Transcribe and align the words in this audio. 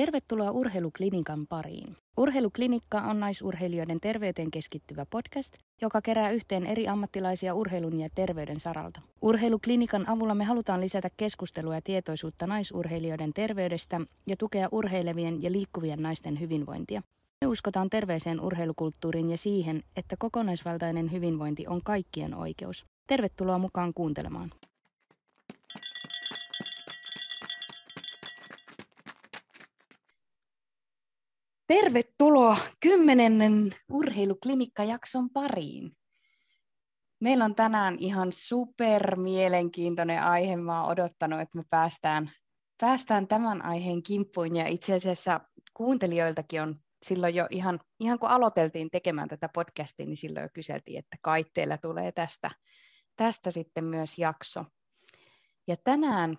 Tervetuloa 0.00 0.50
Urheiluklinikan 0.50 1.46
pariin. 1.46 1.96
Urheiluklinikka 2.16 3.00
on 3.00 3.20
naisurheilijoiden 3.20 4.00
terveyteen 4.00 4.50
keskittyvä 4.50 5.06
podcast, 5.06 5.54
joka 5.80 6.02
kerää 6.02 6.30
yhteen 6.30 6.66
eri 6.66 6.88
ammattilaisia 6.88 7.54
urheilun 7.54 8.00
ja 8.00 8.08
terveyden 8.14 8.60
saralta. 8.60 9.00
Urheiluklinikan 9.22 10.08
avulla 10.08 10.34
me 10.34 10.44
halutaan 10.44 10.80
lisätä 10.80 11.10
keskustelua 11.16 11.74
ja 11.74 11.82
tietoisuutta 11.82 12.46
naisurheilijoiden 12.46 13.32
terveydestä 13.32 14.00
ja 14.26 14.36
tukea 14.36 14.68
urheilevien 14.72 15.42
ja 15.42 15.52
liikkuvien 15.52 16.02
naisten 16.02 16.40
hyvinvointia. 16.40 17.02
Me 17.40 17.46
uskotaan 17.46 17.90
terveeseen 17.90 18.40
urheilukulttuuriin 18.40 19.30
ja 19.30 19.38
siihen, 19.38 19.82
että 19.96 20.16
kokonaisvaltainen 20.18 21.12
hyvinvointi 21.12 21.66
on 21.66 21.80
kaikkien 21.84 22.34
oikeus. 22.34 22.86
Tervetuloa 23.06 23.58
mukaan 23.58 23.94
kuuntelemaan. 23.94 24.50
Tervetuloa 31.70 32.56
kymmenennen 32.80 33.74
urheiluklinikkajakson 33.92 35.30
pariin. 35.30 35.96
Meillä 37.20 37.44
on 37.44 37.54
tänään 37.54 37.96
ihan 37.98 38.32
super 38.32 39.16
mielenkiintoinen 39.16 40.22
aihe. 40.22 40.56
Mä 40.56 40.82
oon 40.82 40.92
odottanut, 40.92 41.40
että 41.40 41.58
me 41.58 41.64
päästään, 41.70 42.30
päästään 42.80 43.28
tämän 43.28 43.64
aiheen 43.64 44.02
kimppuun 44.02 44.56
ja 44.56 44.68
itse 44.68 44.94
asiassa 44.94 45.40
kuuntelijoiltakin 45.74 46.62
on 46.62 46.80
silloin 47.02 47.34
jo 47.34 47.46
ihan, 47.50 47.80
ihan 48.00 48.18
kun 48.18 48.28
aloiteltiin 48.28 48.90
tekemään 48.90 49.28
tätä 49.28 49.48
podcastia, 49.54 50.06
niin 50.06 50.16
silloin 50.16 50.42
jo 50.42 50.48
kyseltiin, 50.54 50.98
että 50.98 51.16
kai 51.22 51.44
teillä 51.54 51.78
tulee 51.78 52.12
tästä, 52.12 52.50
tästä 53.16 53.50
sitten 53.50 53.84
myös 53.84 54.18
jakso. 54.18 54.64
Ja 55.66 55.76
tänään 55.84 56.38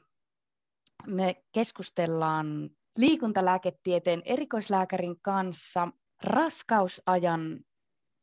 me 1.08 1.44
keskustellaan 1.52 2.70
liikuntalääketieteen 2.98 4.22
erikoislääkärin 4.26 5.22
kanssa 5.22 5.88
raskausajan 6.24 7.60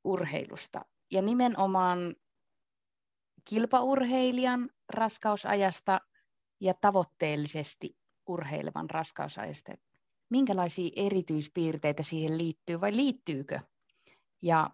urheilusta 0.04 0.84
ja 1.10 1.22
nimenomaan 1.22 2.14
kilpaurheilijan 3.44 4.70
raskausajasta 4.88 6.00
ja 6.60 6.74
tavoitteellisesti 6.80 7.96
urheilevan 8.26 8.90
raskausajasta. 8.90 9.72
Minkälaisia 10.30 10.90
erityispiirteitä 10.96 12.02
siihen 12.02 12.38
liittyy 12.38 12.80
vai 12.80 12.96
liittyykö? 12.96 13.60
Ja 14.42 14.70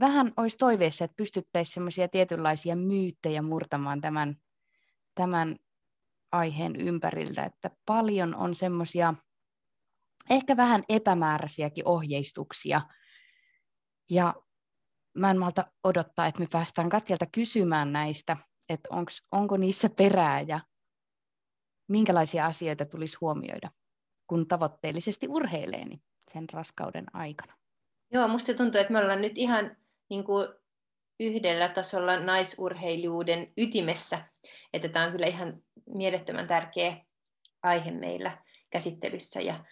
vähän 0.00 0.32
olisi 0.36 0.58
toiveessa, 0.58 1.04
että 1.04 1.16
pystyttäisiin 1.16 1.74
semmoisia 1.74 2.08
tietynlaisia 2.08 2.76
myyttejä 2.76 3.42
murtamaan 3.42 4.00
tämän, 4.00 4.36
tämän 5.14 5.56
aiheen 6.38 6.76
ympäriltä, 6.76 7.44
että 7.44 7.70
paljon 7.86 8.34
on 8.34 8.54
semmoisia 8.54 9.14
ehkä 10.30 10.56
vähän 10.56 10.82
epämääräisiäkin 10.88 11.88
ohjeistuksia. 11.88 12.80
Ja 14.10 14.34
mä 15.18 15.30
en 15.30 15.38
malta 15.38 15.64
odottaa, 15.84 16.26
että 16.26 16.40
me 16.40 16.46
päästään 16.52 16.88
Katjalta 16.88 17.26
kysymään 17.26 17.92
näistä, 17.92 18.36
että 18.68 18.88
onks, 18.90 19.22
onko 19.32 19.56
niissä 19.56 19.90
perää 19.90 20.40
ja 20.40 20.60
minkälaisia 21.88 22.46
asioita 22.46 22.84
tulisi 22.84 23.18
huomioida, 23.20 23.70
kun 24.26 24.48
tavoitteellisesti 24.48 25.28
urheilee 25.28 25.84
niin 25.84 26.02
sen 26.32 26.48
raskauden 26.52 27.04
aikana. 27.12 27.54
Joo, 28.12 28.28
musta 28.28 28.54
tuntuu, 28.54 28.80
että 28.80 28.92
me 28.92 28.98
ollaan 28.98 29.22
nyt 29.22 29.38
ihan 29.38 29.76
niin 30.10 30.24
kuin 30.24 30.48
yhdellä 31.20 31.68
tasolla 31.68 32.20
naisurheilijuuden 32.20 33.52
ytimessä. 33.56 34.28
Että 34.72 34.88
tämä 34.88 35.04
on 35.04 35.12
kyllä 35.12 35.26
ihan 35.26 35.63
mielettömän 35.86 36.46
tärkeä 36.46 36.96
aihe 37.62 37.90
meillä 37.90 38.38
käsittelyssä. 38.70 39.40
Ja 39.40 39.64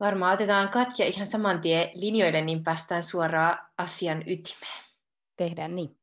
varmaan 0.00 0.34
otetaan 0.34 0.68
Katja 0.68 1.06
ihan 1.06 1.26
saman 1.26 1.60
tien 1.60 1.90
linjoille, 1.94 2.40
niin 2.40 2.64
päästään 2.64 3.02
suoraan 3.02 3.58
asian 3.78 4.22
ytimeen. 4.26 4.84
Tehdään 5.36 5.76
niin. 5.76 6.00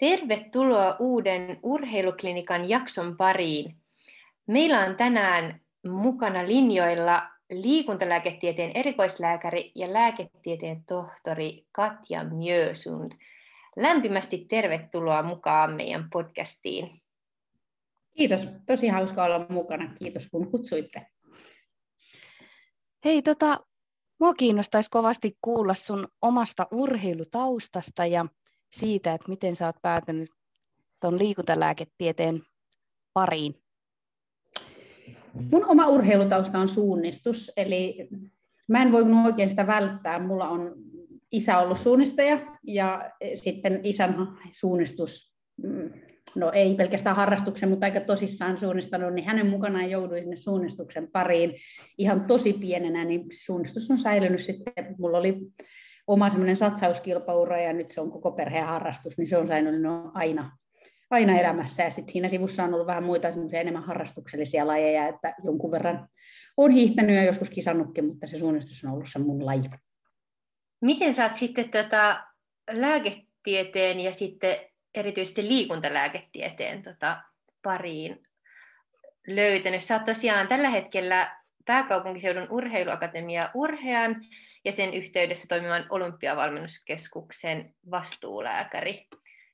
Tervetuloa 0.00 0.96
uuden 0.98 1.60
urheiluklinikan 1.62 2.68
jakson 2.68 3.16
pariin. 3.16 3.76
Meillä 4.46 4.80
on 4.80 4.96
tänään 4.96 5.60
mukana 5.86 6.46
linjoilla 6.46 7.37
liikuntalääketieteen 7.50 8.72
erikoislääkäri 8.74 9.72
ja 9.74 9.92
lääketieteen 9.92 10.84
tohtori 10.84 11.66
Katja 11.72 12.24
Mjösund. 12.24 13.12
Lämpimästi 13.76 14.46
tervetuloa 14.48 15.22
mukaan 15.22 15.74
meidän 15.74 16.10
podcastiin. 16.10 16.90
Kiitos, 18.16 18.48
tosi 18.66 18.88
hauska 18.88 19.24
olla 19.24 19.46
mukana. 19.48 19.94
Kiitos 19.94 20.28
kun 20.30 20.50
kutsuitte. 20.50 21.06
Hei, 23.04 23.22
tota, 23.22 23.60
mua 24.20 24.34
kiinnostaisi 24.34 24.90
kovasti 24.90 25.38
kuulla 25.40 25.74
sun 25.74 26.08
omasta 26.22 26.66
urheilutaustasta 26.70 28.06
ja 28.06 28.26
siitä, 28.72 29.14
että 29.14 29.28
miten 29.28 29.56
sä 29.56 29.66
oot 29.66 29.82
päätynyt 29.82 30.30
tuon 31.00 31.18
liikuntalääketieteen 31.18 32.42
pariin. 33.12 33.62
Mun 35.52 35.64
oma 35.68 35.86
urheilutausta 35.86 36.58
on 36.58 36.68
suunnistus, 36.68 37.52
eli 37.56 38.08
mä 38.68 38.82
en 38.82 38.92
voinut 38.92 39.26
oikein 39.26 39.50
sitä 39.50 39.66
välttää. 39.66 40.18
Mulla 40.18 40.48
on 40.48 40.74
isä 41.32 41.58
ollut 41.58 41.78
suunnistaja 41.78 42.56
ja 42.66 43.10
sitten 43.34 43.80
isän 43.82 44.28
suunnistus, 44.52 45.36
mm, 45.62 45.90
no 46.34 46.52
ei 46.52 46.74
pelkästään 46.74 47.16
harrastuksen, 47.16 47.68
mutta 47.68 47.86
aika 47.86 48.00
tosissaan 48.00 48.58
suunnistanut, 48.58 49.14
niin 49.14 49.26
hänen 49.26 49.46
mukanaan 49.46 49.90
jouduin 49.90 50.20
sinne 50.20 50.36
suunnistuksen 50.36 51.08
pariin 51.12 51.54
ihan 51.98 52.24
tosi 52.24 52.52
pienenä, 52.52 53.04
niin 53.04 53.24
suunnistus 53.46 53.90
on 53.90 53.98
säilynyt 53.98 54.42
sitten. 54.42 54.94
Mulla 54.98 55.18
oli 55.18 55.38
oma 56.06 56.30
semmoinen 56.30 56.56
satsauskilpaura 56.56 57.60
ja 57.60 57.72
nyt 57.72 57.90
se 57.90 58.00
on 58.00 58.10
koko 58.10 58.32
perheen 58.32 58.66
harrastus, 58.66 59.18
niin 59.18 59.26
se 59.26 59.38
on 59.38 59.48
säilynyt 59.48 59.92
aina 60.14 60.58
aina 61.10 61.38
elämässä. 61.38 61.82
Ja 61.82 61.90
sitten 61.90 62.12
siinä 62.12 62.28
sivussa 62.28 62.64
on 62.64 62.74
ollut 62.74 62.86
vähän 62.86 63.04
muita 63.04 63.28
enemmän 63.52 63.82
harrastuksellisia 63.82 64.66
lajeja, 64.66 65.08
että 65.08 65.34
jonkun 65.44 65.70
verran 65.70 66.08
on 66.56 66.70
hiihtänyt 66.70 67.16
ja 67.16 67.24
joskus 67.24 67.50
kisannutkin, 67.50 68.04
mutta 68.04 68.26
se 68.26 68.38
suunnistus 68.38 68.84
on 68.84 68.90
ollut 68.90 69.08
se 69.12 69.18
mun 69.18 69.46
laji. 69.46 69.70
Miten 70.80 71.14
sä 71.14 71.24
oot 71.24 71.34
sitten 71.34 71.70
tota 71.70 72.24
lääketieteen 72.70 74.00
ja 74.00 74.12
sitten 74.12 74.56
erityisesti 74.94 75.42
liikuntalääketieteen 75.42 76.82
tota 76.82 77.22
pariin 77.62 78.22
löytänyt? 79.26 79.82
Sä 79.82 79.94
oot 79.94 80.04
tosiaan 80.04 80.48
tällä 80.48 80.68
hetkellä 80.68 81.38
pääkaupunkiseudun 81.66 82.46
urheiluakatemia 82.50 83.50
Urhean 83.54 84.16
ja 84.64 84.72
sen 84.72 84.94
yhteydessä 84.94 85.46
toimivan 85.48 85.86
olympiavalmennuskeskuksen 85.90 87.74
vastuulääkäri 87.90 89.06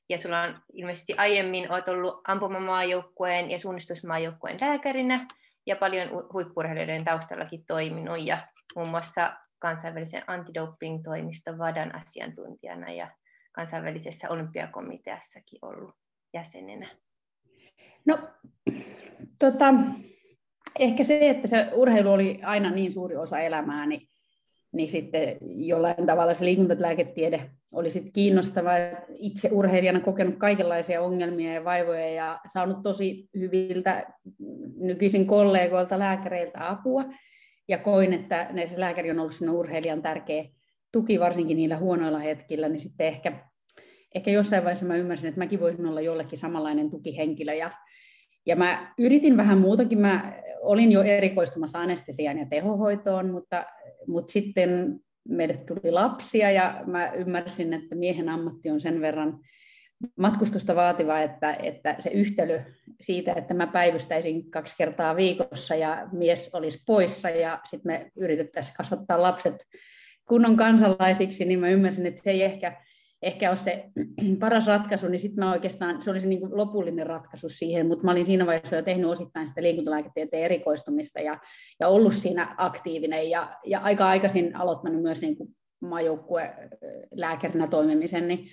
ja 0.09 0.17
sulla 0.17 0.41
on 0.41 0.59
ilmeisesti 0.73 1.13
aiemmin 1.17 1.71
olet 1.71 1.87
ollut 1.87 2.21
ampumamaajoukkueen 2.27 3.51
ja 3.51 3.59
suunnistusmaajoukkueen 3.59 4.57
lääkärinä 4.61 5.27
ja 5.65 5.75
paljon 5.75 6.09
huippurheilijoiden 6.33 7.05
taustallakin 7.05 7.65
toiminut 7.65 8.17
ja 8.25 8.37
muun 8.75 8.89
muassa 8.89 9.33
kansainvälisen 9.59 10.23
antidoping-toimiston 10.27 11.57
VADAN 11.57 11.95
asiantuntijana 11.95 12.91
ja 12.91 13.11
kansainvälisessä 13.51 14.29
olympiakomiteassakin 14.29 15.59
ollut 15.61 15.95
jäsenenä. 16.33 16.89
No, 18.05 18.19
tota, 19.39 19.73
ehkä 20.79 21.03
se, 21.03 21.29
että 21.29 21.47
se 21.47 21.69
urheilu 21.73 22.11
oli 22.11 22.39
aina 22.43 22.71
niin 22.71 22.93
suuri 22.93 23.15
osa 23.15 23.39
elämää, 23.39 23.85
niin 23.85 24.09
niin 24.75 24.89
sitten 24.89 25.37
jollain 25.41 26.05
tavalla 26.05 26.33
se 26.33 26.45
liikuntalääketiede 26.45 27.49
oli 27.71 27.89
sitten 27.89 28.13
kiinnostava. 28.13 28.71
Itse 29.09 29.49
urheilijana 29.51 29.99
kokenut 29.99 30.35
kaikenlaisia 30.37 31.01
ongelmia 31.01 31.53
ja 31.53 31.63
vaivoja 31.63 32.09
ja 32.09 32.39
saanut 32.53 32.83
tosi 32.83 33.29
hyviltä 33.39 34.05
nykyisin 34.77 35.27
kollegoilta, 35.27 35.99
lääkäreiltä 35.99 36.69
apua. 36.69 37.05
Ja 37.67 37.77
koin, 37.77 38.13
että 38.13 38.49
se 38.69 38.79
lääkäri 38.79 39.11
on 39.11 39.19
ollut 39.19 39.33
sinne 39.33 39.51
urheilijan 39.51 40.01
tärkeä 40.01 40.45
tuki, 40.91 41.19
varsinkin 41.19 41.57
niillä 41.57 41.77
huonoilla 41.77 42.19
hetkillä, 42.19 42.69
niin 42.69 42.79
sitten 42.79 43.07
ehkä, 43.07 43.31
ehkä 44.15 44.31
jossain 44.31 44.63
vaiheessa 44.63 44.85
mä 44.85 44.95
ymmärsin, 44.95 45.27
että 45.27 45.39
mäkin 45.39 45.59
voisin 45.59 45.85
olla 45.85 46.01
jollekin 46.01 46.37
samanlainen 46.37 46.89
tukihenkilö. 46.89 47.53
Ja, 47.53 47.71
ja 48.45 48.55
mä 48.55 48.93
yritin 48.97 49.37
vähän 49.37 49.57
muutakin. 49.57 49.99
Mä 49.99 50.33
olin 50.61 50.91
jo 50.91 51.01
erikoistumassa 51.01 51.79
anestesiaan 51.79 52.37
ja 52.37 52.45
tehohoitoon, 52.45 53.29
mutta 53.29 53.65
mutta 54.07 54.31
sitten 54.31 54.99
meille 55.29 55.53
tuli 55.53 55.91
lapsia 55.91 56.51
ja 56.51 56.83
mä 56.85 57.11
ymmärsin, 57.11 57.73
että 57.73 57.95
miehen 57.95 58.29
ammatti 58.29 58.69
on 58.69 58.81
sen 58.81 59.01
verran 59.01 59.39
matkustusta 60.15 60.75
vaativa, 60.75 61.19
että, 61.19 61.55
että 61.63 61.95
se 61.99 62.09
yhtälö 62.09 62.61
siitä, 63.01 63.33
että 63.33 63.53
mä 63.53 63.67
päivystäisin 63.67 64.51
kaksi 64.51 64.75
kertaa 64.77 65.15
viikossa 65.15 65.75
ja 65.75 66.09
mies 66.11 66.49
olisi 66.53 66.83
poissa 66.85 67.29
ja 67.29 67.59
sitten 67.65 67.91
me 67.91 68.11
yritettäisiin 68.15 68.75
kasvattaa 68.77 69.21
lapset 69.21 69.65
kunnon 70.27 70.57
kansalaisiksi, 70.57 71.45
niin 71.45 71.59
mä 71.59 71.69
ymmärsin, 71.69 72.05
että 72.05 72.21
se 72.23 72.29
ei 72.29 72.43
ehkä 72.43 72.81
ehkä 73.21 73.49
ole 73.49 73.57
se 73.57 73.89
paras 74.39 74.67
ratkaisu, 74.67 75.07
niin 75.07 75.19
sitten 75.19 75.45
mä 75.45 75.51
oikeastaan, 75.51 76.01
se 76.01 76.11
oli 76.11 76.19
se 76.19 76.27
niin 76.27 76.39
kuin 76.39 76.57
lopullinen 76.57 77.07
ratkaisu 77.07 77.49
siihen, 77.49 77.87
mutta 77.87 78.05
mä 78.05 78.11
olin 78.11 78.25
siinä 78.25 78.45
vaiheessa 78.45 78.75
jo 78.75 78.81
tehnyt 78.81 79.09
osittain 79.09 79.47
sitä 79.47 79.61
liikuntalääketieteen 79.61 80.43
erikoistumista 80.43 81.19
ja, 81.19 81.39
ja 81.79 81.87
ollut 81.87 82.13
siinä 82.13 82.55
aktiivinen 82.57 83.29
ja, 83.29 83.47
ja 83.65 83.79
aika 83.79 84.07
aikaisin 84.07 84.55
aloittanut 84.55 85.01
myös 85.01 85.21
niin 85.21 85.37
kuin 85.37 85.55
lääkärinä 87.11 87.67
toimimisen, 87.67 88.27
niin 88.27 88.49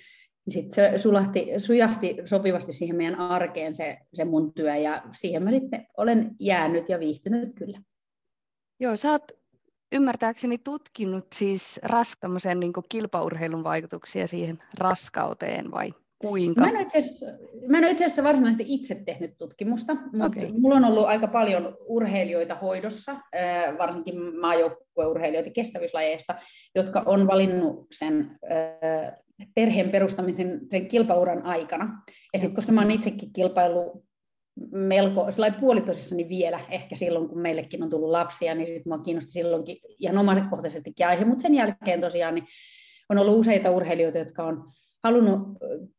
sitten 0.49 0.71
se 0.71 0.99
sulahti, 0.99 1.47
sujahti 1.57 2.17
sopivasti 2.25 2.73
siihen 2.73 2.95
meidän 2.95 3.19
arkeen 3.19 3.75
se, 3.75 3.97
se 4.13 4.25
mun 4.25 4.53
työ 4.53 4.75
ja 4.75 5.03
siihen 5.13 5.43
mä 5.43 5.51
sitten 5.51 5.87
olen 5.97 6.35
jäänyt 6.39 6.89
ja 6.89 6.99
viihtynyt 6.99 7.55
kyllä. 7.55 7.81
Joo, 8.79 8.95
sä 8.95 9.11
oot 9.11 9.42
ymmärtääkseni 9.93 10.57
tutkinut 10.57 11.27
siis 11.35 11.79
ras, 11.83 12.15
niin 12.59 12.73
kilpaurheilun 12.89 13.63
vaikutuksia 13.63 14.27
siihen 14.27 14.59
raskauteen 14.77 15.71
vai 15.71 15.93
kuinka? 16.19 16.61
Mä 16.61 16.69
en 16.69 16.81
itse 16.81 16.97
asiassa, 16.97 17.25
asiassa 17.95 18.23
varsinaisesti 18.23 18.63
itse 18.67 18.95
tehnyt 19.05 19.37
tutkimusta, 19.37 19.95
mutta 19.95 20.25
okay. 20.25 20.51
mulla 20.51 20.75
on 20.75 20.85
ollut 20.85 21.05
aika 21.05 21.27
paljon 21.27 21.77
urheilijoita 21.85 22.55
hoidossa, 22.55 23.15
varsinkin 23.77 24.39
maajoukkueurheilijoita 24.39 25.49
kestävyyslajeista, 25.49 26.35
jotka 26.75 27.03
on 27.05 27.27
valinnut 27.27 27.87
sen 27.91 28.37
perheen 29.55 29.89
perustamisen 29.89 30.61
sen 30.71 30.87
kilpauran 30.87 31.45
aikana. 31.45 32.03
Ja 32.33 32.39
sitten 32.39 32.55
koska 32.55 32.71
mä 32.71 32.81
oon 32.81 32.91
itsekin 32.91 33.33
kilpailu 33.33 34.05
melko 34.71 35.27
puolitosissani 35.59 36.29
vielä, 36.29 36.59
ehkä 36.69 36.95
silloin 36.95 37.29
kun 37.29 37.41
meillekin 37.41 37.83
on 37.83 37.89
tullut 37.89 38.09
lapsia, 38.09 38.55
niin 38.55 38.67
sitten 38.67 38.83
mua 38.85 38.97
kiinnosti 38.97 39.31
silloinkin 39.31 39.77
ihan 39.99 40.17
omakohtaisestikin 40.17 41.07
aihe, 41.07 41.25
mutta 41.25 41.41
sen 41.41 41.55
jälkeen 41.55 42.01
tosiaan 42.01 42.35
niin 42.35 42.45
on 43.09 43.17
ollut 43.17 43.37
useita 43.37 43.71
urheilijoita, 43.71 44.17
jotka 44.17 44.43
on 44.43 44.71
halunnut 45.03 45.39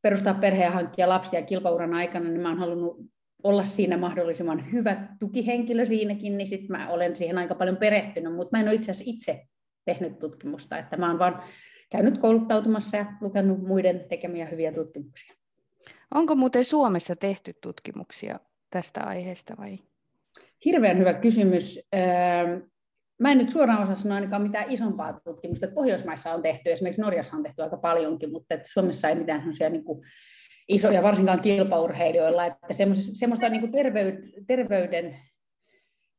perustaa 0.02 0.34
perheen 0.34 0.66
ja 0.66 0.70
hankkia 0.70 1.08
lapsia 1.08 1.42
kilpauran 1.42 1.94
aikana, 1.94 2.28
niin 2.28 2.40
mä 2.40 2.48
oon 2.48 2.58
halunnut 2.58 2.96
olla 3.42 3.64
siinä 3.64 3.96
mahdollisimman 3.96 4.72
hyvä 4.72 5.08
tukihenkilö 5.20 5.86
siinäkin, 5.86 6.38
niin 6.38 6.46
sitten 6.46 6.76
mä 6.76 6.90
olen 6.90 7.16
siihen 7.16 7.38
aika 7.38 7.54
paljon 7.54 7.76
perehtynyt, 7.76 8.34
mutta 8.34 8.56
mä 8.56 8.60
en 8.60 8.68
ole 8.68 8.74
itse 8.74 8.90
asiassa 8.90 9.12
itse 9.14 9.46
tehnyt 9.84 10.18
tutkimusta, 10.18 10.78
että 10.78 10.96
mä 10.96 11.08
oon 11.08 11.18
vaan 11.18 11.42
käynyt 11.90 12.18
kouluttautumassa 12.18 12.96
ja 12.96 13.06
lukenut 13.20 13.62
muiden 13.62 14.04
tekemiä 14.08 14.46
hyviä 14.46 14.72
tutkimuksia. 14.72 15.34
Onko 16.10 16.34
muuten 16.34 16.64
Suomessa 16.64 17.16
tehty 17.16 17.52
tutkimuksia 17.60 18.40
tästä 18.70 19.00
aiheesta 19.00 19.54
vai? 19.58 19.78
Hirveän 20.64 20.98
hyvä 20.98 21.14
kysymys. 21.14 21.88
Öö, 21.94 22.60
mä 23.20 23.32
en 23.32 23.38
nyt 23.38 23.50
suoraan 23.50 23.82
osaa 23.82 23.94
sanoa 23.94 24.14
ainakaan 24.14 24.42
mitään 24.42 24.70
isompaa 24.70 25.20
tutkimusta. 25.24 25.68
Pohjoismaissa 25.74 26.34
on 26.34 26.42
tehty, 26.42 26.72
esimerkiksi 26.72 27.02
Norjassa 27.02 27.36
on 27.36 27.42
tehty 27.42 27.62
aika 27.62 27.76
paljonkin, 27.76 28.32
mutta 28.32 28.54
että 28.54 28.68
Suomessa 28.72 29.08
ei 29.08 29.14
mitään 29.14 29.40
sellaisia 29.40 29.70
niin 29.70 29.84
kuin 29.84 30.04
isoja, 30.68 31.02
varsinkaan 31.02 31.40
kilpaurheilijoilla, 31.40 32.46
että 32.46 32.66
semmoista 33.12 33.48
niin 33.48 33.60
kuin 33.60 33.72
terveyden 34.46 35.18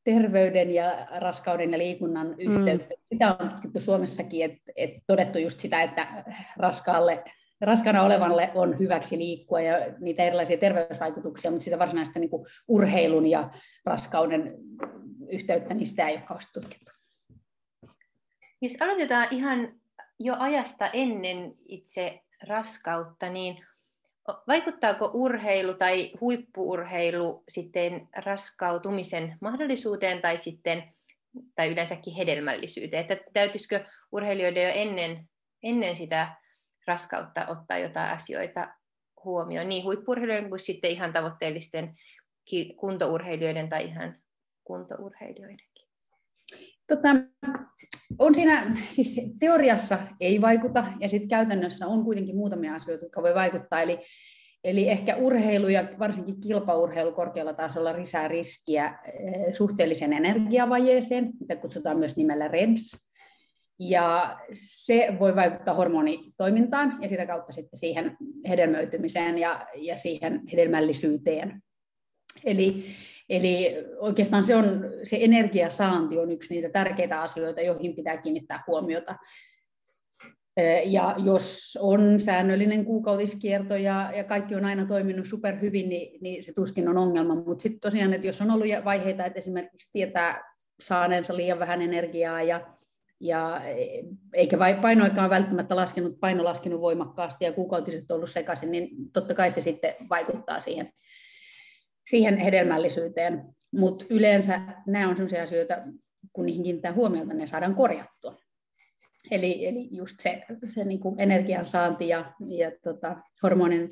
terveyden 0.06 0.72
ja 0.72 1.08
raskauden 1.18 1.72
ja 1.72 1.78
liikunnan 1.78 2.28
mm. 2.28 2.36
yhteyttä. 2.40 2.96
Mm. 2.96 3.02
Sitä 3.12 3.36
on 3.40 3.50
tutkittu 3.50 3.80
Suomessakin, 3.80 4.46
että 4.46 4.72
et 4.76 4.92
todettu 5.08 5.38
just 5.38 5.60
sitä, 5.60 5.82
että 5.82 6.08
raskaalle, 6.58 7.24
raskaana 7.62 8.04
olevalle 8.04 8.52
on 8.56 8.80
hyväksi 8.80 9.18
liikkua 9.18 9.62
ja 9.62 9.78
niitä 10.00 10.24
erilaisia 10.24 10.58
terveysvaikutuksia, 10.58 11.52
mutta 11.52 11.64
sitä 11.64 11.80
varsinaista 11.80 12.20
niin 12.20 12.30
kuin 12.30 12.48
urheilun 12.68 13.28
ja 13.28 13.50
raskauden 13.86 14.54
yhteyttä, 15.32 15.74
niin 15.74 15.88
sitä 15.88 16.08
ei 16.08 16.16
ole 16.30 16.40
tutkittu. 16.54 16.92
Jos 18.62 18.74
aloitetaan 18.82 19.28
ihan 19.32 19.74
jo 20.20 20.36
ajasta 20.40 20.86
ennen 20.94 21.54
itse 21.68 22.22
raskautta, 22.48 23.30
niin 23.30 23.58
Vaikuttaako 24.48 25.12
urheilu 25.14 25.74
tai 25.74 26.12
huippuurheilu 26.22 27.44
sitten 27.50 28.08
raskautumisen 28.18 29.38
mahdollisuuteen 29.42 30.22
tai 30.22 30.38
sitten 30.38 30.84
tai 31.56 31.72
yleensäkin 31.72 32.14
hedelmällisyyteen? 32.14 33.02
Että 33.02 33.18
täytyisikö 33.34 33.86
urheilijoiden 34.12 34.64
jo 34.64 34.72
ennen, 34.74 35.30
ennen 35.64 35.96
sitä 35.96 36.36
raskautta 36.88 37.48
ottaa 37.48 37.78
jotain 37.78 38.10
asioita 38.10 38.74
huomioon, 39.24 39.70
niin 39.70 39.84
huippurheilijoiden 39.84 40.50
kuin 40.50 40.60
sitten 40.60 40.92
ihan 40.92 41.14
tavoitteellisten 41.14 41.96
kuntourheilijoiden 42.76 43.70
tai 43.70 43.86
ihan 43.86 44.16
kuntourheilijoidenkin? 44.64 45.86
Tota, 46.88 47.10
on 48.20 48.36
siinä, 48.36 48.78
siis 48.90 49.22
teoriassa 49.40 50.00
ei 50.20 50.42
vaikuta, 50.42 50.86
ja 51.00 51.10
sitten 51.10 51.30
käytännössä 51.30 51.88
on 51.88 52.04
kuitenkin 52.04 52.36
muutamia 52.36 52.76
asioita, 52.76 53.06
jotka 53.06 53.22
voi 53.22 53.36
vaikuttaa, 53.36 53.82
eli, 53.82 54.00
eli 54.64 54.90
ehkä 54.90 55.16
urheilu 55.16 55.68
ja 55.68 55.84
varsinkin 56.00 56.42
kilpaurheilu 56.42 57.12
korkealla 57.12 57.54
tasolla 57.54 57.96
lisää 57.96 58.28
riskiä 58.28 59.00
eh, 59.06 59.54
suhteellisen 59.54 60.14
energiavajeeseen, 60.14 61.34
mitä 61.40 61.56
kutsutaan 61.56 62.00
myös 62.00 62.18
nimellä 62.18 62.48
REDS, 62.48 63.05
ja 63.80 64.38
se 64.54 65.16
voi 65.20 65.36
vaikuttaa 65.36 65.74
hormonitoimintaan 65.74 66.98
ja 67.02 67.10
sitä 67.10 67.26
kautta 67.26 67.54
sitten 67.54 67.80
siihen 67.80 68.18
hedelmöitymiseen 68.50 69.38
ja, 69.38 69.68
ja 69.76 69.98
siihen 69.98 70.42
hedelmällisyyteen. 70.52 71.64
Eli 72.46 72.86
Eli 73.30 73.76
oikeastaan 74.00 74.44
se, 74.44 74.56
on, 74.56 74.66
se 75.04 75.18
energiasaanti 75.22 76.18
on 76.18 76.32
yksi 76.32 76.54
niitä 76.54 76.70
tärkeitä 76.70 77.22
asioita, 77.22 77.62
joihin 77.62 77.96
pitää 77.96 78.18
kiinnittää 78.18 78.64
huomiota. 78.68 79.16
Ja 80.86 81.16
jos 81.24 81.78
on 81.82 82.20
säännöllinen 82.20 82.86
kuukautiskierto 82.86 83.76
ja, 83.76 84.12
ja 84.16 84.24
kaikki 84.24 84.56
on 84.56 84.66
aina 84.66 84.86
toiminut 84.86 85.28
superhyvin, 85.28 85.90
niin, 85.90 86.22
niin 86.22 86.44
se 86.44 86.54
tuskin 86.54 86.88
on 86.88 86.98
ongelma. 86.98 87.36
Mutta 87.36 87.62
sitten 87.62 87.80
tosiaan, 87.80 88.14
että 88.14 88.28
jos 88.28 88.42
on 88.42 88.52
ollut 88.52 88.68
vaiheita, 88.86 89.26
että 89.26 89.40
esimerkiksi 89.40 89.90
tietää 89.92 90.56
saaneensa 90.82 91.38
liian 91.38 91.60
vähän 91.60 91.82
energiaa 91.82 92.44
ja, 92.44 92.76
ja 93.20 93.62
eikä 94.34 94.58
painoikaan 94.82 95.30
välttämättä 95.30 95.76
laskenut, 95.76 96.20
paino 96.20 96.44
laskenut 96.44 96.82
voimakkaasti 96.82 97.46
ja 97.46 97.54
kuukautiset 97.54 98.12
ollut 98.12 98.30
sekaisin, 98.30 98.72
niin 98.72 98.90
totta 99.14 99.34
kai 99.34 99.52
se 99.52 99.62
sitten 99.62 99.94
vaikuttaa 100.10 100.62
siihen 100.62 100.94
siihen 102.06 102.38
hedelmällisyyteen, 102.38 103.44
mutta 103.72 104.06
yleensä 104.10 104.62
nämä 104.88 105.10
on 105.10 105.16
sellaisia 105.16 105.44
asioita, 105.44 105.76
kun 106.34 106.46
niihin 106.46 106.64
kiinnittää 106.64 106.94
huomiota, 106.94 107.34
ne 107.34 107.48
saadaan 107.48 107.76
korjattua. 107.76 108.38
Eli, 109.32 109.68
eli 109.68 109.90
just 109.92 110.16
se, 110.20 110.44
se 110.70 110.84
niin 110.84 111.00
kuin 111.00 111.20
energiansaanti 111.20 112.08
ja, 112.08 112.34
ja 112.48 112.72
tota, 112.84 113.16
hormonin 113.44 113.90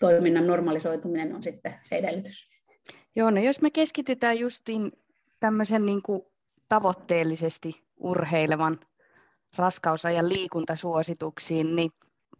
toiminnan 0.00 0.46
normalisoituminen 0.46 1.34
on 1.34 1.42
sitten 1.42 1.74
se 1.84 1.96
edellytys. 1.96 2.48
Joo, 3.16 3.30
no 3.30 3.40
jos 3.40 3.60
me 3.60 3.70
keskitytään 3.70 4.38
justiin 4.38 4.92
tämmöisen 5.40 5.86
niin 5.86 6.02
kuin 6.02 6.22
tavoitteellisesti 6.68 7.87
urheilevan 7.98 8.80
raskausajan 9.56 10.28
liikuntasuosituksiin, 10.28 11.76
niin 11.76 11.90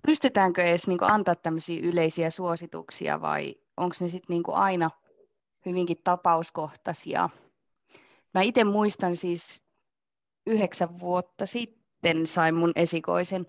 pystytäänkö 0.07 0.63
edes 0.63 0.89
niin 0.89 0.99
kuin 0.99 1.11
antaa 1.11 1.35
tämmöisiä 1.35 1.81
yleisiä 1.83 2.31
suosituksia 2.31 3.21
vai 3.21 3.55
onko 3.77 3.97
ne 4.01 4.09
sitten 4.09 4.35
niinku 4.35 4.53
aina 4.53 4.91
hyvinkin 5.67 5.97
tapauskohtaisia. 6.05 7.29
Mä 8.35 8.43
itse 8.43 8.65
muistan 8.65 9.17
siis 9.17 9.63
yhdeksän 10.47 11.01
vuotta 11.01 11.47
sitten 11.47 12.27
sain 12.27 12.55
mun 12.55 12.73
esikoisen, 12.77 13.47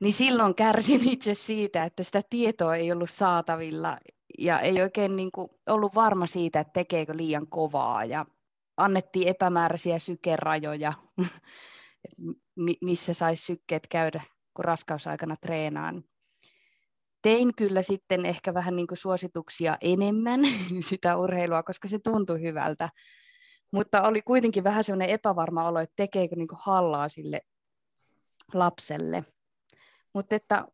niin 0.00 0.12
silloin 0.12 0.54
kärsin 0.54 1.08
itse 1.12 1.34
siitä, 1.34 1.84
että 1.84 2.02
sitä 2.02 2.22
tietoa 2.30 2.76
ei 2.76 2.92
ollut 2.92 3.10
saatavilla 3.10 3.98
ja 4.38 4.60
ei 4.60 4.82
oikein 4.82 5.16
niin 5.16 5.32
kuin 5.32 5.48
ollut 5.66 5.94
varma 5.94 6.26
siitä, 6.26 6.60
että 6.60 6.72
tekeekö 6.72 7.16
liian 7.16 7.46
kovaa 7.46 8.04
ja 8.04 8.26
annettiin 8.76 9.28
epämääräisiä 9.28 9.98
sykerajoja, 9.98 10.92
missä 12.80 13.14
saisi 13.14 13.44
sykkeet 13.44 13.86
käydä, 13.88 14.22
kun 14.54 14.64
raskausaikana 14.64 15.36
treenaan 15.36 16.04
tein 17.22 17.54
kyllä 17.54 17.82
sitten 17.82 18.26
ehkä 18.26 18.54
vähän 18.54 18.76
niin 18.76 18.86
kuin 18.86 18.98
suosituksia 18.98 19.78
enemmän 19.80 20.40
sitä 20.90 21.16
urheilua, 21.16 21.62
koska 21.62 21.88
se 21.88 21.98
tuntui 21.98 22.40
hyvältä. 22.40 22.88
Mutta 23.72 24.02
oli 24.02 24.22
kuitenkin 24.22 24.64
vähän 24.64 24.84
sellainen 24.84 25.14
epävarma 25.14 25.68
olo, 25.68 25.80
että 25.80 25.96
tekeekö 25.96 26.36
niin 26.36 26.48
kuin 26.48 26.58
hallaa 26.62 27.08
sille 27.08 27.40
lapselle. 28.54 29.24
Mutta 30.14 30.36
että 30.36 30.64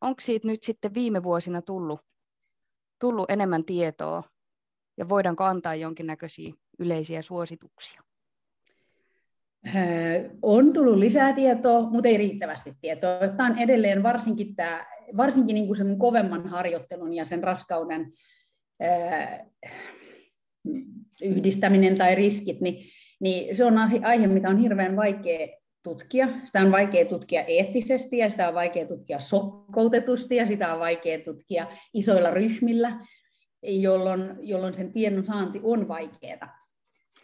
onko 0.00 0.20
siitä 0.20 0.46
nyt 0.46 0.62
sitten 0.62 0.94
viime 0.94 1.22
vuosina 1.22 1.62
tullut, 1.62 2.00
tullut 2.98 3.30
enemmän 3.30 3.64
tietoa 3.64 4.22
ja 4.96 5.08
voidaanko 5.08 5.44
antaa 5.44 5.74
jonkinnäköisiä 5.74 6.54
yleisiä 6.80 7.22
suosituksia? 7.22 8.02
On 10.42 10.72
tullut 10.72 10.98
lisää 10.98 11.32
tietoa, 11.32 11.90
mutta 11.90 12.08
ei 12.08 12.16
riittävästi 12.16 12.74
tietoa. 12.80 13.28
Tämä 13.36 13.46
on 13.46 13.58
edelleen 13.58 14.02
varsinkin 14.02 14.56
tämä 14.56 14.86
varsinkin 15.16 15.54
niin 15.54 15.66
kuin 15.66 15.76
sen 15.76 15.98
kovemman 15.98 16.46
harjoittelun 16.46 17.14
ja 17.14 17.24
sen 17.24 17.44
raskauden 17.44 18.12
ää, 18.80 19.46
yhdistäminen 21.22 21.98
tai 21.98 22.14
riskit, 22.14 22.60
niin, 22.60 22.84
niin 23.20 23.56
se 23.56 23.64
on 23.64 23.78
aihe, 24.02 24.26
mitä 24.26 24.48
on 24.48 24.58
hirveän 24.58 24.96
vaikea 24.96 25.48
tutkia. 25.82 26.28
Sitä 26.44 26.60
on 26.60 26.72
vaikea 26.72 27.04
tutkia 27.04 27.44
eettisesti 27.44 28.18
ja 28.18 28.30
sitä 28.30 28.48
on 28.48 28.54
vaikea 28.54 28.86
tutkia 28.86 29.18
sokkoutetusti 29.18 30.36
ja 30.36 30.46
sitä 30.46 30.74
on 30.74 30.80
vaikea 30.80 31.18
tutkia 31.24 31.66
isoilla 31.94 32.30
ryhmillä, 32.30 33.06
jolloin, 33.62 34.36
jolloin 34.40 34.74
sen 34.74 34.92
tiedon 34.92 35.24
saanti 35.24 35.60
on 35.62 35.88
vaikeaa. 35.88 36.59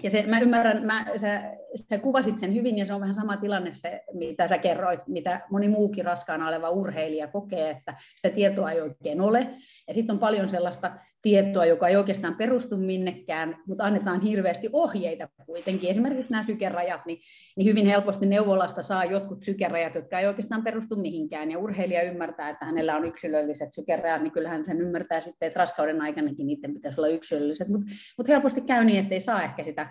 Ja 0.03 0.11
se, 0.11 0.25
mä 0.27 0.39
ymmärrän, 0.39 0.87
mä, 0.87 1.07
sä, 1.17 1.43
sä 1.75 1.99
kuvasit 1.99 2.39
sen 2.39 2.55
hyvin 2.55 2.79
ja 2.79 2.87
se 2.87 2.95
on 2.95 3.01
vähän 3.01 3.15
sama 3.15 3.37
tilanne 3.37 3.73
se, 3.73 4.03
mitä 4.13 4.49
sä 4.49 4.59
kerroit, 4.59 5.01
mitä 5.09 5.41
moni 5.51 5.69
muukin 5.69 6.05
raskaana 6.05 6.49
oleva 6.49 6.71
urheilija 6.71 7.29
kokee, 7.29 7.71
että 7.71 7.95
sitä 8.17 8.35
tietoa 8.35 8.71
ei 8.71 8.81
oikein 8.81 9.21
ole. 9.21 9.55
Ja 9.89 9.95
sitten 9.95 10.15
on 10.15 10.21
paljon 10.21 10.49
sellaista 10.49 10.93
tietoa, 11.27 11.67
joka 11.67 11.89
ei 11.89 11.97
oikeastaan 11.97 12.37
perustu 12.37 12.77
minnekään, 12.77 13.57
mutta 13.67 13.85
annetaan 13.85 14.21
hirveästi 14.21 14.69
ohjeita 14.73 15.29
kuitenkin. 15.47 15.91
Esimerkiksi 15.91 16.33
nämä 16.33 16.43
sykerajat, 16.43 17.07
niin, 17.07 17.19
niin 17.57 17.67
hyvin 17.67 17.87
helposti 17.87 18.27
neuvolasta 18.27 18.83
saa 18.83 19.05
jotkut 19.05 19.43
sykerajat, 19.43 19.95
jotka 19.95 20.21
ei 20.21 20.27
oikeastaan 20.27 20.65
perustu 20.65 20.97
mihinkään. 20.97 21.51
Ja 21.51 21.59
urheilija 21.59 22.03
ymmärtää, 22.03 22.51
että 22.51 22.65
hänellä 22.65 22.97
on 22.97 23.05
yksilölliset 23.05 23.73
sykerajat, 23.73 24.23
niin 24.23 24.33
kyllähän 24.33 24.65
sen 24.65 24.81
ymmärtää 24.81 25.21
sitten, 25.21 25.47
että 25.47 25.59
raskauden 25.59 26.01
aikanakin 26.01 26.47
niiden 26.47 26.75
pitäisi 26.75 27.01
olla 27.01 27.09
yksilölliset. 27.09 27.69
Mutta 27.69 27.87
mut 28.19 28.29
helposti 28.29 28.61
käy 28.61 28.85
niin, 28.85 28.99
että 28.99 29.15
ei 29.15 29.21
saa 29.21 29.43
ehkä 29.43 29.65
sitä, 29.65 29.89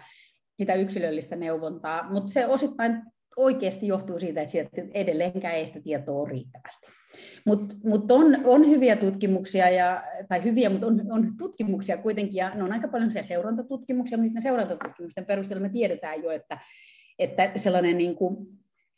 sitä 0.58 0.74
yksilöllistä 0.74 1.36
neuvontaa. 1.36 2.14
Mutta 2.14 2.32
se 2.32 2.46
osittain 2.46 3.02
oikeasti 3.38 3.88
johtuu 3.88 4.20
siitä, 4.20 4.42
että 4.42 4.82
edelleenkään 4.94 5.56
ei 5.56 5.68
sitä 5.68 5.82
tietoa 5.82 6.22
ole 6.22 6.30
riittävästi. 6.30 6.88
Mutta 7.46 7.76
mut 7.84 8.12
on, 8.12 8.38
on 8.46 8.70
hyviä 8.70 8.96
tutkimuksia, 8.96 9.70
ja, 9.70 10.04
tai 10.30 10.44
hyviä, 10.44 10.70
mutta 10.70 10.88
on, 10.88 11.02
on 11.10 11.38
tutkimuksia 11.38 11.98
kuitenkin, 11.98 12.36
ja 12.36 12.50
ne 12.50 12.64
on 12.64 12.72
aika 12.72 12.88
paljon 12.88 13.12
seurantatutkimuksia, 13.22 14.18
mutta 14.18 14.42
seurantatutkimusten 14.42 15.26
perusteella 15.26 15.62
me 15.62 15.70
tiedetään 15.70 16.24
jo, 16.24 16.32
että, 16.32 16.60
että 17.20 17.52
sellainen 17.56 17.98
niin 17.98 18.16
kuin 18.16 18.48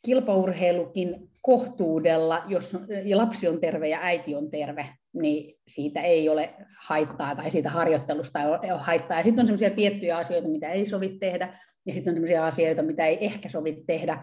kilpaurheilukin 0.04 1.30
kohtuudella, 1.42 2.44
jos 2.48 2.76
lapsi 3.14 3.48
on 3.48 3.60
terve 3.60 3.88
ja 3.88 3.98
äiti 4.02 4.34
on 4.34 4.50
terve, 4.50 4.88
niin 5.12 5.54
siitä 5.68 6.00
ei 6.00 6.28
ole 6.28 6.54
haittaa 6.80 7.34
tai 7.34 7.50
siitä 7.50 7.70
harjoittelusta 7.70 8.40
ei 8.40 8.72
ole 8.72 8.80
haittaa. 8.80 9.16
Ja 9.16 9.24
sitten 9.24 9.42
on 9.42 9.46
sellaisia 9.46 9.70
tiettyjä 9.70 10.16
asioita, 10.16 10.48
mitä 10.48 10.70
ei 10.70 10.86
sovi 10.86 11.16
tehdä, 11.20 11.58
ja 11.88 11.94
sitten 11.94 12.10
on 12.12 12.16
sellaisia 12.16 12.46
asioita, 12.46 12.82
mitä 12.82 13.06
ei 13.06 13.18
ehkä 13.20 13.48
sovi 13.48 13.84
tehdä, 13.86 14.22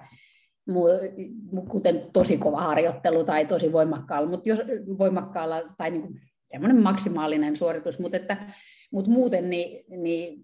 kuten 1.69 2.01
tosi 2.13 2.37
kova 2.37 2.61
harjoittelu 2.61 3.23
tai 3.23 3.45
tosi 3.45 3.71
voimakkaalla, 3.71 4.29
mutta 4.29 4.49
jos 4.49 4.59
voimakkaalla 4.97 5.61
tai 5.77 5.91
niin 5.91 6.21
semmoinen 6.51 6.83
maksimaalinen 6.83 7.57
suoritus, 7.57 7.99
mutta, 7.99 8.17
että, 8.17 8.53
mutta 8.91 9.11
muuten 9.11 9.49
niin, 9.49 9.85
niin 10.01 10.43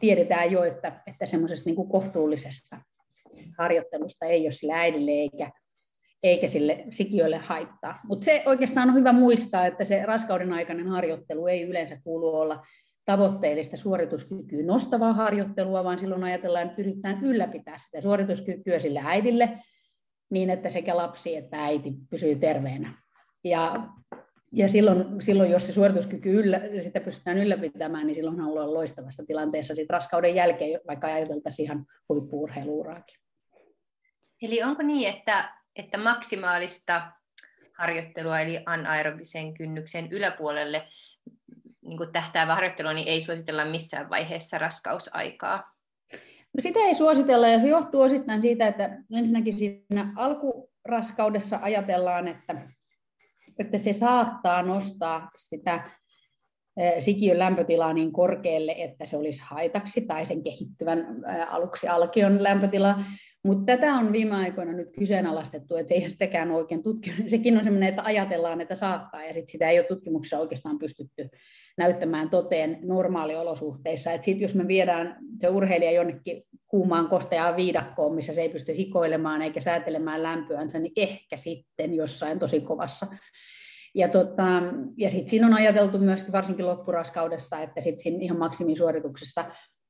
tiedetään 0.00 0.52
jo, 0.52 0.64
että, 0.64 1.02
että 1.06 1.26
semmoisesta 1.26 1.70
niin 1.70 1.88
kohtuullisesta 1.88 2.80
harjoittelusta 3.58 4.26
ei 4.26 4.46
ole 4.46 4.52
sille 4.52 4.72
äidille 4.72 5.10
eikä, 5.10 5.50
eikä 6.22 6.48
sille 6.48 6.84
sikiölle 6.90 7.36
haittaa. 7.38 8.00
Mutta 8.04 8.24
se 8.24 8.42
oikeastaan 8.46 8.88
on 8.88 8.94
hyvä 8.94 9.12
muistaa, 9.12 9.66
että 9.66 9.84
se 9.84 10.06
raskauden 10.06 10.52
aikainen 10.52 10.88
harjoittelu 10.88 11.46
ei 11.46 11.62
yleensä 11.62 12.00
kuulu 12.04 12.34
olla 12.34 12.66
tavoitteellista 13.06 13.76
suorituskykyä 13.76 14.62
nostavaa 14.62 15.12
harjoittelua, 15.12 15.84
vaan 15.84 15.98
silloin 15.98 16.24
ajatellaan, 16.24 16.66
että 16.66 16.82
yritetään 16.82 17.24
ylläpitää 17.24 17.78
sitä 17.78 18.00
suorituskykyä 18.00 18.80
sille 18.80 19.00
äidille 19.04 19.62
niin, 20.30 20.50
että 20.50 20.70
sekä 20.70 20.96
lapsi 20.96 21.36
että 21.36 21.64
äiti 21.64 21.92
pysyy 22.10 22.34
terveenä. 22.34 23.02
Ja, 23.44 23.88
ja 24.52 24.68
silloin, 24.68 25.22
silloin, 25.22 25.50
jos 25.50 25.66
se 25.66 25.72
suorituskyky 25.72 26.40
yllä, 26.40 26.60
sitä 26.82 27.00
pystytään 27.00 27.38
ylläpitämään, 27.38 28.06
niin 28.06 28.14
silloin 28.14 28.40
ollaan 28.40 28.74
loistavassa 28.74 29.24
tilanteessa 29.26 29.74
sit 29.74 29.90
raskauden 29.90 30.34
jälkeen, 30.34 30.80
vaikka 30.86 31.06
ajateltaisiin 31.06 31.64
ihan 31.64 31.86
huippuurheiluuraakin. 32.08 33.20
Eli 34.42 34.62
onko 34.62 34.82
niin, 34.82 35.08
että, 35.16 35.54
että 35.76 35.98
maksimaalista 35.98 37.12
harjoittelua 37.78 38.40
eli 38.40 38.62
anaerobisen 38.66 39.54
kynnyksen 39.54 40.08
yläpuolelle 40.10 40.88
niin 41.86 41.96
kuin 41.96 42.12
tähtäävä 42.12 42.54
harjoittelu, 42.54 42.88
niin 42.88 43.08
ei 43.08 43.20
suositella 43.20 43.64
missään 43.64 44.10
vaiheessa 44.10 44.58
raskausaikaa? 44.58 45.72
No 46.54 46.60
sitä 46.60 46.78
ei 46.78 46.94
suositella 46.94 47.48
ja 47.48 47.58
se 47.58 47.68
johtuu 47.68 48.00
osittain 48.00 48.42
siitä, 48.42 48.66
että 48.66 48.98
ensinnäkin 49.16 49.54
siinä 49.54 50.12
alkuraskaudessa 50.16 51.58
ajatellaan, 51.62 52.28
että, 52.28 52.68
että 53.58 53.78
se 53.78 53.92
saattaa 53.92 54.62
nostaa 54.62 55.30
sitä 55.36 55.90
sikiön 56.98 57.38
lämpötilaa 57.38 57.92
niin 57.92 58.12
korkealle, 58.12 58.74
että 58.78 59.06
se 59.06 59.16
olisi 59.16 59.42
haitaksi, 59.44 60.00
tai 60.00 60.26
sen 60.26 60.42
kehittyvän 60.42 61.06
aluksi 61.48 61.88
alkion 61.88 62.42
lämpötila. 62.42 62.98
Mutta 63.44 63.76
tätä 63.76 63.94
on 63.94 64.12
viime 64.12 64.34
aikoina 64.34 64.72
nyt 64.72 64.88
kyseenalaistettu, 64.98 65.76
että 65.76 65.94
eihän 65.94 66.10
sitäkään 66.10 66.50
oikein 66.50 66.82
tutki. 66.82 67.12
Sekin 67.26 67.58
on 67.58 67.64
sellainen, 67.64 67.88
että 67.88 68.02
ajatellaan, 68.04 68.60
että 68.60 68.74
saattaa, 68.74 69.24
ja 69.24 69.34
sit 69.34 69.48
sitä 69.48 69.70
ei 69.70 69.78
ole 69.78 69.86
tutkimuksessa 69.86 70.38
oikeastaan 70.38 70.78
pystytty 70.78 71.28
näyttämään 71.76 72.30
toteen 72.30 72.78
normaaliolosuhteissa. 72.82 74.12
Et 74.12 74.24
sit 74.24 74.40
jos 74.40 74.54
me 74.54 74.68
viedään 74.68 75.16
se 75.40 75.48
urheilija 75.48 75.90
jonnekin 75.90 76.42
kuumaan 76.68 77.08
kosteaan 77.08 77.56
viidakkoon, 77.56 78.14
missä 78.14 78.32
se 78.32 78.40
ei 78.40 78.48
pysty 78.48 78.76
hikoilemaan 78.76 79.42
eikä 79.42 79.60
säätelemään 79.60 80.22
lämpöänsä, 80.22 80.78
niin 80.78 80.92
ehkä 80.96 81.36
sitten 81.36 81.94
jossain 81.94 82.38
tosi 82.38 82.60
kovassa. 82.60 83.06
Ja, 83.94 84.08
tota, 84.08 84.62
ja 84.96 85.10
sitten 85.10 85.28
siinä 85.28 85.46
on 85.46 85.54
ajateltu 85.54 85.98
myöskin 85.98 86.32
varsinkin 86.32 86.66
loppuraskaudessa, 86.66 87.60
että 87.60 87.80
sitten 87.80 88.00
siinä 88.00 88.18
ihan 88.20 88.38
maksimisuorituksessa 88.38 89.44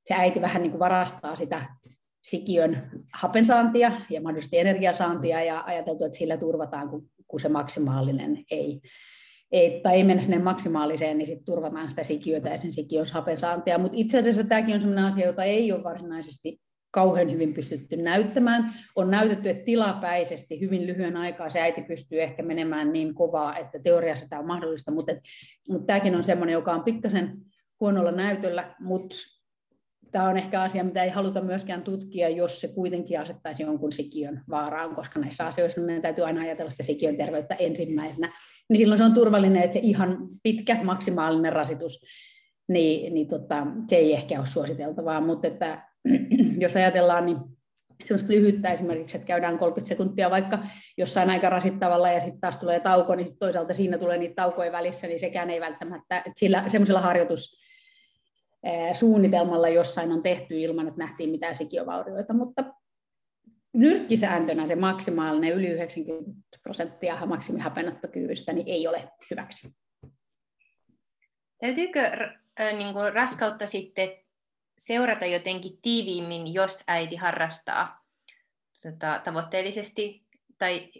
se 0.09 0.15
äiti 0.15 0.41
vähän 0.41 0.63
niin 0.63 0.71
kuin 0.71 0.79
varastaa 0.79 1.37
sitä 1.37 1.67
sikiön 2.23 2.91
hapensaantia 3.15 4.01
ja 4.11 4.21
mahdollisesti 4.21 4.59
energiasaantia 4.59 5.43
ja 5.43 5.63
ajateltu, 5.67 6.05
että 6.05 6.19
sillä 6.19 6.37
turvataan, 6.37 6.89
kun, 6.89 7.11
kun 7.29 7.41
se 7.41 7.49
maksimaalinen 7.49 8.45
ei, 8.51 8.81
ei, 9.53 9.81
tai 9.81 9.95
ei 9.95 10.05
mennä 10.05 10.23
sinne 10.23 10.39
maksimaaliseen, 10.39 11.19
niin 11.19 11.27
sitten 11.27 11.45
turvataan 11.45 11.91
sitä 11.91 12.05
sikiötä 12.05 12.49
ja 12.49 12.59
sen 12.59 12.73
sikiön 12.73 13.07
hapensaantia. 13.13 13.79
Mutta 13.79 13.97
itse 13.97 14.19
asiassa 14.19 14.45
tämäkin 14.45 14.75
on 14.75 14.81
sellainen 14.81 15.05
asia, 15.05 15.27
jota 15.27 15.45
ei 15.45 15.73
ole 15.73 15.85
varsinaisesti 15.85 16.61
kauhean 16.91 17.33
hyvin 17.33 17.55
pystytty 17.55 17.97
näyttämään. 17.97 18.73
On 18.97 19.11
näytetty, 19.11 19.51
että 19.51 19.65
tilapäisesti 19.65 20.61
hyvin 20.61 20.87
lyhyen 20.87 21.17
aikaa 21.17 21.51
se 21.51 21.61
äiti 21.61 21.83
pystyy 21.83 22.23
ehkä 22.23 22.43
menemään 22.43 22.93
niin 22.93 23.15
kovaa, 23.15 23.57
että 23.57 23.79
teoriassa 23.79 24.29
tämä 24.29 24.41
on 24.41 24.47
mahdollista, 24.47 24.91
mutta, 24.91 25.13
mutta 25.69 25.87
tämäkin 25.87 26.17
on 26.17 26.25
sellainen, 26.25 26.53
joka 26.53 26.73
on 26.73 26.85
pikkasen 26.85 27.33
huonolla 27.81 28.13
näytöllä, 28.13 28.75
mutta 28.81 29.17
tämä 30.13 30.29
on 30.29 30.37
ehkä 30.37 30.63
asia, 30.63 30.85
mitä 30.85 31.05
ei 31.05 31.11
haluta 31.11 31.41
myöskään 31.41 31.83
tutkia, 31.83 32.29
jos 32.29 32.61
se 32.61 32.69
kuitenkin 32.69 33.21
asettaisi 33.21 33.63
jonkun 33.63 33.93
sikiön 33.93 34.43
vaaraan, 34.51 34.95
koska 34.95 35.21
näissä 35.21 35.47
asioissa 35.47 35.81
meidän 35.81 36.03
täytyy 36.03 36.25
aina 36.25 36.41
ajatella 36.41 36.71
sitä 36.71 36.83
sikiön 36.83 37.17
terveyttä 37.17 37.55
ensimmäisenä. 37.55 38.33
Niin 38.69 38.79
silloin 38.79 38.99
se 38.99 39.05
on 39.05 39.15
turvallinen, 39.15 39.63
että 39.63 39.75
se 39.75 39.81
ihan 39.83 40.19
pitkä 40.43 40.79
maksimaalinen 40.85 41.53
rasitus, 41.53 42.05
niin, 42.69 43.15
niin 43.15 43.29
tota, 43.29 43.67
se 43.89 43.97
ei 43.97 44.13
ehkä 44.13 44.39
ole 44.39 44.47
suositeltavaa, 44.47 45.21
mutta 45.21 45.49
että, 45.49 45.83
jos 46.65 46.77
ajatellaan, 46.77 47.27
niin 47.27 47.37
semmoista 48.05 48.33
lyhyttä 48.33 48.73
esimerkiksi, 48.73 49.17
että 49.17 49.27
käydään 49.27 49.59
30 49.59 49.89
sekuntia 49.89 50.31
vaikka 50.31 50.59
jossain 50.99 51.31
aika 51.31 51.51
rasittavalla 51.51 52.11
ja 52.11 52.21
sitten 52.21 52.41
taas 52.41 52.59
tulee 52.59 52.81
tauko, 52.81 53.15
niin 53.15 53.27
sit 53.27 53.39
toisaalta 53.39 53.75
siinä 53.75 53.99
tulee 53.99 54.19
niitä 54.19 54.35
taukoja 54.35 54.73
välissä, 54.73 55.07
niin 55.07 55.21
sekään 55.21 55.51
ei 55.51 55.61
välttämättä, 55.61 56.19
että 56.19 56.33
sillä 56.37 56.65
semmoisella 56.69 57.01
harjoitus, 57.01 57.66
suunnitelmalla 58.95 59.69
jossain 59.69 60.13
on 60.13 60.23
tehty 60.23 60.61
ilman, 60.61 60.89
että 60.89 60.99
nähtiin 60.99 61.31
mitään 61.31 61.57
sikiovaurioita, 61.57 62.33
mutta 62.33 62.65
nyrkkisääntönä 63.73 64.69
se 64.69 64.77
maksimaalinen 64.77 65.53
yli 65.53 65.69
90 65.69 66.33
prosenttia 66.63 67.27
maksimihapennottokyvystä 67.27 68.53
niin 68.53 68.69
ei 68.69 68.89
ole 68.89 69.09
hyväksi. 69.31 69.75
Täytyykö 71.61 72.11
niin 72.77 72.93
kuin 72.93 73.13
raskautta 73.13 73.67
sitten 73.67 74.09
seurata 74.79 75.27
jotenkin 75.27 75.79
tiiviimmin, 75.83 76.55
jos 76.55 76.85
äiti 76.89 77.17
harrastaa 77.17 78.05
tota, 78.83 79.21
tavoitteellisesti, 79.25 80.27
tai 80.59 80.93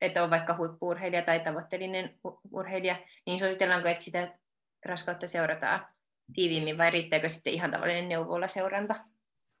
että 0.00 0.22
on 0.22 0.30
vaikka 0.30 0.56
huippuurheilija 0.56 1.22
tai 1.22 1.40
tavoitteellinen 1.40 2.18
urheilija, 2.52 2.96
niin 3.26 3.38
suositellaanko, 3.38 3.88
että 3.88 4.04
sitä 4.04 4.38
raskautta 4.84 5.28
seurataan 5.28 5.86
tiiviimmin 6.34 6.78
vai 6.78 6.90
riittääkö 6.90 7.28
sitten 7.28 7.52
ihan 7.52 7.70
tavallinen 7.70 8.08
neuvolaseuranta? 8.08 8.94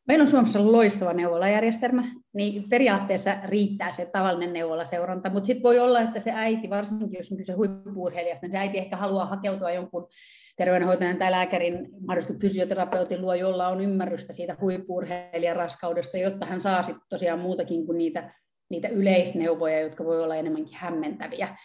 Meillä 0.08 0.22
on 0.22 0.28
Suomessa 0.28 0.72
loistava 0.72 1.12
neuvolajärjestelmä, 1.12 2.04
niin 2.34 2.68
periaatteessa 2.68 3.36
riittää 3.44 3.92
se 3.92 4.06
tavallinen 4.12 4.52
neuvolaseuranta, 4.52 5.30
mutta 5.30 5.46
sitten 5.46 5.62
voi 5.62 5.78
olla, 5.78 6.00
että 6.00 6.20
se 6.20 6.32
äiti, 6.34 6.70
varsinkin 6.70 7.16
jos 7.16 7.32
on 7.32 7.38
kyse 7.38 7.52
huippuurheilijasta, 7.52 8.46
niin 8.46 8.52
se 8.52 8.58
äiti 8.58 8.78
ehkä 8.78 8.96
haluaa 8.96 9.26
hakeutua 9.26 9.70
jonkun 9.70 10.08
terveydenhoitajan 10.56 11.16
tai 11.16 11.30
lääkärin, 11.30 11.88
mahdollisesti 12.06 12.38
fysioterapeutin 12.40 13.20
luo, 13.20 13.34
jolla 13.34 13.68
on 13.68 13.80
ymmärrystä 13.80 14.32
siitä 14.32 14.56
huippuurheilijan 14.60 15.56
raskaudesta, 15.56 16.18
jotta 16.18 16.46
hän 16.46 16.60
saa 16.60 16.82
sitten 16.82 17.06
tosiaan 17.08 17.38
muutakin 17.38 17.86
kuin 17.86 17.98
niitä, 17.98 18.34
niitä 18.70 18.88
yleisneuvoja, 18.88 19.80
jotka 19.80 20.04
voi 20.04 20.22
olla 20.22 20.36
enemmänkin 20.36 20.76
hämmentäviä. 20.76 21.56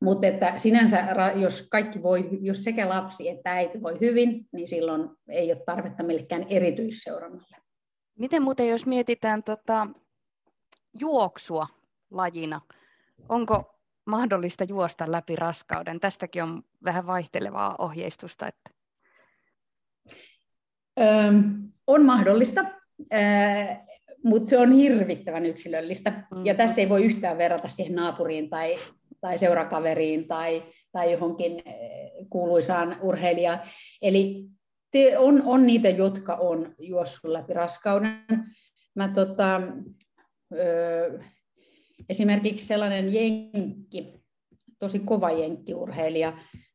Mutta 0.00 0.26
että 0.26 0.58
sinänsä, 0.58 1.04
jos 1.36 1.68
kaikki 1.70 2.02
voi, 2.02 2.28
jos 2.40 2.64
sekä 2.64 2.88
lapsi 2.88 3.28
että 3.28 3.52
äiti 3.52 3.82
voi 3.82 4.00
hyvin, 4.00 4.48
niin 4.52 4.68
silloin 4.68 5.10
ei 5.28 5.52
ole 5.52 5.62
tarvetta 5.66 6.02
millekään 6.02 6.46
erityisseurannalle. 6.50 7.56
Miten 8.18 8.42
muuten, 8.42 8.68
jos 8.68 8.86
mietitään, 8.86 9.42
tota, 9.42 9.86
juoksua 11.00 11.66
lajina. 12.10 12.60
Onko 13.28 13.80
mahdollista 14.04 14.64
juosta 14.64 15.12
läpi 15.12 15.36
raskauden? 15.36 16.00
Tästäkin 16.00 16.42
on 16.42 16.62
vähän 16.84 17.06
vaihtelevaa 17.06 17.74
ohjeistusta. 17.78 18.46
Että... 18.46 18.70
Öö, 21.00 21.06
on 21.86 22.04
mahdollista, 22.04 22.60
öö, 23.12 23.18
mutta 24.24 24.50
se 24.50 24.58
on 24.58 24.72
hirvittävän 24.72 25.46
yksilöllistä. 25.46 26.10
Mm. 26.10 26.46
Ja 26.46 26.54
tässä 26.54 26.80
ei 26.80 26.88
voi 26.88 27.04
yhtään 27.04 27.38
verrata 27.38 27.68
siihen 27.68 27.94
naapuriin 27.94 28.50
tai, 28.50 28.74
tai 29.20 29.38
seurakaveriin 29.38 30.28
tai, 30.28 30.62
tai 30.92 31.12
johonkin 31.12 31.62
kuuluisaan 32.30 32.96
urheilijaan. 33.02 33.60
Eli 34.02 34.44
te, 34.90 35.18
on, 35.18 35.42
on 35.46 35.66
niitä, 35.66 35.88
jotka 35.88 36.34
on 36.34 36.74
juossut 36.78 37.30
läpi 37.30 37.52
raskauden. 37.52 38.24
Mä 38.94 39.08
tota, 39.08 39.60
öö, 40.54 41.18
esimerkiksi 42.08 42.66
sellainen 42.66 43.14
jenkki, 43.14 44.20
tosi 44.78 44.98
kova 44.98 45.30
jenkkiurheilija, 45.30 46.32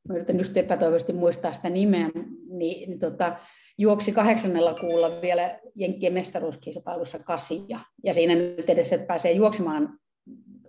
mä 0.10 0.16
yritän 0.16 0.38
just 0.38 0.58
epätoivoisesti 0.58 1.14
muistaa 1.14 1.54
sitä 1.54 1.70
nimeä, 1.70 2.10
niin, 2.50 2.90
niin 2.90 3.00
tota, 3.00 3.38
juoksi 3.78 4.12
kahdeksannella 4.12 4.74
kuulla 4.74 5.22
vielä 5.22 5.60
Jenkkien 5.76 6.14
mestaruuskilpailussa 6.14 7.20
kasia. 7.20 7.80
Ja 8.04 8.14
siinä 8.14 8.36
nyt 8.36 8.70
edes, 8.70 8.94
että 8.94 9.08
pääsee 9.08 9.32
juoksemaan 9.32 10.00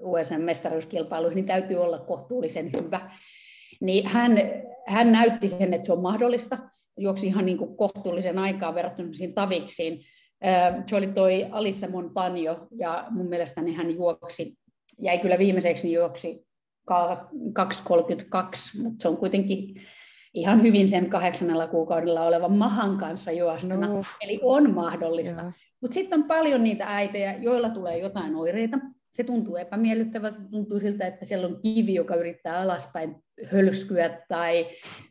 USA 0.05 0.39
mestaruuskilpailuihin, 0.39 1.37
niin 1.37 1.47
täytyy 1.47 1.77
olla 1.77 1.99
kohtuullisen 1.99 2.71
hyvä. 2.77 3.11
Niin 3.81 4.09
hän, 4.09 4.39
hän 4.87 5.13
näytti 5.13 5.49
sen, 5.49 5.75
että 5.75 5.87
se 5.87 5.93
on 5.93 6.03
mahdollista. 6.03 6.59
Juoksi 6.99 7.27
ihan 7.27 7.47
niin 7.47 7.59
kuin 7.59 7.77
kohtuullisen 7.77 8.39
aikaa 8.39 8.75
verrattuna 8.75 9.09
taviksiin. 9.35 10.01
Se 10.87 10.97
oli 10.97 11.07
toi 11.07 11.47
Alissa 11.51 11.89
Montanjo, 11.89 12.67
ja 12.79 13.07
mun 13.11 13.29
mielestäni 13.29 13.75
hän 13.75 13.95
juoksi, 13.95 14.55
jäi 14.99 15.19
kyllä 15.19 15.39
viimeiseksi, 15.39 15.85
niin 15.85 15.95
juoksi 15.95 16.47
2.32, 16.91 18.83
mutta 18.83 19.03
se 19.03 19.09
on 19.09 19.17
kuitenkin 19.17 19.81
ihan 20.35 20.63
hyvin 20.63 20.89
sen 20.89 21.11
kahdeksannella 21.11 21.67
kuukaudella 21.67 22.23
olevan 22.23 22.53
mahan 22.53 22.99
kanssa 22.99 23.33
juostuna. 23.33 23.89
No. 23.89 24.03
Eli 24.21 24.41
on 24.43 24.75
mahdollista. 24.75 25.53
Mutta 25.81 25.95
sitten 25.95 26.21
on 26.21 26.27
paljon 26.27 26.65
niitä 26.65 26.85
äitejä, 26.89 27.35
joilla 27.35 27.69
tulee 27.69 27.99
jotain 27.99 28.37
oireita. 28.37 28.79
Se 29.15 29.25
tuntuu 29.25 29.57
epämiellyttävältä, 29.57 30.41
tuntuu 30.51 30.81
siltä, 30.81 31.07
että 31.07 31.25
siellä 31.25 31.47
on 31.47 31.61
kivi, 31.63 31.95
joka 31.95 32.15
yrittää 32.15 32.61
alaspäin 32.61 33.17
hölskyä, 33.45 34.21
tai, 34.29 34.67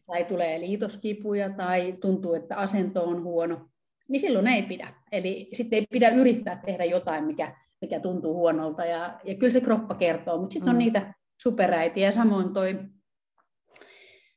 tai 0.05 0.25
tulee 0.25 0.59
liitoskipuja, 0.59 1.49
tai 1.49 1.97
tuntuu, 2.01 2.33
että 2.33 2.55
asento 2.55 3.03
on 3.03 3.23
huono 3.23 3.69
niin 4.09 4.19
silloin 4.19 4.47
ei 4.47 4.61
pidä. 4.61 4.93
Eli 5.11 5.49
sitten 5.53 5.77
ei 5.77 5.85
pidä 5.91 6.09
yrittää 6.09 6.61
tehdä 6.65 6.85
jotain, 6.85 7.23
mikä, 7.23 7.55
mikä 7.81 7.99
tuntuu 7.99 8.33
huonolta. 8.33 8.85
Ja, 8.85 9.19
ja 9.23 9.35
kyllä 9.35 9.53
se 9.53 9.61
kroppa 9.61 9.95
kertoo, 9.95 10.37
mutta 10.37 10.53
sitten 10.53 10.69
on 10.69 10.75
mm. 10.75 10.79
niitä 10.79 11.13
superäitiä. 11.41 12.11
Samoin 12.11 12.53
toi 12.53 12.79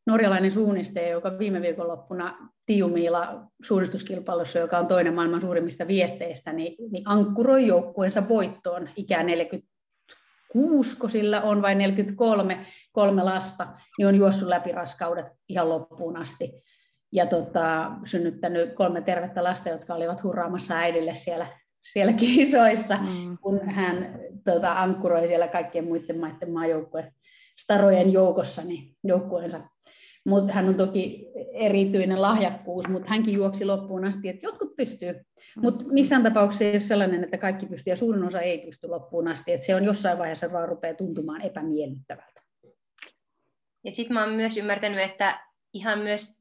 norjalainen 0.07 0.51
suunnistaja, 0.51 1.09
joka 1.09 1.39
viime 1.39 1.61
viikonloppuna 1.63 2.53
Tiumiila 2.67 3.43
suunnistuskilpailussa, 3.63 4.59
joka 4.59 4.79
on 4.79 4.87
toinen 4.87 5.15
maailman 5.15 5.41
suurimmista 5.41 5.89
viesteistä, 5.89 6.53
niin, 6.53 6.77
niin 6.91 7.03
ankkuroi 7.07 7.67
joukkueensa 7.67 8.29
voittoon 8.29 8.89
ikää 8.97 9.23
46, 9.23 10.97
kun 10.97 11.11
sillä 11.11 11.43
on 11.43 11.63
vain 11.63 11.79
43, 11.79 12.67
kolme 12.93 13.23
lasta, 13.23 13.67
niin 13.99 14.09
on 14.09 14.17
juossut 14.17 14.49
läpi 14.49 14.73
raskaudet 14.73 15.27
ihan 15.49 15.69
loppuun 15.69 16.17
asti 16.17 16.63
ja 17.13 17.27
tota, 17.27 17.91
synnyttänyt 18.05 18.75
kolme 18.75 19.01
tervettä 19.01 19.45
lasta, 19.45 19.69
jotka 19.69 19.95
olivat 19.95 20.23
hurraamassa 20.23 20.75
äidille 20.75 21.15
siellä, 21.15 21.47
siellä 21.93 22.13
kisoissa, 22.13 22.97
mm. 22.97 23.39
kun 23.39 23.69
hän 23.71 24.21
tota, 24.45 24.73
ankkuroi 24.73 25.27
siellä 25.27 25.49
kaikkien 25.49 25.85
muiden 25.85 26.21
maiden 26.21 26.51
maajoukkueen 26.51 27.13
starojen 27.59 28.13
joukossa 28.13 28.63
niin 28.63 28.97
joukkueensa. 29.05 29.61
Mutta 30.27 30.53
hän 30.53 30.69
on 30.69 30.75
toki 30.75 31.29
erityinen 31.53 32.23
lahjakkuus, 32.23 32.89
mutta 32.89 33.11
hänkin 33.11 33.35
juoksi 33.35 33.65
loppuun 33.65 34.05
asti, 34.05 34.29
että 34.29 34.47
jotkut 34.47 34.77
pystyy. 34.77 35.13
Mm. 35.13 35.63
Mutta 35.63 35.85
missään 35.89 36.23
tapauksessa 36.23 36.65
ei 36.65 36.73
ole 36.73 36.81
sellainen, 36.81 37.25
että 37.25 37.39
kaikki 37.39 37.67
pystyy 37.67 37.93
ja 37.93 37.97
suurin 37.97 38.25
osa 38.25 38.41
ei 38.41 38.59
pysty 38.59 38.89
loppuun 38.89 39.29
asti. 39.29 39.53
Että 39.53 39.67
se 39.67 39.75
on 39.75 39.85
jossain 39.85 40.19
vaiheessa 40.19 40.53
vaan 40.53 40.69
rupeaa 40.69 40.95
tuntumaan 40.95 41.43
epämiellyttävältä. 41.43 42.43
Ja 43.85 43.93
sitten 43.93 44.15
mä 44.15 44.25
oon 44.25 44.35
myös 44.35 44.57
ymmärtänyt, 44.57 45.01
että 45.01 45.41
ihan 45.73 45.99
myös 45.99 46.39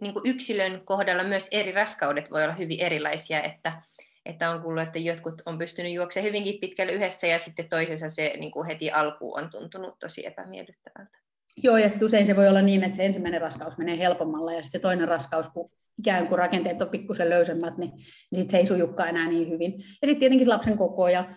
niin 0.00 0.14
kuin 0.14 0.26
yksilön 0.26 0.82
kohdalla 0.84 1.24
myös 1.24 1.48
eri 1.52 1.72
raskaudet 1.72 2.30
voi 2.30 2.44
olla 2.44 2.54
hyvin 2.54 2.80
erilaisia, 2.80 3.42
että, 3.42 3.82
että 4.26 4.50
on 4.50 4.62
kuullut, 4.62 4.82
että 4.82 4.98
jotkut 4.98 5.42
on 5.46 5.58
pystynyt 5.58 5.92
juoksemaan 5.92 6.28
hyvinkin 6.28 6.60
pitkälle 6.60 6.92
yhdessä 6.92 7.26
ja 7.26 7.38
sitten 7.38 7.68
toisessa 7.68 8.08
se 8.08 8.34
niin 8.38 8.52
kuin 8.52 8.66
heti 8.66 8.90
alkuun 8.90 9.40
on 9.40 9.50
tuntunut 9.50 9.98
tosi 9.98 10.26
epämiellyttävältä. 10.26 11.27
Joo, 11.62 11.76
ja 11.76 11.88
sitten 11.88 12.06
usein 12.06 12.26
se 12.26 12.36
voi 12.36 12.48
olla 12.48 12.62
niin, 12.62 12.84
että 12.84 12.96
se 12.96 13.06
ensimmäinen 13.06 13.40
raskaus 13.40 13.78
menee 13.78 13.98
helpommalla 13.98 14.52
ja 14.52 14.62
sitten 14.62 14.78
se 14.78 14.82
toinen 14.82 15.08
raskaus, 15.08 15.48
kun 15.48 15.70
ikään 15.98 16.26
kuin 16.26 16.38
rakenteet 16.38 16.82
on 16.82 16.88
pikkusen 16.88 17.30
löysemmät, 17.30 17.78
niin, 17.78 17.92
niin 18.30 18.42
sit 18.42 18.50
se 18.50 18.58
ei 18.58 18.66
sujukkaan 18.66 19.08
enää 19.08 19.28
niin 19.28 19.48
hyvin. 19.50 19.72
Ja 19.72 20.08
sitten 20.08 20.18
tietenkin 20.18 20.48
lapsen 20.48 20.78
koko 20.78 21.08
ja 21.08 21.34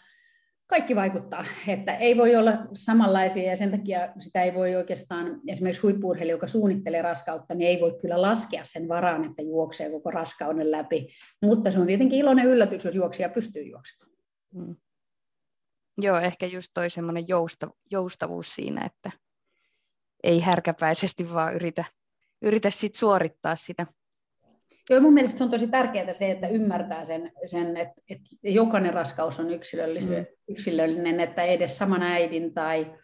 kaikki 0.68 0.96
vaikuttaa, 0.96 1.46
että 1.68 1.96
ei 1.96 2.18
voi 2.18 2.36
olla 2.36 2.52
samanlaisia 2.74 3.50
ja 3.50 3.58
sen 3.58 3.72
takia 3.72 4.14
sitä 4.20 4.44
ei 4.44 4.54
voi 4.54 4.76
oikeastaan, 4.76 5.42
esimerkiksi 5.48 5.82
huippuurheilija, 5.82 6.34
joka 6.34 6.48
suunnittelee 6.48 7.02
raskautta, 7.02 7.54
niin 7.54 7.68
ei 7.68 7.82
voi 7.82 7.98
kyllä 8.02 8.22
laskea 8.22 8.64
sen 8.64 8.88
varaan, 8.88 9.26
että 9.26 9.42
juoksee 9.42 9.92
koko 9.92 10.12
raskauden 10.12 10.72
läpi, 10.72 11.08
mutta 11.42 11.72
se 11.72 11.80
on 11.80 11.88
tietenkin 11.88 12.20
iloinen 12.20 12.48
yllätys, 12.48 12.86
jos 12.86 12.96
juoksija 12.96 13.30
pystyy 13.30 13.64
juoksemaan. 13.64 14.12
Mm. 14.54 14.76
Joo, 15.98 16.20
ehkä 16.20 16.46
just 16.46 16.72
toi 16.74 16.90
semmoinen 16.90 17.28
jousta, 17.28 17.68
joustavuus 17.92 18.56
siinä, 18.56 18.86
että 18.86 19.12
ei 20.24 20.40
härkäpäisesti 20.40 21.34
vaan 21.34 21.56
yritä, 21.56 21.84
yritä 22.42 22.70
sit 22.70 22.96
suorittaa 22.96 23.56
sitä 23.56 23.86
Joo, 24.90 25.02
mun 25.02 25.14
mielestä 25.14 25.38
se 25.38 25.44
on 25.44 25.50
tosi 25.50 25.68
tärkeää 25.68 26.14
se, 26.14 26.32
että 26.32 26.48
ymmärtää 26.48 27.06
sen, 27.06 27.32
sen 27.46 27.78
että, 27.78 28.02
että 28.10 28.30
jokainen 28.44 28.94
raskaus 28.94 29.40
on 29.40 29.50
yksilöllinen, 29.50 30.20
mm. 30.20 30.54
yksilöllinen, 30.54 31.20
että 31.20 31.44
edes 31.44 31.78
saman 31.78 32.04
äidin 32.04 32.54
tai, 32.54 32.96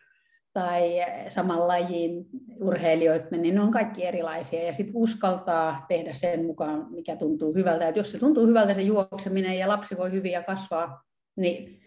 tai 0.53 0.91
saman 1.29 1.67
lajin 1.67 2.25
urheilijoiden, 2.61 3.41
niin 3.41 3.55
ne 3.55 3.61
on 3.61 3.71
kaikki 3.71 4.05
erilaisia. 4.05 4.63
Ja 4.63 4.73
sitten 4.73 4.95
uskaltaa 4.95 5.85
tehdä 5.87 6.13
sen 6.13 6.45
mukaan, 6.45 6.87
mikä 6.89 7.15
tuntuu 7.15 7.53
hyvältä. 7.53 7.87
Et 7.87 7.95
jos 7.95 8.11
se 8.11 8.19
tuntuu 8.19 8.47
hyvältä 8.47 8.73
se 8.73 8.81
juokseminen 8.81 9.59
ja 9.59 9.67
lapsi 9.67 9.97
voi 9.97 10.11
hyvin 10.11 10.31
ja 10.31 10.43
kasvaa, 10.43 11.03
niin, 11.35 11.81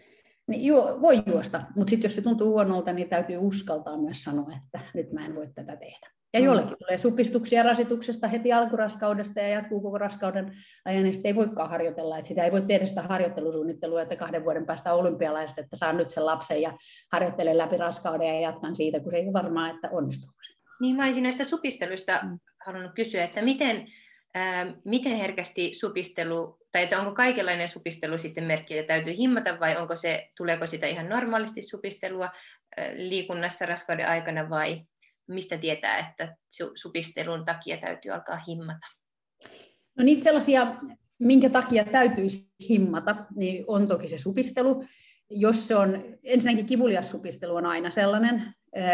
niin 0.51 0.65
juo, 0.65 0.99
voi 1.01 1.23
juosta. 1.27 1.63
Mutta 1.77 1.91
sitten 1.91 2.09
jos 2.09 2.15
se 2.15 2.23
tuntuu 2.23 2.53
huonolta, 2.53 2.93
niin 2.93 3.09
täytyy 3.09 3.37
uskaltaa 3.37 3.97
myös 3.97 4.25
sanoa, 4.25 4.51
että 4.65 4.87
nyt 4.95 5.13
mä 5.13 5.27
en 5.27 5.35
voi 5.35 5.49
tätä 5.55 5.77
tehdä. 5.77 6.11
Ja 6.35 6.41
mm. 6.41 6.47
jollekin 6.47 6.77
tulee 6.79 6.99
supistuksia 6.99 7.63
rasituksesta 7.63 8.29
heti 8.29 8.53
alkuraskaudesta 8.53 9.41
ja 9.41 9.49
jatkuu 9.49 9.81
koko 9.81 9.99
raskauden 9.99 10.57
ajan, 10.85 11.03
niin 11.03 11.15
ei 11.25 11.35
voikaan 11.35 11.71
harjoitella. 11.71 12.19
Että 12.19 12.29
sitä 12.29 12.45
ei 12.45 12.53
voi 12.53 12.63
tehdä 12.63 12.87
sitä 12.87 13.03
harjoittelusuunnittelua, 13.03 14.03
että 14.03 14.17
kahden 14.17 14.45
vuoden 14.45 14.67
päästä 14.67 14.95
olympialaiset, 14.95 15.59
että 15.59 15.77
saan 15.77 15.97
nyt 15.97 16.11
sen 16.11 16.27
lapsen 16.27 16.63
ja 16.63 16.79
harjoittelen 17.13 17.59
läpi 17.59 17.77
raskauden 17.77 18.27
ja 18.27 18.41
jatkan 18.41 18.77
siitä, 18.77 19.01
kun 19.01 19.13
se 19.13 19.17
ei 19.17 19.25
ole 19.25 19.33
varmaa, 19.33 19.71
että 19.71 19.89
onnistuu. 19.93 20.31
Niin 20.81 20.97
mä 20.97 21.05
olisin 21.05 21.27
että 21.27 21.45
supistelusta 21.45 22.13
mm. 22.23 22.39
halunnut 22.67 22.93
kysyä, 22.95 23.25
että 23.25 23.43
miten, 23.43 23.87
ää, 24.35 24.67
miten 24.85 25.17
herkästi 25.17 25.75
supistelu, 25.75 26.60
tai 26.73 26.83
että 26.83 26.99
onko 26.99 27.15
kaikenlainen 27.15 27.69
supistelu 27.69 28.19
sitten 28.19 28.45
merkki, 28.45 28.79
että 28.79 28.95
täytyy 28.95 29.17
himmata, 29.17 29.61
vai 29.61 29.77
onko 29.77 29.97
se, 29.97 30.31
tuleeko 30.37 30.67
sitä 30.67 30.87
ihan 30.87 31.09
normaalisti 31.09 31.63
supistelua 31.63 32.31
liikunnassa 32.95 33.67
raskauden 33.67 34.09
aikana, 34.09 34.51
vai 34.51 34.83
mistä 35.27 35.59
tietää, 35.59 35.99
että 35.99 36.37
supistelun 36.75 37.45
takia 37.45 37.77
täytyy 37.77 38.13
alkaa 38.13 38.37
himmata? 38.49 38.87
No 39.99 40.05
niitä 40.05 40.25
sellaisia, 40.25 40.77
minkä 41.19 41.51
takia 41.51 41.85
täytyisi 41.85 42.51
himmata, 42.69 43.17
niin 43.37 43.65
on 43.67 43.89
toki 43.89 44.09
se 44.09 44.19
supistelu. 44.19 44.85
Jos 45.31 45.69
se 45.69 45.77
on, 45.77 46.05
ensinnäkin 46.25 46.67
kivulias 46.67 47.11
supistelu 47.11 47.55
on 47.55 47.67
aina 47.67 47.91
sellainen, 47.91 48.43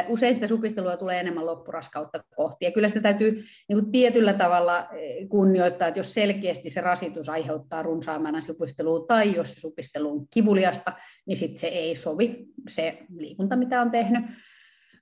usein 0.08 0.34
sitä 0.34 0.48
supistelua 0.48 0.96
tulee 0.96 1.20
enemmän 1.20 1.46
loppuraskautta 1.46 2.24
kohti. 2.36 2.64
Ja 2.64 2.70
kyllä 2.70 2.88
sitä 2.88 3.00
täytyy 3.00 3.30
niin 3.68 3.78
kuin 3.80 3.92
tietyllä 3.92 4.32
tavalla 4.34 4.88
kunnioittaa, 5.28 5.88
että 5.88 6.00
jos 6.00 6.14
selkeästi 6.14 6.70
se 6.70 6.80
rasitus 6.80 7.28
aiheuttaa 7.28 7.82
runsaamana 7.82 8.40
supistelua, 8.40 9.06
tai 9.06 9.34
jos 9.34 9.54
se 9.54 9.60
supistelu 9.60 10.10
on 10.10 10.26
kivuliasta, 10.34 10.92
niin 11.26 11.36
sitten 11.36 11.58
se 11.58 11.66
ei 11.66 11.94
sovi, 11.94 12.46
se 12.68 12.98
liikunta, 13.18 13.56
mitä 13.56 13.82
on 13.82 13.90
tehnyt. 13.90 14.24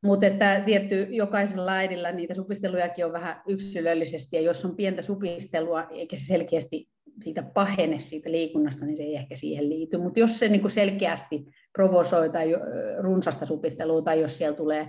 Mutta 0.05 0.27
että 0.27 0.63
tietty 0.65 1.07
jokaisella 1.11 1.73
äidillä 1.73 2.13
niitä 2.13 2.35
supistelujakin 2.35 3.07
on 3.07 3.13
vähän 3.13 3.43
yksilöllisesti, 3.47 4.37
ja 4.37 4.43
jos 4.43 4.65
on 4.65 4.77
pientä 4.77 5.03
supistelua, 5.03 5.87
eikä 5.91 6.17
se 6.17 6.25
selkeästi 6.25 6.89
siitä 7.23 7.43
pahene 7.43 7.99
siitä 7.99 8.31
liikunnasta, 8.31 8.87
niin 8.87 8.97
se 8.97 9.03
ei 9.03 9.15
ehkä 9.15 9.37
siihen 9.37 9.69
liity. 9.69 9.99
Mutta 9.99 10.21
jos 10.21 10.39
se 10.39 10.49
niinku 10.49 10.69
selkeästi 10.69 11.47
provosoi 11.73 12.31
tai 12.31 12.55
runsasta 12.99 13.47
supistelua, 13.47 14.03
tai 14.03 14.21
jos 14.21 14.39
siellä 14.39 14.57
tulee 14.57 14.89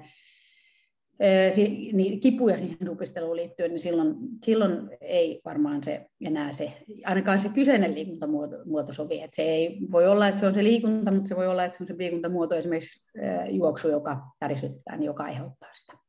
niin 1.93 2.19
kipuja 2.19 2.57
siihen 2.57 2.77
supisteluun 2.85 3.35
liittyen, 3.35 3.71
niin 3.71 3.79
silloin, 3.79 4.15
silloin 4.43 4.89
ei 5.01 5.41
varmaan 5.45 5.83
se 5.83 6.05
enää 6.21 6.53
se, 6.53 6.73
ainakaan 7.05 7.39
se 7.39 7.49
kyseinen 7.49 7.95
liikuntamuoto 7.95 8.55
muoto 8.65 8.93
sovi. 8.93 9.21
Että 9.21 9.35
se 9.35 9.41
ei 9.41 9.77
voi 9.91 10.07
olla, 10.07 10.27
että 10.27 10.39
se 10.39 10.47
on 10.47 10.53
se 10.53 10.63
liikunta, 10.63 11.11
mutta 11.11 11.27
se 11.27 11.35
voi 11.35 11.47
olla, 11.47 11.65
että 11.65 11.77
se 11.77 11.83
on 11.83 11.87
se 11.87 11.97
liikuntamuoto 11.97 12.55
esimerkiksi 12.55 13.03
juoksu, 13.49 13.89
joka 13.89 14.17
tärisyttää, 14.39 14.97
niin 14.97 15.05
joka 15.05 15.23
aiheuttaa 15.23 15.69
sitä. 15.73 16.04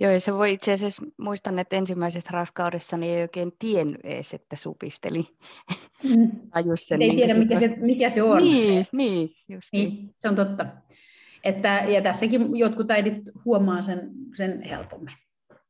Joo, 0.00 0.12
ja 0.12 0.20
se 0.20 0.34
voi 0.34 0.52
itse 0.52 0.72
asiassa, 0.72 1.02
muistan, 1.16 1.58
että 1.58 1.76
ensimmäisessä 1.76 2.30
raskaudessa 2.32 2.96
niin 2.96 3.14
ei 3.14 3.22
oikein 3.22 3.52
tiennyt 3.58 4.00
edes, 4.04 4.34
että 4.34 4.56
supisteli. 4.56 5.24
Mm. 6.04 6.30
sen, 6.74 7.02
ei 7.02 7.08
niin 7.08 7.18
tiedä, 7.18 7.34
mikä 7.34 7.60
se, 7.60 7.68
mikä 7.68 8.10
se 8.10 8.22
on. 8.22 8.38
Niin, 8.38 8.86
niin, 8.92 9.30
just 9.48 9.68
niin. 9.72 9.88
niin. 9.88 10.14
Se 10.22 10.28
on 10.28 10.36
totta. 10.36 10.66
Että, 11.44 11.84
ja 11.88 12.02
tässäkin 12.02 12.56
jotkut 12.56 12.90
äidit 12.90 13.22
huomaa 13.44 13.82
sen, 13.82 14.10
sen 14.36 14.62
helpommin. 14.62 15.14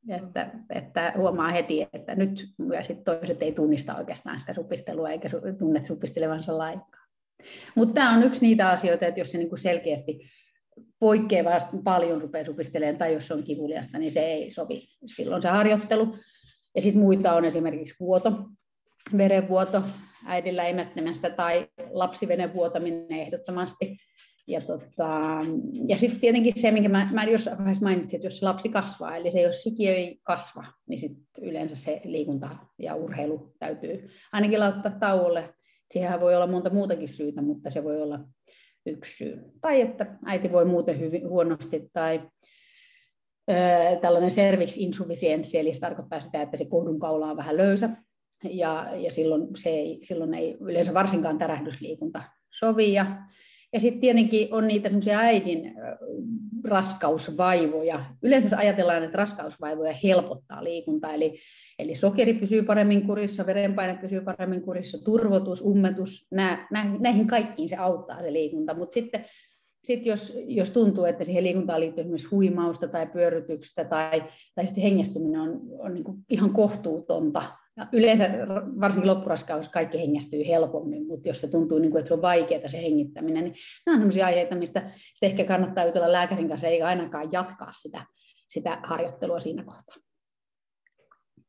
Että, 0.08 0.50
että 0.70 1.12
huomaa 1.16 1.48
heti, 1.48 1.86
että 1.92 2.14
nyt 2.14 2.48
myös 2.58 2.86
toiset 3.04 3.42
ei 3.42 3.52
tunnista 3.52 3.96
oikeastaan 3.96 4.40
sitä 4.40 4.54
supistelua 4.54 5.10
eikä 5.10 5.28
tunne 5.58 5.84
supistelevansa 5.84 6.58
lainkaan. 6.58 7.08
Mutta 7.74 7.94
tämä 7.94 8.16
on 8.16 8.22
yksi 8.22 8.46
niitä 8.46 8.68
asioita, 8.68 9.06
että 9.06 9.20
jos 9.20 9.32
se 9.32 9.38
niinku 9.38 9.56
selkeästi 9.56 10.20
poikkeavasti 10.98 11.76
paljon 11.84 12.22
rupeaa 12.22 12.44
supistelemaan 12.44 12.98
tai 12.98 13.14
jos 13.14 13.28
se 13.28 13.34
on 13.34 13.42
kivuliasta, 13.42 13.98
niin 13.98 14.10
se 14.10 14.20
ei 14.20 14.50
sovi 14.50 14.88
silloin 15.06 15.42
se 15.42 15.48
harjoittelu. 15.48 16.16
Ja 16.74 16.82
sitten 16.82 17.02
muita 17.02 17.34
on 17.34 17.44
esimerkiksi 17.44 17.96
vuoto, 18.00 18.32
verenvuoto 19.16 19.82
äidillä 20.26 20.66
imettämästä 20.66 21.30
tai 21.30 21.68
lapsivenen 21.90 22.54
vuotaminen 22.54 23.12
ehdottomasti. 23.12 23.96
Ja, 24.48 24.60
tota, 24.60 25.20
ja 25.88 25.98
sitten 25.98 26.20
tietenkin 26.20 26.52
se, 26.60 26.70
minkä 26.70 26.88
mä, 26.88 27.08
mä 27.12 27.24
jossain 27.24 27.58
vaiheessa 27.58 27.84
mainitsin, 27.84 28.16
että 28.16 28.26
jos 28.26 28.42
lapsi 28.42 28.68
kasvaa, 28.68 29.16
eli 29.16 29.30
se 29.30 29.40
jos 29.40 29.62
sikiö 29.62 29.94
ei 29.94 30.20
kasva, 30.22 30.64
niin 30.88 30.98
sit 30.98 31.18
yleensä 31.42 31.76
se 31.76 32.00
liikunta 32.04 32.48
ja 32.78 32.94
urheilu 32.94 33.54
täytyy 33.58 34.10
ainakin 34.32 34.60
laittaa 34.60 34.92
tauolle. 35.00 35.54
Siihen 35.90 36.20
voi 36.20 36.34
olla 36.36 36.46
monta 36.46 36.70
muutakin 36.70 37.08
syytä, 37.08 37.42
mutta 37.42 37.70
se 37.70 37.84
voi 37.84 38.02
olla 38.02 38.20
yksi 38.90 39.16
syy. 39.16 39.38
Tai 39.60 39.80
että 39.80 40.18
äiti 40.24 40.52
voi 40.52 40.64
muuten 40.64 41.00
hyvin 41.00 41.28
huonosti 41.28 41.90
tai 41.92 42.20
ö, 43.50 43.54
tällainen 44.00 44.30
cervix 44.30 44.76
insufficiency, 44.76 45.58
eli 45.58 45.74
se 45.74 45.80
tarkoittaa 45.80 46.20
sitä, 46.20 46.42
että 46.42 46.56
se 46.56 46.64
kohdun 46.64 46.98
kaula 46.98 47.30
on 47.30 47.36
vähän 47.36 47.56
löysä, 47.56 47.90
ja, 48.44 48.88
ja 48.96 49.12
silloin, 49.12 49.48
se 49.56 49.70
ei, 49.70 49.98
silloin 50.02 50.34
ei 50.34 50.56
yleensä 50.60 50.94
varsinkaan 50.94 51.38
tärähdysliikunta 51.38 52.22
sovi. 52.50 52.92
Ja, 52.92 53.06
ja 53.72 53.80
sitten 53.80 54.00
tietenkin 54.00 54.48
on 54.50 54.68
niitä 54.68 54.88
semmoisia 54.88 55.18
äidin 55.18 55.74
raskausvaivoja. 56.64 58.04
Yleensä 58.22 58.58
ajatellaan, 58.58 59.02
että 59.02 59.16
raskausvaivoja 59.16 59.94
helpottaa 60.04 60.64
liikunta, 60.64 61.12
eli, 61.12 61.38
eli 61.78 61.94
sokeri 61.94 62.34
pysyy 62.34 62.62
paremmin 62.62 63.06
kurissa, 63.06 63.46
verenpaine 63.46 63.98
pysyy 64.00 64.20
paremmin 64.20 64.62
kurissa, 64.62 64.98
turvotus, 65.04 65.62
ummetus, 65.62 66.26
nää, 66.30 66.68
näihin 67.00 67.26
kaikkiin 67.26 67.68
se 67.68 67.76
auttaa 67.76 68.22
se 68.22 68.32
liikunta, 68.32 68.74
mutta 68.74 68.94
sitten 68.94 69.24
sit 69.84 70.06
jos, 70.06 70.38
jos 70.46 70.70
tuntuu, 70.70 71.04
että 71.04 71.24
siihen 71.24 71.44
liikuntaan 71.44 71.80
liittyy 71.80 72.02
esimerkiksi 72.02 72.28
huimausta 72.28 72.88
tai 72.88 73.06
pyörytystä 73.06 73.84
tai, 73.84 74.24
tai 74.54 74.66
sitten 74.66 74.82
hengästyminen 74.82 75.40
on, 75.40 75.60
on 75.78 75.94
niin 75.94 76.04
ihan 76.30 76.50
kohtuutonta, 76.50 77.42
ja 77.76 77.86
yleensä 77.92 78.28
varsinkin 78.80 79.10
loppuraskaus 79.10 79.68
kaikki 79.68 79.98
hengästyy 79.98 80.46
helpommin, 80.46 81.06
mutta 81.06 81.28
jos 81.28 81.40
se 81.40 81.48
tuntuu, 81.48 81.78
niin 81.78 81.90
kuin, 81.90 81.98
että 81.98 82.08
se 82.08 82.14
on 82.14 82.22
vaikeaa 82.22 82.68
se 82.68 82.82
hengittäminen, 82.82 83.44
niin 83.44 83.54
nämä 83.86 83.96
on 83.96 84.00
sellaisia 84.00 84.26
aiheita, 84.26 84.56
mistä 84.56 84.90
ehkä 85.22 85.44
kannattaa 85.44 85.84
jutella 85.84 86.12
lääkärin 86.12 86.48
kanssa, 86.48 86.66
eikä 86.66 86.86
ainakaan 86.86 87.28
jatkaa 87.32 87.72
sitä, 87.72 88.06
sitä 88.48 88.78
harjoittelua 88.82 89.40
siinä 89.40 89.64
kohtaa. 89.64 89.96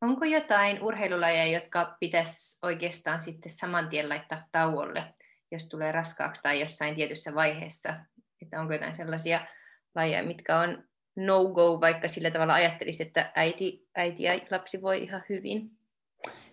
Onko 0.01 0.25
jotain 0.25 0.83
urheilulajeja, 0.83 1.59
jotka 1.59 1.97
pitäisi 1.99 2.59
oikeastaan 2.65 3.21
sitten 3.21 3.51
saman 3.51 3.89
tien 3.89 4.09
laittaa 4.09 4.43
tauolle, 4.51 5.13
jos 5.51 5.69
tulee 5.69 5.91
raskaaksi 5.91 6.41
tai 6.41 6.59
jossain 6.59 6.95
tietyssä 6.95 7.35
vaiheessa? 7.35 7.93
Että 8.41 8.61
onko 8.61 8.73
jotain 8.73 8.95
sellaisia 8.95 9.39
lajeja, 9.95 10.23
mitkä 10.23 10.59
on 10.59 10.83
no-go, 11.15 11.81
vaikka 11.81 12.07
sillä 12.07 12.31
tavalla 12.31 12.53
ajattelisi, 12.53 13.03
että 13.03 13.31
äiti, 13.35 13.87
äiti 13.95 14.23
ja 14.23 14.39
lapsi 14.51 14.81
voi 14.81 15.03
ihan 15.03 15.23
hyvin? 15.29 15.76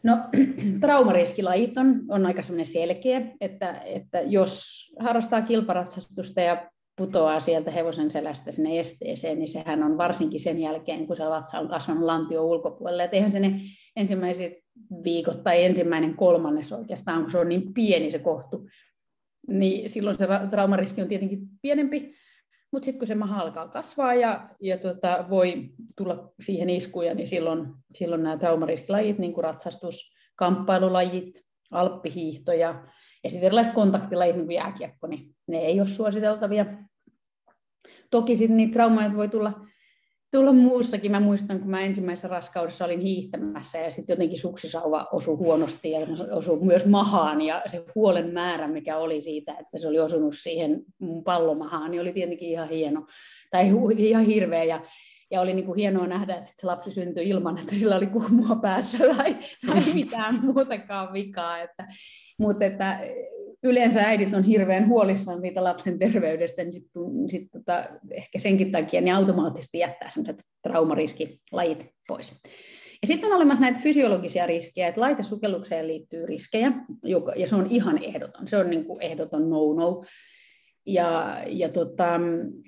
No, 0.04 0.18
traumariskilajit 0.80 1.78
on, 1.78 2.02
on 2.08 2.26
aika 2.26 2.42
selkeä, 2.62 3.22
että, 3.40 3.80
että 3.86 4.20
jos 4.20 4.64
harrastaa 5.00 5.42
kilparatsastusta 5.42 6.40
ja 6.40 6.70
putoaa 6.96 7.40
sieltä 7.40 7.70
hevosen 7.70 8.10
selästä 8.10 8.52
sinne 8.52 8.80
esteeseen, 8.80 9.38
niin 9.38 9.48
sehän 9.48 9.82
on 9.82 9.98
varsinkin 9.98 10.40
sen 10.40 10.60
jälkeen, 10.60 11.06
kun 11.06 11.16
se 11.16 11.24
vatsa 11.24 11.58
on 11.58 11.68
kasvanut 11.68 12.04
lantio 12.04 12.44
ulkopuolelle. 12.44 13.04
Et 13.04 13.14
eihän 13.14 13.32
se 13.32 13.40
ne 13.40 13.60
ensimmäiset 13.96 14.52
viikot 15.04 15.42
tai 15.42 15.64
ensimmäinen 15.64 16.16
kolmannes 16.16 16.72
oikeastaan, 16.72 17.20
kun 17.20 17.30
se 17.30 17.38
on 17.38 17.48
niin 17.48 17.74
pieni 17.74 18.10
se 18.10 18.18
kohtu, 18.18 18.68
niin 19.48 19.90
silloin 19.90 20.16
se 20.16 20.26
traumariski 20.50 21.02
on 21.02 21.08
tietenkin 21.08 21.40
pienempi, 21.62 22.14
mutta 22.74 22.84
sitten 22.84 22.98
kun 22.98 23.06
se 23.06 23.14
maha 23.14 23.40
alkaa 23.40 23.68
kasvaa 23.68 24.14
ja, 24.14 24.48
ja 24.60 24.78
tota, 24.78 25.24
voi 25.30 25.70
tulla 25.96 26.32
siihen 26.40 26.70
iskuja, 26.70 27.14
niin 27.14 27.26
silloin, 27.26 27.66
silloin 27.92 28.22
nämä 28.22 28.36
traumariskilajit, 28.36 29.18
niin 29.18 29.32
kuin 29.32 29.44
ratsastus, 29.44 30.12
kamppailulajit, 30.36 31.44
alppihiihto 31.70 32.52
ja, 32.52 32.84
ja 33.24 33.30
sitten 33.30 33.46
erilaiset 33.46 33.74
kontaktilajit, 33.74 34.36
niin 34.36 34.46
kuin 34.46 34.54
jääkiekko, 34.54 35.06
niin 35.06 35.36
ne 35.46 35.58
ei 35.58 35.80
ole 35.80 35.88
suositeltavia. 35.88 36.66
Toki 38.10 38.36
sitten 38.36 38.56
niitä 38.56 38.72
traumaja 38.72 39.16
voi 39.16 39.28
tulla 39.28 39.66
tulla 40.34 40.52
muussakin. 40.52 41.10
Mä 41.10 41.20
muistan, 41.20 41.60
kun 41.60 41.70
mä 41.70 41.80
ensimmäisessä 41.80 42.28
raskaudessa 42.28 42.84
olin 42.84 43.00
hiihtämässä 43.00 43.78
ja 43.78 43.90
sitten 43.90 44.14
jotenkin 44.14 44.40
suksisauva 44.40 45.08
osui 45.12 45.36
huonosti 45.36 45.90
ja 45.90 46.00
osui 46.30 46.60
myös 46.60 46.86
mahaan 46.86 47.40
ja 47.40 47.62
se 47.66 47.84
huolen 47.94 48.32
määrä, 48.32 48.68
mikä 48.68 48.96
oli 48.96 49.22
siitä, 49.22 49.52
että 49.60 49.78
se 49.78 49.88
oli 49.88 50.00
osunut 50.00 50.34
siihen 50.38 50.84
mun 50.98 51.24
pallomahaan, 51.24 51.90
niin 51.90 52.00
oli 52.00 52.12
tietenkin 52.12 52.50
ihan 52.50 52.68
hieno 52.68 53.06
tai 53.50 53.70
ihan 53.96 54.24
hirveä 54.24 54.64
ja 54.64 54.80
ja 55.30 55.40
oli 55.40 55.54
niin 55.54 55.66
kuin 55.66 55.78
hienoa 55.78 56.06
nähdä, 56.06 56.34
että 56.34 56.52
se 56.56 56.66
lapsi 56.66 56.90
syntyi 56.90 57.28
ilman, 57.28 57.58
että 57.58 57.74
sillä 57.74 57.96
oli 57.96 58.06
kuumua 58.06 58.56
päässä 58.56 58.98
tai, 59.16 59.36
tai 59.66 59.82
mitään 59.94 60.34
muutakaan 60.42 61.12
vikaa. 61.12 61.58
Että, 61.58 61.86
mutta 62.38 62.64
että 62.64 63.00
yleensä 63.62 64.02
äidit 64.02 64.34
on 64.34 64.44
hirveän 64.44 64.88
huolissaan 64.88 65.40
siitä 65.40 65.64
lapsen 65.64 65.98
terveydestä, 65.98 66.62
niin 66.62 66.72
sitten 66.72 67.02
sit 67.28 67.50
tota, 67.52 67.84
ehkä 68.10 68.38
senkin 68.38 68.72
takia 68.72 69.00
niin 69.00 69.14
automaattisesti 69.14 69.78
jättää 69.78 70.10
sellaiset 70.10 70.42
traumariskilajit 70.62 71.86
pois. 72.08 72.32
Ja 73.02 73.06
sitten 73.06 73.30
on 73.30 73.36
olemassa 73.36 73.64
näitä 73.64 73.80
fysiologisia 73.82 74.46
riskejä, 74.46 74.88
että 74.88 75.00
laitesukellukseen 75.00 75.88
liittyy 75.88 76.26
riskejä, 76.26 76.72
ja 77.36 77.48
se 77.48 77.56
on 77.56 77.66
ihan 77.70 78.02
ehdoton, 78.02 78.48
se 78.48 78.56
on 78.56 78.70
niin 78.70 78.84
kuin 78.84 79.02
ehdoton 79.02 79.50
no-no. 79.50 80.04
Ja, 80.86 81.36
ja 81.46 81.68
tota, 81.68 82.20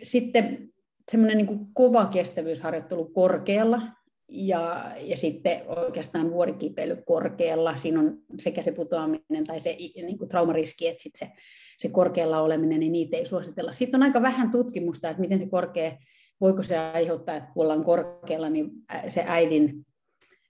sitten 0.03 0.69
semmoinen 1.11 1.37
niin 1.37 1.67
kova 1.75 2.07
kestävyysharjoittelu 2.07 3.05
korkealla, 3.05 3.83
ja, 4.29 4.85
ja 5.01 5.17
sitten 5.17 5.63
oikeastaan 5.67 6.33
vuorikipeily 6.33 6.97
korkealla, 7.07 7.77
siinä 7.77 8.01
on 8.01 8.19
sekä 8.39 8.63
se 8.63 8.73
putoaminen 8.73 9.45
tai 9.47 9.61
se 9.61 9.77
niin 9.79 10.19
kuin 10.19 10.29
traumariski, 10.29 10.89
että 10.89 11.03
sitten 11.03 11.29
se, 11.29 11.35
se 11.79 11.89
korkealla 11.89 12.41
oleminen, 12.41 12.81
niin 12.81 12.93
niitä 12.93 13.17
ei 13.17 13.27
suositella. 13.27 13.73
Sitten 13.73 13.99
on 13.99 14.03
aika 14.03 14.23
vähän 14.23 14.51
tutkimusta, 14.51 15.11
että 15.11 15.21
miten 15.21 15.39
se 15.39 15.47
korkea, 15.47 15.99
voiko 16.41 16.63
se 16.63 16.79
aiheuttaa, 16.79 17.37
että 17.37 17.51
kun 17.55 17.63
ollaan 17.63 17.85
korkealla, 17.85 18.51
niin 18.51 18.71
se 19.09 19.25
äidin, 19.27 19.87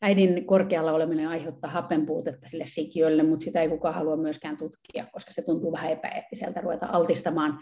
äidin 0.03 0.47
korkealla 0.47 0.93
oleminen 0.93 1.29
aiheuttaa 1.29 1.71
hapenpuutetta 1.71 2.49
sille 2.49 2.67
sikiölle, 2.67 3.23
mutta 3.23 3.45
sitä 3.45 3.63
ei 3.63 3.69
kukaan 3.69 3.95
halua 3.95 4.17
myöskään 4.17 4.57
tutkia, 4.57 5.07
koska 5.13 5.33
se 5.33 5.43
tuntuu 5.43 5.73
vähän 5.73 5.93
epäeettiseltä 5.93 6.61
ruveta 6.61 6.87
altistamaan, 6.87 7.59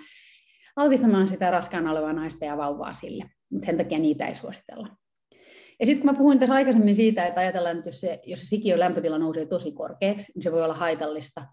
altistamaan 0.76 1.28
sitä 1.28 1.50
raskaana 1.50 1.90
olevaa 1.90 2.12
naista 2.12 2.44
ja 2.44 2.56
vauvaa 2.56 2.94
sille, 2.94 3.24
mutta 3.50 3.66
sen 3.66 3.76
takia 3.76 3.98
niitä 3.98 4.26
ei 4.26 4.34
suositella. 4.34 4.88
Ja 5.80 5.87
sitten 5.87 6.02
kun 6.02 6.10
mä 6.10 6.18
puhuin 6.18 6.38
tässä 6.38 6.54
aikaisemmin 6.54 6.96
siitä, 6.96 7.26
että 7.26 7.40
ajatellaan, 7.40 7.76
että 7.76 7.88
jos 7.88 8.00
se, 8.00 8.20
jos 8.26 8.40
se 8.40 8.46
sikiön 8.46 8.80
lämpötila 8.80 9.18
nousee 9.18 9.46
tosi 9.46 9.72
korkeaksi, 9.72 10.32
niin 10.34 10.42
se 10.42 10.52
voi 10.52 10.64
olla 10.64 10.74
haitallista, 10.74 11.46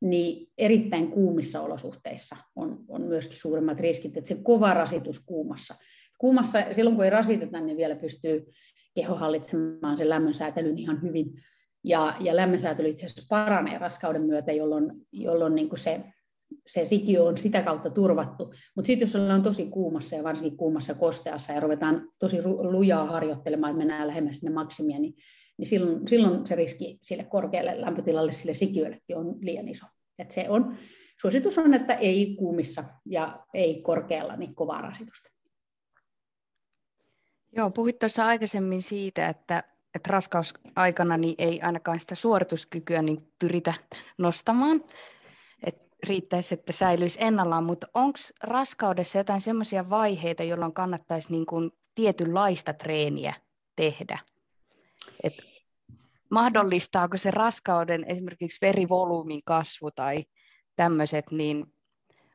niin 0.00 0.52
erittäin 0.58 1.10
kuumissa 1.10 1.60
olosuhteissa 1.60 2.36
on, 2.56 2.84
on 2.88 3.02
myöskin 3.02 3.36
suuremmat 3.36 3.80
riskit, 3.80 4.16
että 4.16 4.28
se 4.28 4.34
kova 4.42 4.74
rasitus 4.74 5.20
kuumassa. 5.26 5.74
Kuumassa, 6.18 6.62
silloin 6.72 6.96
kun 6.96 7.04
ei 7.04 7.10
rasiteta, 7.10 7.60
niin 7.60 7.76
vielä 7.76 7.96
pystyy 7.96 8.46
keho 8.94 9.14
hallitsemaan 9.14 9.98
sen 9.98 10.08
lämmönsäätelyn 10.08 10.78
ihan 10.78 11.02
hyvin. 11.02 11.32
Ja, 11.84 12.14
ja 12.20 12.36
lämmönsäätely 12.36 12.88
itse 12.88 13.06
asiassa 13.06 13.26
paranee 13.28 13.78
raskauden 13.78 14.22
myötä, 14.22 14.52
jolloin, 14.52 14.92
jolloin 15.12 15.54
niin 15.54 15.68
kuin 15.68 15.78
se 15.78 16.00
se 16.66 16.84
sikiö 16.84 17.24
on 17.24 17.38
sitä 17.38 17.62
kautta 17.62 17.90
turvattu. 17.90 18.54
Mutta 18.76 18.86
sitten 18.86 19.06
jos 19.06 19.16
ollaan 19.16 19.42
tosi 19.42 19.66
kuumassa 19.66 20.16
ja 20.16 20.22
varsinkin 20.22 20.56
kuumassa 20.58 20.94
kosteassa 20.94 21.52
ja 21.52 21.60
ruvetaan 21.60 22.08
tosi 22.18 22.38
lujaa 22.46 23.06
harjoittelemaan, 23.06 23.70
että 23.70 23.78
mennään 23.78 24.06
lähemmäs 24.06 24.38
sinne 24.38 24.54
maksimia, 24.54 24.98
niin, 24.98 25.14
niin 25.58 25.66
silloin, 25.66 26.08
silloin 26.08 26.46
se 26.46 26.54
riski 26.54 26.98
sille 27.02 27.24
korkealle 27.24 27.80
lämpötilalle 27.80 28.32
sille 28.32 28.54
sikiöllekin 28.54 29.16
on 29.16 29.36
liian 29.40 29.68
iso. 29.68 29.86
Et 30.18 30.30
se 30.30 30.46
on, 30.48 30.76
suositus 31.20 31.58
on, 31.58 31.74
että 31.74 31.94
ei 31.94 32.36
kuumissa 32.38 32.84
ja 33.06 33.44
ei 33.54 33.82
korkealla 33.82 34.36
niin 34.36 34.54
kovaa 34.54 34.80
rasitusta. 34.80 35.30
Joo, 37.56 37.70
puhuit 37.70 37.98
tuossa 37.98 38.26
aikaisemmin 38.26 38.82
siitä, 38.82 39.28
että, 39.28 39.64
että 39.94 40.10
raskausaikana 40.10 41.16
niin 41.16 41.34
ei 41.38 41.60
ainakaan 41.60 42.00
sitä 42.00 42.14
suorituskykyä 42.14 43.02
niin 43.02 43.32
pyritä 43.38 43.74
nostamaan, 44.18 44.84
riittäisi, 46.04 46.54
että 46.54 46.72
säilyisi 46.72 47.18
ennallaan, 47.22 47.64
mutta 47.64 47.86
onko 47.94 48.18
raskaudessa 48.42 49.18
jotain 49.18 49.40
sellaisia 49.40 49.90
vaiheita, 49.90 50.42
jolloin 50.42 50.74
kannattaisi 50.74 51.30
niin 51.30 51.46
kuin 51.46 51.70
tietynlaista 51.94 52.72
treeniä 52.72 53.34
tehdä? 53.76 54.18
Et 55.22 55.34
mahdollistaako 56.30 57.16
se 57.16 57.30
raskauden 57.30 58.04
esimerkiksi 58.08 58.58
verivolyymin 58.62 59.40
kasvu 59.44 59.90
tai 59.90 60.24
tämmöiset, 60.76 61.30
niin 61.30 61.74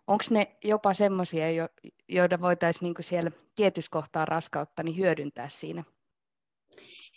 onko 0.08 0.23
ne 0.29 0.58
jopa 0.63 0.93
semmoisia, 0.93 1.45
joita 2.08 2.41
voitaisiin 2.41 2.93
niin 2.93 3.03
siellä 3.03 3.32
tietyssä 3.55 3.91
kohtaa 3.91 4.25
raskautta 4.25 4.84
niin 4.84 4.97
hyödyntää 4.97 5.49
siinä 5.49 5.84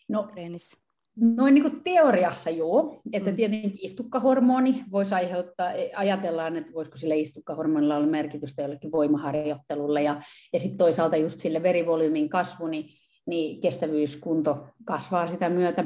no, 0.08 0.22
treenissä? 0.22 0.81
Noin 1.16 1.54
niin 1.54 1.62
kuin 1.62 1.84
teoriassa 1.84 2.50
joo, 2.50 3.00
että 3.12 3.30
mm. 3.30 3.36
tietenkin 3.36 3.78
istukkahormoni 3.82 4.84
voisi 4.92 5.14
aiheuttaa, 5.14 5.72
ajatellaan, 5.96 6.56
että 6.56 6.72
voisiko 6.72 6.96
sille 6.96 7.16
istukkahormonilla 7.16 7.96
olla 7.96 8.06
merkitystä 8.06 8.62
jollekin 8.62 8.92
voimaharjoittelulle 8.92 10.02
ja, 10.02 10.22
ja 10.52 10.60
sitten 10.60 10.78
toisaalta 10.78 11.16
just 11.16 11.40
sille 11.40 11.62
verivolyymin 11.62 12.28
kasvu, 12.28 12.66
niin, 12.66 12.84
niin 13.26 13.60
kestävyyskunto 13.60 14.66
kasvaa 14.84 15.30
sitä 15.30 15.48
myötä. 15.48 15.84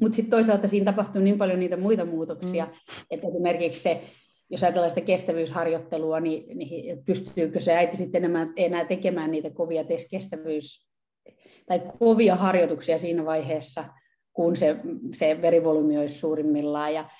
Mutta 0.00 0.16
sitten 0.16 0.30
toisaalta 0.30 0.68
siinä 0.68 0.92
tapahtuu 0.92 1.22
niin 1.22 1.38
paljon 1.38 1.58
niitä 1.58 1.76
muita 1.76 2.04
muutoksia, 2.04 2.64
mm. 2.64 2.72
että 3.10 3.26
esimerkiksi 3.28 3.82
se, 3.82 4.02
jos 4.50 4.62
ajatellaan 4.62 4.90
sitä 4.90 5.06
kestävyysharjoittelua, 5.06 6.20
niin, 6.20 6.58
niin 6.58 7.04
pystyykö 7.04 7.60
se 7.60 7.72
äiti 7.72 7.96
sitten 7.96 8.24
enää, 8.24 8.46
enää 8.56 8.84
tekemään 8.84 9.30
niitä 9.30 9.50
kovia 9.50 9.84
kestävyys- 10.10 10.90
tai 11.66 11.82
kovia 11.98 12.36
harjoituksia 12.36 12.98
siinä 12.98 13.24
vaiheessa, 13.24 13.84
kun 14.32 14.56
se, 14.56 14.76
se 15.14 15.42
verivolyymi 15.42 15.98
olisi 15.98 16.18
suurimmillaan. 16.18 16.94
Ja, 16.94 17.10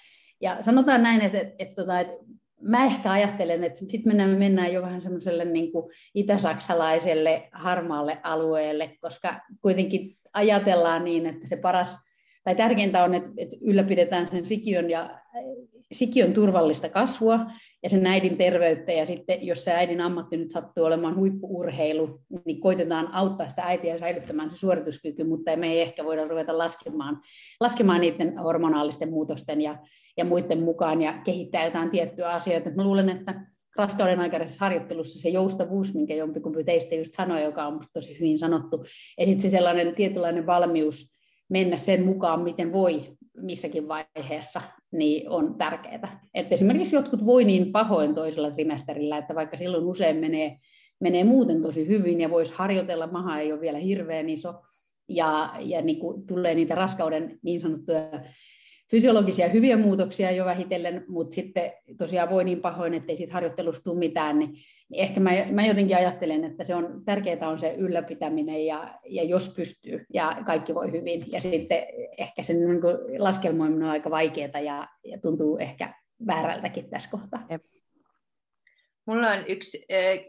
ja 0.40 0.62
sanotaan 0.62 1.02
näin, 1.02 1.20
että, 1.20 1.38
että, 1.38 1.54
että, 1.58 1.74
tota, 1.74 2.00
että 2.00 2.16
mä 2.60 2.84
ehkä 2.84 3.12
ajattelen, 3.12 3.64
että 3.64 3.78
sitten 3.78 4.02
mennään, 4.04 4.38
mennään 4.38 4.72
jo 4.72 4.82
vähän 4.82 5.02
semmoiselle 5.02 5.44
niin 5.44 5.72
itä-saksalaiselle 6.14 7.48
harmaalle 7.52 8.18
alueelle, 8.22 8.96
koska 9.00 9.40
kuitenkin 9.62 10.16
ajatellaan 10.32 11.04
niin, 11.04 11.26
että 11.26 11.48
se 11.48 11.56
paras– 11.56 11.96
tai 12.44 12.54
tärkeintä 12.54 13.04
on, 13.04 13.14
että, 13.14 13.30
että 13.36 13.56
ylläpidetään 13.62 14.28
sen 14.28 14.46
sikiön, 14.46 14.90
ja, 14.90 15.10
sikiön 15.92 16.32
turvallista 16.32 16.88
kasvua 16.88 17.46
ja 17.82 17.88
sen 17.88 18.06
äidin 18.06 18.36
terveyttä, 18.36 18.92
ja 18.92 19.06
sitten 19.06 19.46
jos 19.46 19.64
se 19.64 19.72
äidin 19.72 20.00
ammatti 20.00 20.36
nyt 20.36 20.50
sattuu 20.50 20.84
olemaan 20.84 21.16
huippuurheilu, 21.16 22.20
niin 22.46 22.60
koitetaan 22.60 23.08
auttaa 23.12 23.48
sitä 23.48 23.62
äitiä 23.62 23.98
säilyttämään 23.98 24.50
se 24.50 24.56
suorituskyky, 24.56 25.24
mutta 25.24 25.56
me 25.56 25.72
ei 25.72 25.80
ehkä 25.80 26.04
voida 26.04 26.28
ruveta 26.28 26.58
laskemaan, 26.58 27.20
laskemaan 27.60 28.00
niiden 28.00 28.38
hormonaalisten 28.38 29.10
muutosten 29.10 29.60
ja, 29.60 29.78
ja 30.16 30.24
muiden 30.24 30.62
mukaan 30.62 31.02
ja 31.02 31.12
kehittää 31.24 31.64
jotain 31.64 31.90
tiettyä 31.90 32.28
asioita. 32.28 32.70
Mä 32.70 32.84
luulen, 32.84 33.08
että 33.08 33.46
raskauden 33.76 34.20
aikaisessa 34.20 34.64
harjoittelussa 34.64 35.18
se 35.18 35.28
joustavuus, 35.28 35.94
minkä 35.94 36.14
jompikumpi 36.14 36.64
teistä 36.64 36.94
just 36.94 37.14
sanoi, 37.14 37.42
joka 37.42 37.66
on 37.66 37.72
minusta 37.72 37.92
tosi 37.92 38.18
hyvin 38.20 38.38
sanottu, 38.38 38.84
ja 39.18 39.26
sitten 39.26 39.42
se 39.42 39.48
sellainen 39.48 39.94
tietynlainen 39.94 40.46
valmius 40.46 41.12
mennä 41.48 41.76
sen 41.76 42.04
mukaan, 42.04 42.40
miten 42.40 42.72
voi 42.72 43.16
missäkin 43.36 43.88
vaiheessa, 43.88 44.62
niin 44.92 45.30
on 45.30 45.54
tärkeää. 45.54 46.20
Että 46.34 46.54
esimerkiksi 46.54 46.96
jotkut 46.96 47.26
voi 47.26 47.44
niin 47.44 47.72
pahoin 47.72 48.14
toisella 48.14 48.50
trimesterillä, 48.50 49.18
että 49.18 49.34
vaikka 49.34 49.56
silloin 49.56 49.84
usein 49.84 50.16
menee, 50.16 50.58
menee 51.00 51.24
muuten 51.24 51.62
tosi 51.62 51.88
hyvin 51.88 52.20
ja 52.20 52.30
voisi 52.30 52.54
harjoitella, 52.56 53.06
maha 53.06 53.38
ei 53.38 53.52
ole 53.52 53.60
vielä 53.60 53.78
hirveän 53.78 54.28
iso, 54.28 54.54
ja, 55.08 55.50
ja 55.60 55.82
niin 55.82 55.98
kuin 55.98 56.26
tulee 56.26 56.54
niitä 56.54 56.74
raskauden 56.74 57.38
niin 57.42 57.60
sanottuja 57.60 58.00
fysiologisia 58.90 59.48
hyviä 59.48 59.76
muutoksia 59.76 60.30
jo 60.30 60.44
vähitellen, 60.44 61.04
mutta 61.08 61.34
sitten 61.34 61.72
tosiaan 61.98 62.30
voi 62.30 62.44
niin 62.44 62.60
pahoin, 62.60 62.94
että 62.94 63.12
ei 63.12 63.16
siitä 63.16 63.32
harjoittelusta 63.32 63.82
tule 63.82 63.98
mitään, 63.98 64.38
niin, 64.38 64.50
niin 64.88 65.02
ehkä 65.02 65.20
mä, 65.20 65.30
mä 65.52 65.66
jotenkin 65.66 65.96
ajattelen, 65.96 66.44
että 66.44 66.64
se 66.64 66.74
on 66.74 67.02
tärkeää 67.04 67.48
on 67.48 67.60
se 67.60 67.74
ylläpitäminen 67.78 68.66
ja, 68.66 68.98
ja 69.08 69.24
jos 69.24 69.48
pystyy 69.48 70.06
ja 70.14 70.36
kaikki 70.46 70.74
voi 70.74 70.92
hyvin. 70.92 71.32
Ja 71.32 71.40
sitten 71.40 71.82
ehkä 72.18 72.42
sen 72.42 72.56
niin 72.60 72.80
laskelmoiminen 73.18 73.82
on 73.82 73.90
aika 73.90 74.10
vaikeaa 74.10 74.60
ja, 74.60 74.88
ja 75.04 75.18
tuntuu 75.18 75.58
ehkä 75.58 75.94
väärältäkin 76.26 76.90
tässä 76.90 77.10
kohtaa. 77.10 77.46
Jep. 77.50 77.64
Mulla 79.06 79.30
on 79.30 79.44
yksi 79.48 79.86
äh, 79.92 80.24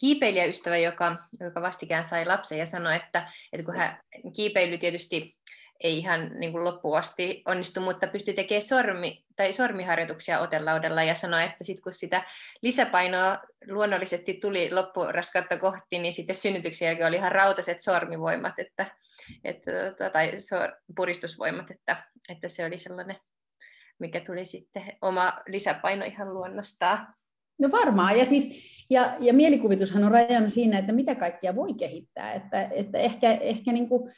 kiipeilijäystävä, 0.00 0.76
joka, 0.76 1.16
joka 1.40 1.62
vastikään 1.62 2.04
sai 2.04 2.26
lapsen 2.26 2.58
ja 2.58 2.66
sanoi, 2.66 2.96
että, 2.96 3.28
että 3.52 3.64
kun 3.64 3.74
hän 3.74 3.96
kiipeily 4.36 4.78
tietysti 4.78 5.36
ei 5.80 5.98
ihan 5.98 6.30
niin 6.34 6.52
kuin 6.52 6.64
loppuun 6.64 6.98
asti 6.98 7.42
onnistu, 7.46 7.80
mutta 7.80 8.06
pystyi 8.06 8.34
tekemään 8.34 8.62
sormi, 8.62 9.24
tai 9.36 9.52
sormiharjoituksia 9.52 10.40
otelaudella 10.40 11.02
ja 11.02 11.14
sanoi, 11.14 11.44
että 11.44 11.64
sitten 11.64 11.82
kun 11.82 11.92
sitä 11.92 12.22
lisäpainoa 12.62 13.38
luonnollisesti 13.68 14.34
tuli 14.34 14.72
loppuraskautta 14.72 15.58
kohti, 15.58 15.98
niin 15.98 16.12
sitten 16.12 16.36
synnytyksen 16.36 16.86
jälkeen 16.86 17.08
oli 17.08 17.16
ihan 17.16 17.32
rautaiset 17.32 17.80
sormivoimat 17.80 18.58
että, 18.58 18.86
että, 19.44 19.70
tota, 19.90 20.10
tai 20.10 20.40
sor, 20.40 20.72
puristusvoimat, 20.96 21.70
että, 21.70 21.96
että 22.28 22.48
se 22.48 22.64
oli 22.64 22.78
sellainen, 22.78 23.16
mikä 23.98 24.20
tuli 24.20 24.44
sitten 24.44 24.82
oma 25.02 25.32
lisäpaino 25.48 26.04
ihan 26.04 26.34
luonnostaan. 26.34 27.14
No 27.58 27.70
varmaan, 27.70 28.18
ja, 28.18 28.26
siis, 28.26 28.44
ja, 28.90 29.16
ja 29.18 29.34
mielikuvitushan 29.34 30.04
on 30.04 30.12
rajana 30.12 30.48
siinä, 30.48 30.78
että 30.78 30.92
mitä 30.92 31.14
kaikkia 31.14 31.56
voi 31.56 31.74
kehittää, 31.74 32.32
että, 32.32 32.68
että 32.72 32.98
ehkä, 32.98 33.32
ehkä 33.32 33.72
niin 33.72 33.88
kuin, 33.88 34.12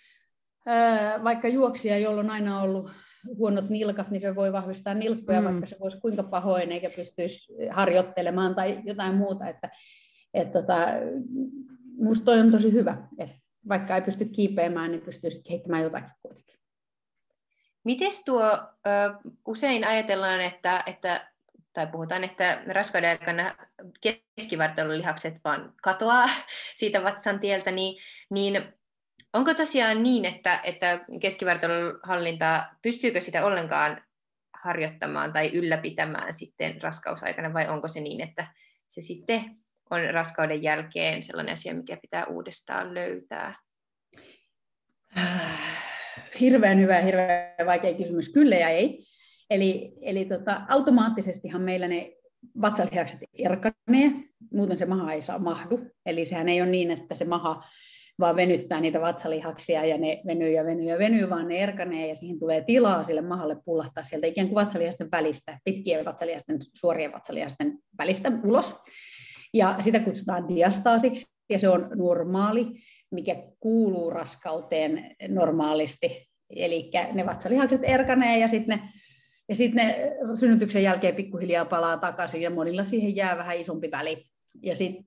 vaikka 1.25 1.49
juoksija, 1.49 1.99
jolla 1.99 2.21
on 2.21 2.31
aina 2.31 2.61
ollut 2.61 2.91
huonot 3.37 3.69
nilkat, 3.69 4.11
niin 4.11 4.21
se 4.21 4.35
voi 4.35 4.53
vahvistaa 4.53 4.95
nilkkoja, 4.95 5.41
mm. 5.41 5.45
vaikka 5.45 5.67
se 5.67 5.77
voisi 5.81 6.01
kuinka 6.01 6.23
pahoin 6.23 6.73
eikä 6.73 6.91
pystyisi 6.97 7.53
harjoittelemaan 7.71 8.55
tai 8.55 8.81
jotain 8.85 9.15
muuta. 9.15 9.49
Että, 9.49 9.71
et 10.35 10.51
tota, 10.51 10.87
musta 11.97 12.25
toi 12.25 12.41
on 12.41 12.51
tosi 12.51 12.73
hyvä, 12.73 13.09
että 13.19 13.37
vaikka 13.69 13.97
ei 13.97 14.03
pysty 14.03 14.25
kiipeämään, 14.25 14.91
niin 14.91 15.03
pystyy 15.03 15.31
kehittämään 15.49 15.83
jotakin 15.83 16.11
kuitenkin. 16.23 16.57
Miten 17.85 18.13
tuo, 18.27 18.59
usein 19.47 19.85
ajatellaan, 19.85 20.41
että, 20.41 20.83
että 20.87 21.33
tai 21.73 21.87
puhutaan, 21.87 22.25
että 22.25 22.63
raskauden 22.67 23.11
aikana 23.11 23.55
keskivartalolihakset 24.01 25.41
vaan 25.45 25.75
katoaa 25.83 26.29
siitä 26.81 27.05
vatsan 27.05 27.41
tieltä, 27.41 27.71
niin, 27.71 28.03
niin 28.31 28.75
Onko 29.33 29.55
tosiaan 29.55 30.03
niin, 30.03 30.25
että, 30.25 30.61
että 30.65 31.05
keskivartalon 31.21 32.01
pystyykö 32.83 33.21
sitä 33.21 33.45
ollenkaan 33.45 34.03
harjoittamaan 34.63 35.33
tai 35.33 35.51
ylläpitämään 35.53 36.35
sitten 36.35 36.83
raskausaikana, 36.83 37.53
vai 37.53 37.69
onko 37.69 37.89
se 37.89 38.01
niin, 38.01 38.21
että 38.21 38.47
se 38.89 39.01
sitten 39.01 39.57
on 39.91 40.15
raskauden 40.15 40.63
jälkeen 40.63 41.23
sellainen 41.23 41.53
asia, 41.53 41.75
mikä 41.75 41.97
pitää 41.97 42.27
uudestaan 42.27 42.95
löytää? 42.95 43.55
Hirveän 46.41 46.81
hyvä 46.81 46.97
ja 46.97 47.05
hirveän 47.05 47.67
vaikea 47.67 47.95
kysymys. 47.95 48.29
Kyllä 48.29 48.57
ja 48.57 48.69
ei. 48.69 49.07
Eli, 49.51 49.93
eli 50.01 50.25
tota, 50.25 50.63
automaattisestihan 50.69 51.63
meillä 51.63 51.89
ne 51.89 52.13
vatsalihakset 52.63 53.21
erkanee, 53.39 54.13
muuten 54.53 54.79
se 54.79 54.87
maha 54.87 55.13
ei 55.13 55.23
saa 55.23 55.39
mahdu. 55.39 55.81
Eli 56.07 56.25
sehän 56.25 56.49
ei 56.49 56.63
ole 56.63 56.71
niin, 56.71 56.91
että 56.91 57.15
se 57.15 57.25
maha 57.25 57.65
vaan 58.23 58.37
venyttää 58.37 58.81
niitä 58.81 59.01
vatsalihaksia 59.01 59.85
ja 59.85 59.99
ne 59.99 60.23
venyy 60.27 60.51
ja 60.51 60.65
venyy 60.65 60.85
ja 60.85 60.99
venyy, 60.99 61.31
vaan 61.31 61.49
ne 61.49 61.59
erkanee 61.59 62.09
ja 62.09 62.15
siihen 62.15 62.39
tulee 62.39 62.61
tilaa 62.61 63.03
sille 63.03 63.21
mahalle 63.21 63.57
pullahtaa 63.65 64.05
sieltä 64.05 64.27
ikään 64.27 64.49
kuin 64.49 64.65
vatsalihasten 64.65 65.11
välistä, 65.11 65.59
pitkien 65.65 66.05
vatsalihasten, 66.05 66.59
suorien 66.75 67.13
vatsalihasten 67.13 67.79
välistä 67.99 68.33
ulos. 68.45 68.77
Ja 69.55 69.77
sitä 69.81 70.01
kutsutaan 70.01 70.49
diastaasiksi 70.49 71.27
ja 71.51 71.59
se 71.59 71.69
on 71.69 71.91
normaali, 71.95 72.67
mikä 73.11 73.37
kuuluu 73.61 74.11
raskauteen 74.11 75.17
normaalisti. 75.29 76.29
Eli 76.57 76.91
ne 77.13 77.27
vatsalihakset 77.27 77.81
erkanee 77.85 78.39
ja 78.39 78.49
sitten 78.49 78.79
ne 79.49 79.55
sitten 79.55 79.87
ne 79.87 80.13
synnytyksen 80.35 80.83
jälkeen 80.83 81.15
pikkuhiljaa 81.15 81.65
palaa 81.65 81.97
takaisin 81.97 82.43
ja 82.43 82.51
monilla 82.51 82.85
siihen 82.85 83.17
jää 83.17 83.39
vähän 83.39 83.57
isompi 83.57 83.91
väli 83.91 84.32
ja, 84.63 84.77
sit, 84.77 85.07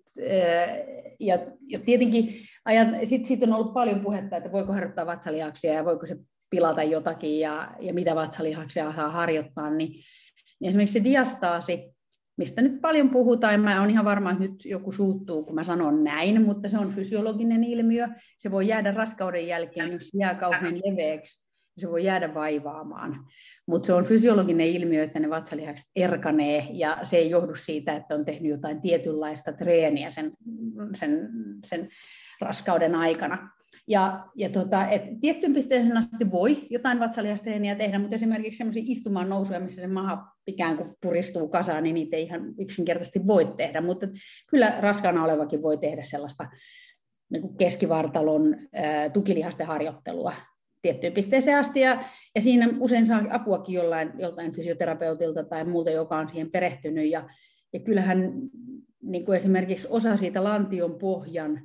ja, 1.19 1.39
ja 1.67 1.79
tietenkin 1.79 2.35
ajat, 2.65 2.87
sit, 3.05 3.25
sit 3.25 3.43
on 3.43 3.53
ollut 3.53 3.73
paljon 3.73 3.99
puhetta, 3.99 4.37
että 4.37 4.51
voiko 4.51 4.73
harjoittaa 4.73 5.05
vatsalihaksia 5.05 5.73
ja 5.73 5.85
voiko 5.85 6.07
se 6.07 6.17
pilata 6.49 6.83
jotakin 6.83 7.39
ja, 7.39 7.75
ja 7.79 7.93
mitä 7.93 8.15
vatsalihaksia 8.15 8.93
saa 8.93 9.11
harjoittaa, 9.11 9.69
niin, 9.69 9.89
niin 10.59 10.69
esimerkiksi 10.69 10.99
se 10.99 11.03
diastaasi, 11.03 11.95
mistä 12.37 12.61
nyt 12.61 12.81
paljon 12.81 13.09
puhutaan, 13.09 13.53
ja 13.53 13.57
mä 13.57 13.79
olen 13.79 13.89
ihan 13.89 14.05
varma, 14.05 14.31
että 14.31 14.43
nyt 14.43 14.65
joku 14.65 14.91
suuttuu, 14.91 15.43
kun 15.43 15.55
mä 15.55 15.63
sanon 15.63 16.03
näin, 16.03 16.41
mutta 16.41 16.69
se 16.69 16.77
on 16.77 16.91
fysiologinen 16.91 17.63
ilmiö, 17.63 18.07
se 18.37 18.51
voi 18.51 18.67
jäädä 18.67 18.91
raskauden 18.91 19.47
jälkeen, 19.47 19.93
jos 19.93 20.07
se 20.07 20.17
jää 20.17 20.35
kauhean 20.35 20.75
leveäksi, 20.75 21.45
se 21.77 21.91
voi 21.91 22.03
jäädä 22.03 22.33
vaivaamaan. 22.33 23.25
Mutta 23.67 23.85
se 23.85 23.93
on 23.93 24.05
fysiologinen 24.05 24.67
ilmiö, 24.67 25.03
että 25.03 25.19
ne 25.19 25.29
vatsalihakset 25.29 25.87
erkanee, 25.95 26.67
ja 26.71 26.97
se 27.03 27.17
ei 27.17 27.29
johdu 27.29 27.55
siitä, 27.55 27.95
että 27.95 28.15
on 28.15 28.25
tehnyt 28.25 28.51
jotain 28.51 28.81
tietynlaista 28.81 29.53
treeniä 29.53 30.11
sen, 30.11 30.31
sen, 30.93 31.29
sen 31.65 31.87
raskauden 32.41 32.95
aikana. 32.95 33.49
Ja, 33.87 34.25
ja 34.35 34.49
tota, 34.49 34.87
et 34.87 35.01
tiettyyn 35.21 35.53
pisteeseen 35.53 35.97
asti 35.97 36.31
voi 36.31 36.67
jotain 36.69 36.99
vatsalihastreeniä 36.99 37.75
tehdä, 37.75 37.99
mutta 37.99 38.15
esimerkiksi 38.15 38.57
sellaisia 38.57 38.83
istumaan 38.85 39.29
nousuja, 39.29 39.59
missä 39.59 39.81
se 39.81 39.87
maha 39.87 40.31
ikään 40.47 40.77
kuin 40.77 40.89
puristuu 41.01 41.47
kasaan, 41.47 41.83
niin 41.83 41.93
niitä 41.93 42.17
ei 42.17 42.23
ihan 42.23 42.53
yksinkertaisesti 42.59 43.27
voi 43.27 43.53
tehdä. 43.57 43.81
Mutta 43.81 44.07
kyllä 44.49 44.73
raskaana 44.79 45.23
olevakin 45.23 45.61
voi 45.61 45.77
tehdä 45.77 46.03
sellaista 46.03 46.47
niin 47.29 47.57
keskivartalon 47.57 48.55
ää, 48.73 49.09
tukilihasten 49.09 49.67
harjoittelua 49.67 50.33
tiettyyn 50.85 51.13
pisteeseen 51.13 51.57
asti. 51.57 51.79
Ja, 51.79 52.03
ja 52.35 52.41
siinä 52.41 52.69
usein 52.79 53.05
saa 53.05 53.21
apuakin 53.29 53.75
jollain, 53.75 54.11
joltain 54.19 54.51
fysioterapeutilta 54.51 55.43
tai 55.43 55.63
muulta, 55.65 55.89
joka 55.89 56.17
on 56.17 56.29
siihen 56.29 56.51
perehtynyt. 56.51 57.09
Ja, 57.09 57.29
ja 57.73 57.79
kyllähän 57.79 58.33
niin 59.01 59.25
kuin 59.25 59.37
esimerkiksi 59.37 59.87
osa 59.91 60.17
siitä 60.17 60.43
lantion 60.43 60.97
pohjan 60.99 61.61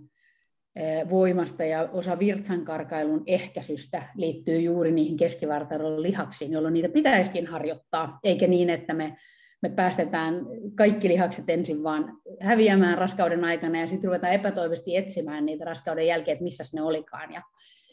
voimasta 1.11 1.65
ja 1.65 1.89
osa 1.93 2.19
virtsankarkailun 2.19 3.23
ehkäisystä 3.27 4.03
liittyy 4.17 4.61
juuri 4.61 4.93
niihin 4.93 5.17
keskivartalon 5.17 6.03
lihaksiin, 6.03 6.53
jolloin 6.53 6.75
niitä 6.75 6.89
pitäisikin 6.89 7.47
harjoittaa, 7.47 8.19
eikä 8.25 8.47
niin, 8.47 8.71
että 8.71 8.95
me, 8.95 9.17
me 9.63 9.69
päästetään 9.69 10.35
kaikki 10.75 11.09
lihakset 11.09 11.45
ensin 11.49 11.83
vaan 11.83 12.17
häviämään 12.41 12.99
raskauden 12.99 13.45
aikana 13.45 13.81
ja 13.81 13.89
sitten 13.89 14.09
ruvetaan 14.09 14.33
epätoivisesti 14.33 14.97
etsimään 14.97 15.47
niitä 15.47 15.65
raskauden 15.65 16.07
jälkeen, 16.07 16.33
että 16.33 16.45
missä 16.45 16.65
ne 16.75 16.83
olikaan. 16.83 17.33
Ja, 17.33 17.43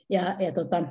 ja, 0.10 0.36
ja 0.40 0.52
tota, 0.52 0.84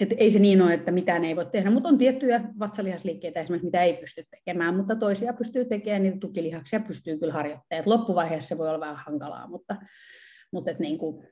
et 0.00 0.14
ei 0.16 0.30
se 0.30 0.38
niin 0.38 0.62
ole, 0.62 0.74
että 0.74 0.90
mitään 0.90 1.24
ei 1.24 1.36
voi 1.36 1.46
tehdä, 1.46 1.70
mutta 1.70 1.88
on 1.88 1.96
tiettyjä 1.96 2.40
vatsalihasliikkeitä 2.58 3.40
esimerkiksi, 3.40 3.66
mitä 3.66 3.82
ei 3.82 3.96
pysty 3.96 4.24
tekemään, 4.30 4.76
mutta 4.76 4.96
toisia 4.96 5.32
pystyy 5.32 5.64
tekemään, 5.64 6.02
niitä 6.02 6.18
tukilihaksia 6.18 6.80
pystyy 6.80 7.18
kyllä 7.18 7.32
harjoittamaan. 7.32 7.84
Loppuvaiheessa 7.86 8.48
se 8.48 8.58
voi 8.58 8.68
olla 8.68 8.80
vähän 8.80 8.96
hankalaa, 8.96 9.48
mutta, 9.48 9.76
mutta 10.52 10.70
et 10.70 10.78
niin 10.78 10.98
kuin, 10.98 11.28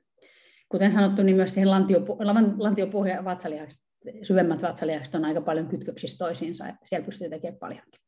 kuten 0.69 0.93
sanottu, 0.93 1.23
niin 1.23 1.37
myös 1.37 1.55
siihen 1.55 1.71
lantiopo, 1.71 2.17
lantiopohja 2.59 3.15
ja 3.15 3.25
vatsalihakset, 3.25 3.85
syvemmät 4.23 4.63
vatsalihakset 4.63 5.15
on 5.15 5.25
aika 5.25 5.41
paljon 5.41 5.69
kytköksissä 5.69 6.19
toisiinsa, 6.19 6.69
että 6.69 6.81
siellä 6.85 7.05
pystyy 7.05 7.31
tekemään 7.31 7.59
paljonkin. 7.59 8.01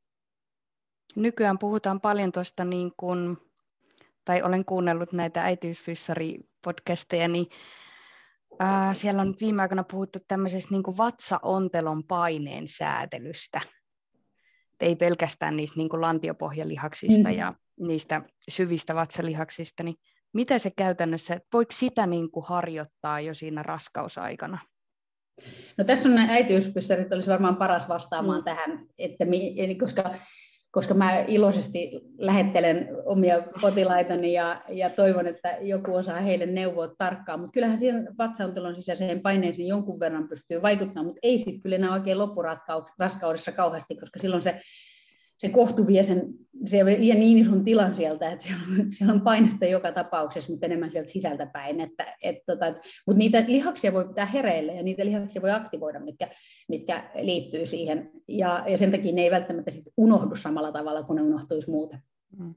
Nykyään 1.16 1.58
puhutaan 1.58 2.00
paljon 2.00 2.32
tuosta, 2.32 2.64
niin 2.64 2.92
kuin, 2.96 3.36
tai 4.24 4.42
olen 4.42 4.64
kuunnellut 4.64 5.12
näitä 5.12 5.44
äitiysfyssari-podcasteja, 5.44 7.28
niin 7.28 7.46
ää, 8.60 8.94
siellä 8.94 9.22
on 9.22 9.34
viime 9.40 9.62
aikoina 9.62 9.84
puhuttu 9.84 10.18
tämmöisestä 10.28 10.68
niin 10.70 10.96
vatsaontelon 10.98 12.04
paineen 12.04 12.68
säätelystä. 12.68 13.60
Et 14.72 14.82
ei 14.82 14.96
pelkästään 14.96 15.56
niistä 15.56 15.76
niin 15.76 15.88
lantiopohjalihaksista 15.92 17.28
mm. 17.28 17.34
ja 17.34 17.54
niistä 17.80 18.22
syvistä 18.50 18.94
vatsalihaksista, 18.94 19.82
niin 19.82 19.96
mitä 20.32 20.58
se 20.58 20.70
käytännössä, 20.76 21.40
voiko 21.52 21.72
sitä 21.72 22.06
niin 22.06 22.30
kuin 22.30 22.46
harjoittaa 22.46 23.20
jo 23.20 23.34
siinä 23.34 23.62
raskausaikana? 23.62 24.58
No 25.78 25.84
tässä 25.84 26.08
on 26.08 26.14
nämä 26.14 26.32
äitiyspyssärit, 26.32 27.12
olisi 27.12 27.30
varmaan 27.30 27.56
paras 27.56 27.88
vastaamaan 27.88 28.40
mm. 28.40 28.44
tähän, 28.44 28.86
että 28.98 29.24
mi, 29.24 29.54
eli 29.56 29.74
koska, 29.74 30.14
koska 30.70 30.94
mä 30.94 31.24
iloisesti 31.28 32.00
lähettelen 32.18 32.88
omia 33.04 33.42
potilaitani 33.60 34.32
ja, 34.32 34.60
ja 34.68 34.90
toivon, 34.90 35.26
että 35.26 35.56
joku 35.60 35.94
osaa 35.94 36.20
heille 36.20 36.46
neuvoa 36.46 36.88
tarkkaan, 36.98 37.40
mutta 37.40 37.52
kyllähän 37.52 37.78
siihen 37.78 38.08
vatsauntelon 38.18 38.74
sisäiseen 38.74 39.20
paineeseen 39.20 39.68
jonkun 39.68 40.00
verran 40.00 40.28
pystyy 40.28 40.62
vaikuttamaan, 40.62 41.06
mutta 41.06 41.20
ei 41.22 41.38
sitten 41.38 41.60
kyllä 41.60 41.76
enää 41.76 41.92
oikein 41.92 42.18
loppuraskaudessa 42.18 43.52
kauheasti, 43.52 43.96
koska 43.96 44.18
silloin 44.18 44.42
se 44.42 44.60
se 45.40 45.48
kohtu 45.48 45.86
vie 45.86 46.04
sen, 46.04 46.34
se 46.64 46.84
vie 46.84 47.14
niin 47.14 47.38
ison 47.38 47.64
tilan 47.64 47.94
sieltä, 47.94 48.32
että 48.32 48.44
siellä 48.44 48.62
on, 48.68 48.86
siellä 48.92 49.14
on 49.14 49.20
painetta 49.20 49.66
joka 49.66 49.92
tapauksessa, 49.92 50.50
mutta 50.50 50.66
enemmän 50.66 50.90
sieltä 50.90 51.10
sisältä 51.10 51.46
päin. 51.46 51.80
Että, 51.80 52.06
et, 52.22 52.36
tota, 52.46 52.66
mutta 53.06 53.18
niitä 53.18 53.44
lihaksia 53.48 53.92
voi 53.92 54.08
pitää 54.08 54.26
hereillä 54.26 54.72
ja 54.72 54.82
niitä 54.82 55.04
lihaksia 55.04 55.42
voi 55.42 55.50
aktivoida, 55.50 56.00
mitkä, 56.00 56.30
mitkä 56.68 57.10
liittyy 57.20 57.66
siihen. 57.66 58.10
Ja, 58.28 58.64
ja 58.68 58.78
sen 58.78 58.90
takia 58.90 59.12
ne 59.12 59.22
ei 59.22 59.30
välttämättä 59.30 59.70
sit 59.70 59.84
unohdu 59.96 60.36
samalla 60.36 60.72
tavalla 60.72 61.02
kuin 61.02 61.16
ne 61.16 61.22
unohtuisi 61.22 61.70
muuten. 61.70 62.02
Mm. 62.38 62.54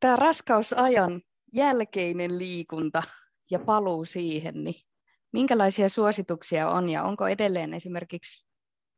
Tämä 0.00 0.16
raskausajan 0.16 1.22
jälkeinen 1.54 2.38
liikunta 2.38 3.02
ja 3.50 3.58
paluu 3.58 4.04
siihen, 4.04 4.64
niin 4.64 4.87
Minkälaisia 5.32 5.88
suosituksia 5.88 6.70
on 6.70 6.88
ja 6.88 7.02
onko 7.02 7.28
edelleen 7.28 7.74
esimerkiksi 7.74 8.48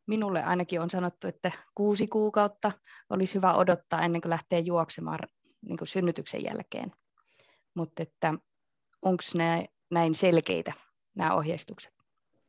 minulle 0.07 0.43
ainakin 0.43 0.81
on 0.81 0.91
sanottu, 0.91 1.29
että 1.29 1.53
kuusi 1.75 2.07
kuukautta 2.07 2.73
olisi 3.11 3.35
hyvä 3.35 3.55
odottaa 3.55 4.03
ennen 4.03 4.21
kuin 4.21 4.31
lähtee 4.31 4.59
juoksemaan 4.59 5.19
niin 5.63 5.79
kuin 5.79 5.89
synnytyksen 5.89 6.45
jälkeen. 6.45 6.93
Mutta 7.75 8.03
että 8.03 8.35
onko 9.03 9.23
nämä 9.35 9.65
näin 9.91 10.15
selkeitä 10.15 10.73
nämä 11.15 11.35
ohjeistukset? 11.35 11.93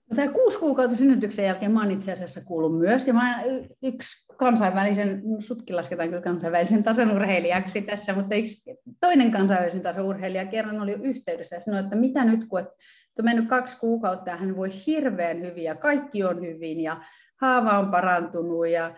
No, 0.10 0.16
tämä 0.16 0.34
kuusi 0.34 0.60
kuukautta 0.60 0.98
synnytyksen 0.98 1.46
jälkeen 1.46 1.78
olen 1.78 1.92
itse 1.92 2.12
asiassa 2.12 2.42
kuullut 2.42 2.80
myös, 2.80 3.08
ja 3.08 3.14
mä 3.14 3.44
yksi 3.84 4.26
kansainvälisen, 4.38 5.22
sutkin 5.40 5.76
lasketaan 5.76 6.10
kyllä 6.10 6.22
kansainvälisen 6.22 6.84
tason 6.84 7.12
urheilijaksi 7.12 7.82
tässä, 7.82 8.14
mutta 8.14 8.36
yksi 8.36 8.64
toinen 9.00 9.32
kansainvälisen 9.32 9.82
tason 9.82 10.06
urheilija 10.06 10.46
kerran 10.46 10.82
oli 10.82 10.92
yhteydessä 10.92 11.56
ja 11.56 11.60
sanoi, 11.60 11.80
että 11.80 11.96
mitä 11.96 12.24
nyt, 12.24 12.48
kun 12.50 12.68
on 13.20 13.26
mennyt 13.26 13.50
kaksi 13.50 13.78
kuukautta 13.78 14.30
ja 14.30 14.38
hän 14.38 14.58
voi 14.58 14.70
hirveän 14.88 15.42
hyvin 15.42 15.64
ja 15.64 15.76
kaikki 15.76 16.24
on 16.24 16.42
hyvin 16.42 16.82
ja 16.82 17.04
haava 17.42 17.80
on 17.80 17.92
parantunut 17.92 18.68
ja 18.68 18.96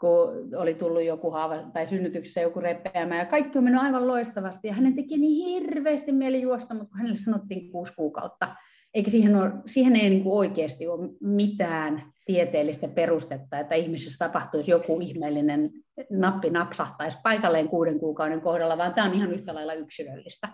kun 0.00 0.56
oli 0.56 0.74
tullut 0.74 1.02
joku 1.02 1.30
haava 1.30 1.70
tai 1.72 1.86
synnytyksessä 1.86 2.40
joku 2.40 2.60
repeämä 2.60 3.18
ja 3.18 3.24
kaikki 3.24 3.58
on 3.58 3.64
mennyt 3.64 3.82
aivan 3.82 4.08
loistavasti 4.08 4.68
ja 4.68 4.74
hänen 4.74 4.94
teki 4.94 5.18
niin 5.18 5.62
hirveästi 5.62 6.12
mieli 6.12 6.42
juosta, 6.42 6.74
mutta 6.74 6.88
kun 6.88 6.98
hänelle 6.98 7.16
sanottiin 7.16 7.72
kuusi 7.72 7.92
kuukautta, 7.94 8.48
eikä 8.94 9.10
siihen, 9.10 9.36
ole, 9.36 9.52
siihen 9.66 9.96
ei 9.96 10.10
niin 10.10 10.22
kuin 10.22 10.38
oikeasti 10.38 10.88
ole 10.88 11.08
mitään 11.20 12.12
tieteellistä 12.24 12.88
perustetta, 12.88 13.58
että 13.58 13.74
ihmisessä 13.74 14.26
tapahtuisi 14.26 14.70
joku 14.70 15.00
ihmeellinen 15.00 15.70
nappi 16.10 16.50
napsahtaisi 16.50 17.18
paikalleen 17.22 17.68
kuuden 17.68 18.00
kuukauden 18.00 18.40
kohdalla, 18.40 18.78
vaan 18.78 18.94
tämä 18.94 19.06
on 19.06 19.14
ihan 19.14 19.32
yhtä 19.32 19.54
lailla 19.54 19.74
yksilöllistä. 19.74 20.48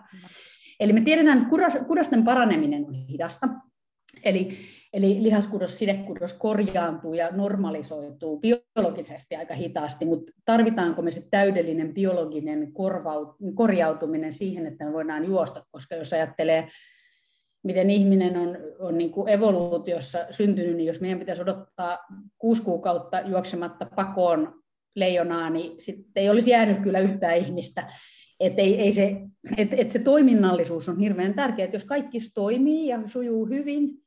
Eli 0.79 0.93
me 0.93 1.01
tiedetään, 1.01 1.37
että 1.37 1.83
kudosten 1.85 2.23
paraneminen 2.23 2.85
on 2.85 2.93
hidasta, 2.93 3.47
Eli, 4.23 4.57
eli 4.93 5.23
lihaskudos, 5.23 5.77
sidekudos 5.77 6.33
korjaantuu 6.33 7.13
ja 7.13 7.29
normalisoituu 7.31 8.39
biologisesti 8.39 9.35
aika 9.35 9.53
hitaasti, 9.53 10.05
mutta 10.05 10.31
tarvitaanko 10.45 11.01
me 11.01 11.11
se 11.11 11.27
täydellinen 11.31 11.93
biologinen 11.93 12.73
korvaut, 12.73 13.35
korjautuminen 13.55 14.33
siihen, 14.33 14.65
että 14.65 14.85
me 14.85 14.93
voidaan 14.93 15.25
juosta, 15.25 15.65
koska 15.71 15.95
jos 15.95 16.13
ajattelee, 16.13 16.67
miten 17.63 17.89
ihminen 17.89 18.37
on, 18.37 18.57
on 18.79 18.97
niin 18.97 19.11
kuin 19.11 19.29
evoluutiossa 19.29 20.19
syntynyt, 20.31 20.75
niin 20.75 20.87
jos 20.87 21.01
meidän 21.01 21.19
pitäisi 21.19 21.41
odottaa 21.41 21.97
kuusi 22.37 22.61
kuukautta 22.61 23.19
juoksematta 23.19 23.85
pakoon 23.95 24.53
leijonaa, 24.95 25.49
niin 25.49 25.81
sitten 25.81 26.23
ei 26.23 26.29
olisi 26.29 26.49
jäänyt 26.49 26.79
kyllä 26.79 26.99
yhtään 26.99 27.37
ihmistä. 27.37 27.91
Että 28.39 28.61
ei, 28.61 28.79
ei 28.79 28.93
se, 28.93 29.21
et, 29.57 29.73
et 29.73 29.91
se 29.91 29.99
toiminnallisuus 29.99 30.89
on 30.89 30.99
hirveän 30.99 31.33
tärkeää, 31.33 31.65
että 31.65 31.75
jos 31.75 31.85
kaikki 31.85 32.19
toimii 32.33 32.87
ja 32.87 33.01
sujuu 33.05 33.45
hyvin, 33.45 34.03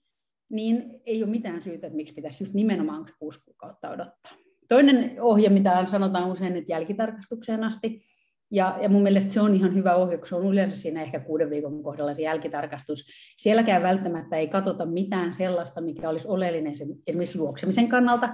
niin 0.51 1.01
ei 1.07 1.23
ole 1.23 1.31
mitään 1.31 1.63
syytä, 1.63 1.87
että 1.87 1.97
miksi 1.97 2.15
pitäisi 2.15 2.45
just 2.45 2.55
nimenomaan 2.55 3.07
kuusi 3.19 3.41
kuukautta 3.45 3.91
odottaa. 3.91 4.33
Toinen 4.69 5.17
ohje, 5.21 5.49
mitä 5.49 5.87
sanotaan 5.87 6.31
usein, 6.31 6.57
että 6.57 6.73
jälkitarkastukseen 6.73 7.65
asti, 7.65 8.03
ja, 8.53 8.79
ja 8.83 8.89
mun 8.89 9.03
mielestä 9.03 9.33
se 9.33 9.41
on 9.41 9.55
ihan 9.55 9.75
hyvä 9.75 9.95
ohje, 9.95 10.19
kun 10.19 10.27
se 10.27 10.37
on 10.37 10.47
yleensä 10.47 10.77
siinä 10.77 11.03
ehkä 11.03 11.21
kuuden 11.21 11.51
viikon 11.51 11.83
kohdalla 11.83 12.15
se 12.15 12.23
jälkitarkastus. 12.23 13.05
Sielläkään 13.37 13.83
välttämättä 13.83 14.37
ei 14.37 14.49
katsota 14.49 14.87
mitään 14.87 15.35
sellaista, 15.35 15.81
mikä 15.81 16.09
olisi 16.09 16.29
oleellinen 16.29 16.77
sen, 16.77 16.89
esimerkiksi 17.07 17.39
juoksemisen 17.39 17.89
kannalta, 17.89 18.33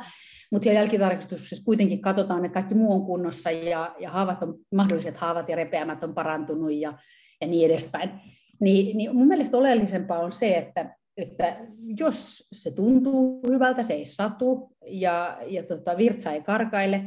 mutta 0.52 0.64
siellä 0.64 0.80
jälkitarkastuksessa 0.80 1.64
kuitenkin 1.64 2.00
katsotaan, 2.00 2.44
että 2.44 2.54
kaikki 2.54 2.74
muu 2.74 2.92
on 2.92 3.06
kunnossa 3.06 3.50
ja, 3.50 3.94
ja 3.98 4.10
haavat 4.10 4.42
on, 4.42 4.54
mahdolliset 4.74 5.16
haavat 5.16 5.48
ja 5.48 5.56
repeämät 5.56 6.04
on 6.04 6.14
parantunut 6.14 6.72
ja, 6.72 6.92
ja 7.40 7.46
niin 7.46 7.70
edespäin. 7.70 8.10
Niin, 8.60 8.96
niin 8.96 9.16
mun 9.16 9.28
mielestä 9.28 9.56
oleellisempaa 9.56 10.18
on 10.18 10.32
se, 10.32 10.56
että, 10.56 10.96
että 11.16 11.56
jos 11.98 12.48
se 12.52 12.70
tuntuu 12.70 13.40
hyvältä, 13.48 13.82
se 13.82 13.92
ei 13.94 14.04
satu 14.04 14.76
ja, 14.86 15.38
ja 15.46 15.62
tota, 15.62 15.96
virtsa 15.96 16.32
ei 16.32 16.42
karkaile, 16.42 17.04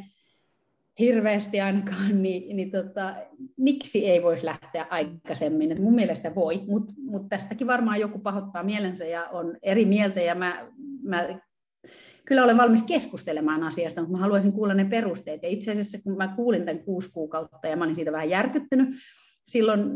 hirveästi 1.00 1.62
ainakaan, 1.62 2.22
niin, 2.24 2.56
niin 2.56 2.72
tota, 2.72 3.16
miksi 3.58 4.10
ei 4.10 4.24
voisi 4.24 4.46
lähteä 4.46 4.88
aikaisemmin? 4.90 5.72
Et 5.72 5.80
mun 5.80 5.96
mielestä 5.96 6.36
voi, 6.36 6.64
mutta 6.68 6.94
mut 6.98 7.30
tästäkin 7.30 7.68
varmaan 7.68 8.00
joku 8.00 8.20
pahoittaa 8.20 8.64
mielensä 8.64 9.06
ja 9.06 9.26
on 9.26 9.58
eri 9.64 9.86
mieltä 9.86 10.22
ja 10.22 10.36
mä, 10.36 10.68
mä 11.04 11.40
kyllä 12.26 12.44
olen 12.44 12.58
valmis 12.58 12.84
keskustelemaan 12.84 13.64
asiasta, 13.64 14.02
mutta 14.02 14.12
mä 14.12 14.22
haluaisin 14.22 14.52
kuulla 14.52 14.74
ne 14.74 14.86
perusteet. 14.86 15.44
Ja 15.44 15.50
itse 15.50 15.72
asiassa 15.72 15.98
kun 16.04 16.18
mä 16.18 16.34
kuulin 16.36 16.66
tämän 16.66 16.84
kuusi 16.84 17.10
kuukautta 17.12 17.68
ja 17.68 17.76
mä 17.76 17.84
olin 17.84 17.96
siitä 17.96 18.12
vähän 18.12 18.30
järkyttynyt, 18.30 18.90
silloin 19.48 19.92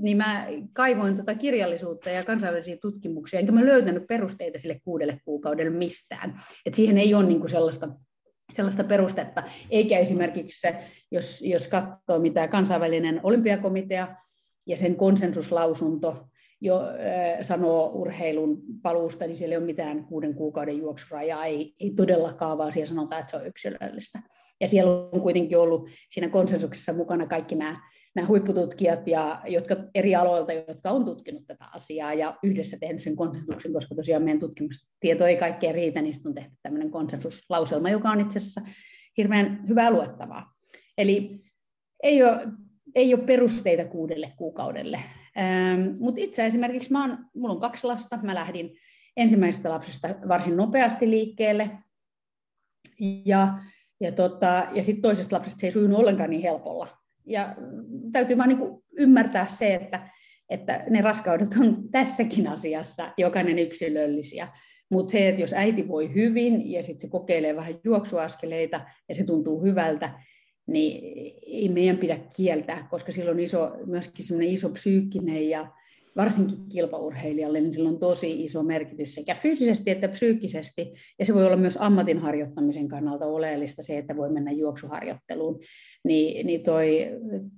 niin 0.00 0.16
mä 0.16 0.46
kaivoin 0.72 1.14
tuota 1.14 1.34
kirjallisuutta 1.34 2.10
ja 2.10 2.24
kansainvälisiä 2.24 2.76
tutkimuksia, 2.82 3.40
enkä 3.40 3.52
mä 3.52 3.66
löytänyt 3.66 4.06
perusteita 4.06 4.58
sille 4.58 4.80
kuudelle 4.84 5.20
kuukaudelle 5.24 5.70
mistään. 5.70 6.34
Et 6.66 6.74
siihen 6.74 6.98
ei 6.98 7.14
ole 7.14 7.26
niin 7.26 7.40
kuin 7.40 7.50
sellaista 7.50 7.88
sellaista 8.52 8.84
perustetta, 8.84 9.42
eikä 9.70 9.98
esimerkiksi 9.98 10.60
se, 10.60 10.74
jos, 11.10 11.42
jos 11.42 11.68
katsoo 11.68 12.18
mitä 12.18 12.48
kansainvälinen 12.48 13.20
olympiakomitea 13.22 14.16
ja 14.66 14.76
sen 14.76 14.96
konsensuslausunto 14.96 16.28
jo 16.60 16.80
äh, 16.80 17.42
sanoo 17.42 17.90
urheilun 17.94 18.62
paluusta, 18.82 19.26
niin 19.26 19.36
siellä 19.36 19.52
ei 19.52 19.58
ole 19.58 19.66
mitään 19.66 20.04
kuuden 20.04 20.34
kuukauden 20.34 20.78
juoksurajaa, 20.78 21.44
ei, 21.44 21.74
ei 21.80 21.90
todellakaan, 21.90 22.58
vaan 22.58 22.72
siellä 22.72 22.88
sanotaan, 22.88 23.20
että 23.20 23.30
se 23.30 23.36
on 23.36 23.46
yksilöllistä. 23.46 24.18
Ja 24.60 24.68
siellä 24.68 24.92
on 24.92 25.20
kuitenkin 25.20 25.58
ollut 25.58 25.88
siinä 26.10 26.28
konsensuksessa 26.28 26.92
mukana 26.92 27.26
kaikki 27.26 27.54
nämä, 27.54 27.76
nämä 28.14 28.28
huippututkijat, 28.28 29.08
ja, 29.08 29.42
jotka 29.46 29.76
eri 29.94 30.14
aloilta, 30.14 30.52
jotka 30.52 30.90
on 30.90 31.04
tutkinut 31.04 31.46
tätä 31.46 31.64
asiaa 31.74 32.14
ja 32.14 32.36
yhdessä 32.42 32.76
tehnyt 32.80 33.02
sen 33.02 33.16
konsensuksen, 33.16 33.72
koska 33.72 33.94
tosiaan 33.94 34.22
meidän 34.22 34.40
tutkimustieto 34.40 35.26
ei 35.26 35.36
kaikkea 35.36 35.72
riitä, 35.72 36.02
niin 36.02 36.14
on 36.26 36.34
tehty 36.34 36.56
tämmöinen 36.62 36.90
konsensuslauselma, 36.90 37.90
joka 37.90 38.10
on 38.10 38.20
itse 38.20 38.38
asiassa 38.38 38.60
hirveän 39.16 39.64
hyvää 39.68 39.90
luettavaa. 39.90 40.54
Eli 40.98 41.40
ei 42.02 42.22
ole, 42.22 42.40
ei 42.94 43.14
ole 43.14 43.22
perusteita 43.22 43.84
kuudelle 43.84 44.32
kuukaudelle. 44.36 45.00
Ähm, 45.38 45.80
Mutta 46.00 46.20
itse 46.20 46.46
esimerkiksi, 46.46 46.92
mä 46.92 47.00
oon, 47.00 47.18
mulla 47.34 47.54
on 47.54 47.60
kaksi 47.60 47.86
lasta, 47.86 48.18
mä 48.22 48.34
lähdin 48.34 48.76
ensimmäisestä 49.16 49.70
lapsesta 49.70 50.08
varsin 50.28 50.56
nopeasti 50.56 51.10
liikkeelle, 51.10 51.70
ja 53.24 53.58
ja, 54.00 54.12
tota, 54.12 54.66
ja 54.74 54.82
sitten 54.82 55.02
toisesta 55.02 55.36
lapsesta 55.36 55.60
se 55.60 55.66
ei 55.66 55.72
sujunut 55.72 55.98
ollenkaan 55.98 56.30
niin 56.30 56.42
helpolla. 56.42 56.97
Ja 57.28 57.54
täytyy 58.12 58.38
vaan 58.38 58.48
niin 58.48 58.82
ymmärtää 58.98 59.46
se, 59.46 59.74
että, 59.74 60.08
että 60.50 60.84
ne 60.90 61.00
raskaudet 61.00 61.48
on 61.60 61.90
tässäkin 61.90 62.48
asiassa 62.48 63.12
jokainen 63.18 63.58
yksilöllisiä. 63.58 64.48
Mutta 64.90 65.12
se, 65.12 65.28
että 65.28 65.40
jos 65.40 65.52
äiti 65.52 65.88
voi 65.88 66.14
hyvin 66.14 66.72
ja 66.72 66.82
sitten 66.82 67.00
se 67.00 67.08
kokeilee 67.08 67.56
vähän 67.56 67.74
juoksuaskeleita 67.84 68.80
ja 69.08 69.14
se 69.14 69.24
tuntuu 69.24 69.62
hyvältä, 69.62 70.20
niin 70.66 71.02
ei 71.46 71.68
meidän 71.68 71.98
pidä 71.98 72.18
kieltää, 72.36 72.86
koska 72.90 73.12
sillä 73.12 73.30
on 73.30 73.40
iso, 73.40 73.72
myöskin 73.86 74.42
iso 74.42 74.68
psyykkinen 74.68 75.50
ja 75.50 75.72
varsinkin 76.16 76.68
kilpaurheilijalle, 76.68 77.60
niin 77.60 77.74
sillä 77.74 77.88
on 77.88 77.98
tosi 77.98 78.44
iso 78.44 78.62
merkitys 78.62 79.14
sekä 79.14 79.34
fyysisesti 79.34 79.90
että 79.90 80.08
psyykkisesti. 80.08 80.92
Ja 81.18 81.26
se 81.26 81.34
voi 81.34 81.46
olla 81.46 81.56
myös 81.56 81.78
ammatin 81.80 82.18
harjoittamisen 82.18 82.88
kannalta 82.88 83.26
oleellista 83.26 83.82
se, 83.82 83.98
että 83.98 84.16
voi 84.16 84.30
mennä 84.30 84.50
juoksuharjoitteluun. 84.50 85.60
Niin, 86.04 86.46
niin 86.46 86.62
toi, 86.62 87.10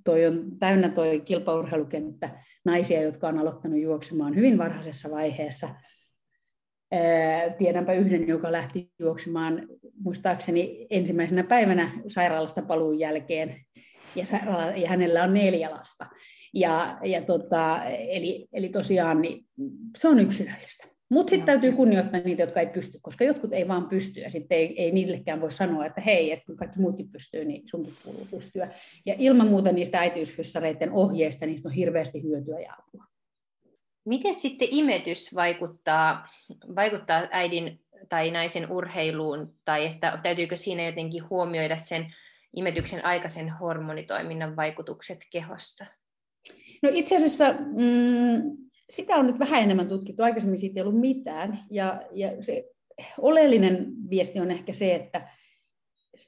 toi 0.04 0.26
on 0.26 0.58
täynnä 0.58 0.88
toi 0.88 1.20
kilpaurheilukenttä 1.20 2.30
naisia, 2.64 3.02
jotka 3.02 3.28
on 3.28 3.38
aloittanut 3.38 3.80
juoksemaan 3.80 4.36
hyvin 4.36 4.58
varhaisessa 4.58 5.10
vaiheessa. 5.10 5.68
Tiedänpä 7.58 7.92
yhden, 7.92 8.28
joka 8.28 8.52
lähti 8.52 8.90
juoksemaan 8.98 9.68
muistaakseni 10.04 10.86
ensimmäisenä 10.90 11.44
päivänä 11.44 11.90
sairaalasta 12.06 12.62
paluun 12.62 12.98
jälkeen, 12.98 13.56
ja, 14.16 14.24
ja 14.76 14.88
hänellä 14.88 15.24
on 15.24 15.34
neljä 15.34 15.70
lasta. 15.70 16.06
Ja, 16.54 16.98
ja 17.04 17.22
tota, 17.22 17.84
eli, 17.84 18.48
eli 18.52 18.68
tosiaan 18.68 19.22
niin 19.22 19.46
se 19.98 20.08
on 20.08 20.18
yksilöllistä. 20.18 20.86
Mutta 21.10 21.30
sitten 21.30 21.46
täytyy 21.46 21.72
kunnioittaa 21.72 22.20
niitä, 22.20 22.42
jotka 22.42 22.60
ei 22.60 22.66
pysty, 22.66 22.98
koska 23.02 23.24
jotkut 23.24 23.52
ei 23.52 23.68
vaan 23.68 23.88
pysty, 23.88 24.20
ja 24.20 24.30
sitten 24.30 24.58
ei, 24.58 24.82
ei 24.82 24.92
niillekään 24.92 25.40
voi 25.40 25.52
sanoa, 25.52 25.86
että 25.86 26.00
hei, 26.00 26.32
että 26.32 26.46
kun 26.46 26.56
kaikki 26.56 26.80
muutkin 26.80 27.10
pystyy, 27.10 27.44
niin 27.44 27.62
sunkin 27.70 27.94
kuuluu 28.04 28.26
pystyä. 28.30 28.74
Ja 29.06 29.14
ilman 29.18 29.48
muuta 29.48 29.72
niistä 29.72 29.98
äitiysfyssareiden 29.98 30.92
ohjeista, 30.92 31.46
niistä 31.46 31.68
on 31.68 31.74
hirveästi 31.74 32.22
hyötyä 32.22 32.60
ja 32.60 32.74
apua. 32.78 33.04
Miten 34.04 34.34
sitten 34.34 34.68
imetys 34.70 35.34
vaikuttaa, 35.34 36.28
vaikuttaa 36.76 37.22
äidin 37.30 37.80
tai 38.08 38.30
naisen 38.30 38.72
urheiluun, 38.72 39.54
tai 39.64 39.86
että 39.86 40.20
täytyykö 40.22 40.56
siinä 40.56 40.86
jotenkin 40.86 41.28
huomioida 41.30 41.76
sen 41.76 42.14
imetyksen 42.56 43.04
aikaisen 43.04 43.50
hormonitoiminnan 43.50 44.56
vaikutukset 44.56 45.18
kehossa? 45.32 45.86
No 46.82 46.90
itse 46.92 47.16
asiassa 47.16 47.52
mm, 47.52 48.56
sitä 48.90 49.16
on 49.16 49.26
nyt 49.26 49.38
vähän 49.38 49.62
enemmän 49.62 49.88
tutkittu, 49.88 50.22
aikaisemmin 50.22 50.58
siitä 50.58 50.80
ei 50.80 50.86
ollut 50.86 51.00
mitään. 51.00 51.64
Ja, 51.70 52.02
ja 52.12 52.42
se 52.42 52.64
oleellinen 53.18 53.86
viesti 54.10 54.40
on 54.40 54.50
ehkä 54.50 54.72
se, 54.72 54.94
että 54.94 55.28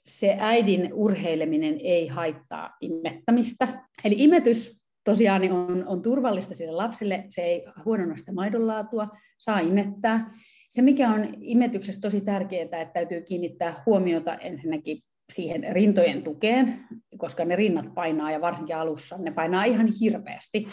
se 0.05 0.37
äidin 0.41 0.93
urheileminen 0.93 1.81
ei 1.81 2.07
haittaa 2.07 2.77
imettämistä. 2.81 3.83
Eli 4.05 4.15
imetys 4.19 4.83
tosiaan 5.05 5.53
on, 5.53 5.85
on 5.87 6.03
turvallista 6.03 6.55
sille 6.55 6.73
lapselle, 6.73 7.25
se 7.31 7.43
ei 7.43 7.65
huononna 7.85 8.17
sitä 8.17 8.33
maidonlaatua, 8.33 9.09
saa 9.39 9.61
imettää. 9.61 10.35
Se, 10.69 10.83
mikä 10.83 11.11
on 11.11 11.35
imetyksessä 11.41 12.01
tosi 12.01 12.21
tärkeää, 12.21 12.63
että 12.63 12.85
täytyy 12.85 13.21
kiinnittää 13.21 13.83
huomiota 13.87 14.35
ensinnäkin 14.35 15.03
siihen 15.33 15.65
rintojen 15.71 16.23
tukeen, 16.23 16.85
koska 17.17 17.45
ne 17.45 17.57
rinnat 17.57 17.95
painaa 17.95 18.31
ja 18.31 18.41
varsinkin 18.41 18.77
alussa 18.77 19.19
ne 19.19 19.31
painaa 19.31 19.65
ihan 19.65 19.89
hirveästi. 20.01 20.67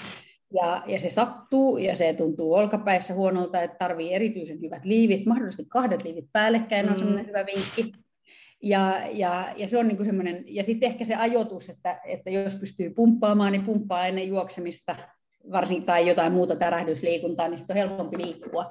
Ja, 0.53 0.83
ja 0.87 0.99
se 0.99 1.09
sattuu 1.09 1.77
ja 1.77 1.95
se 1.95 2.13
tuntuu 2.13 2.53
olkapäissä 2.53 3.13
huonolta, 3.13 3.61
että 3.61 3.77
tarvii 3.77 4.13
erityisen 4.13 4.61
hyvät 4.61 4.85
liivit, 4.85 5.25
mahdollisesti 5.25 5.65
kahdet 5.69 6.03
liivit 6.03 6.25
päällekkäin 6.33 6.89
on 6.89 6.93
mm. 6.93 6.99
sellainen 6.99 7.27
hyvä 7.27 7.45
vinkki. 7.45 7.91
Ja, 8.63 9.01
ja, 9.11 9.45
ja 9.57 9.67
se 9.67 9.77
on 9.77 9.87
niin 9.87 10.05
semmoinen, 10.05 10.43
ja 10.47 10.63
sitten 10.63 10.89
ehkä 10.89 11.05
se 11.05 11.15
ajoitus, 11.15 11.69
että, 11.69 11.99
että 12.05 12.29
jos 12.29 12.55
pystyy 12.55 12.89
pumppaamaan, 12.89 13.51
niin 13.51 13.65
pumppaa 13.65 14.07
ennen 14.07 14.27
juoksemista, 14.27 14.95
varsin, 15.51 15.83
tai 15.83 16.07
jotain 16.07 16.33
muuta 16.33 16.55
tärähdysliikuntaa, 16.55 17.47
niin 17.47 17.57
sitten 17.57 17.77
on 17.77 17.89
helpompi 17.89 18.17
liikkua 18.17 18.69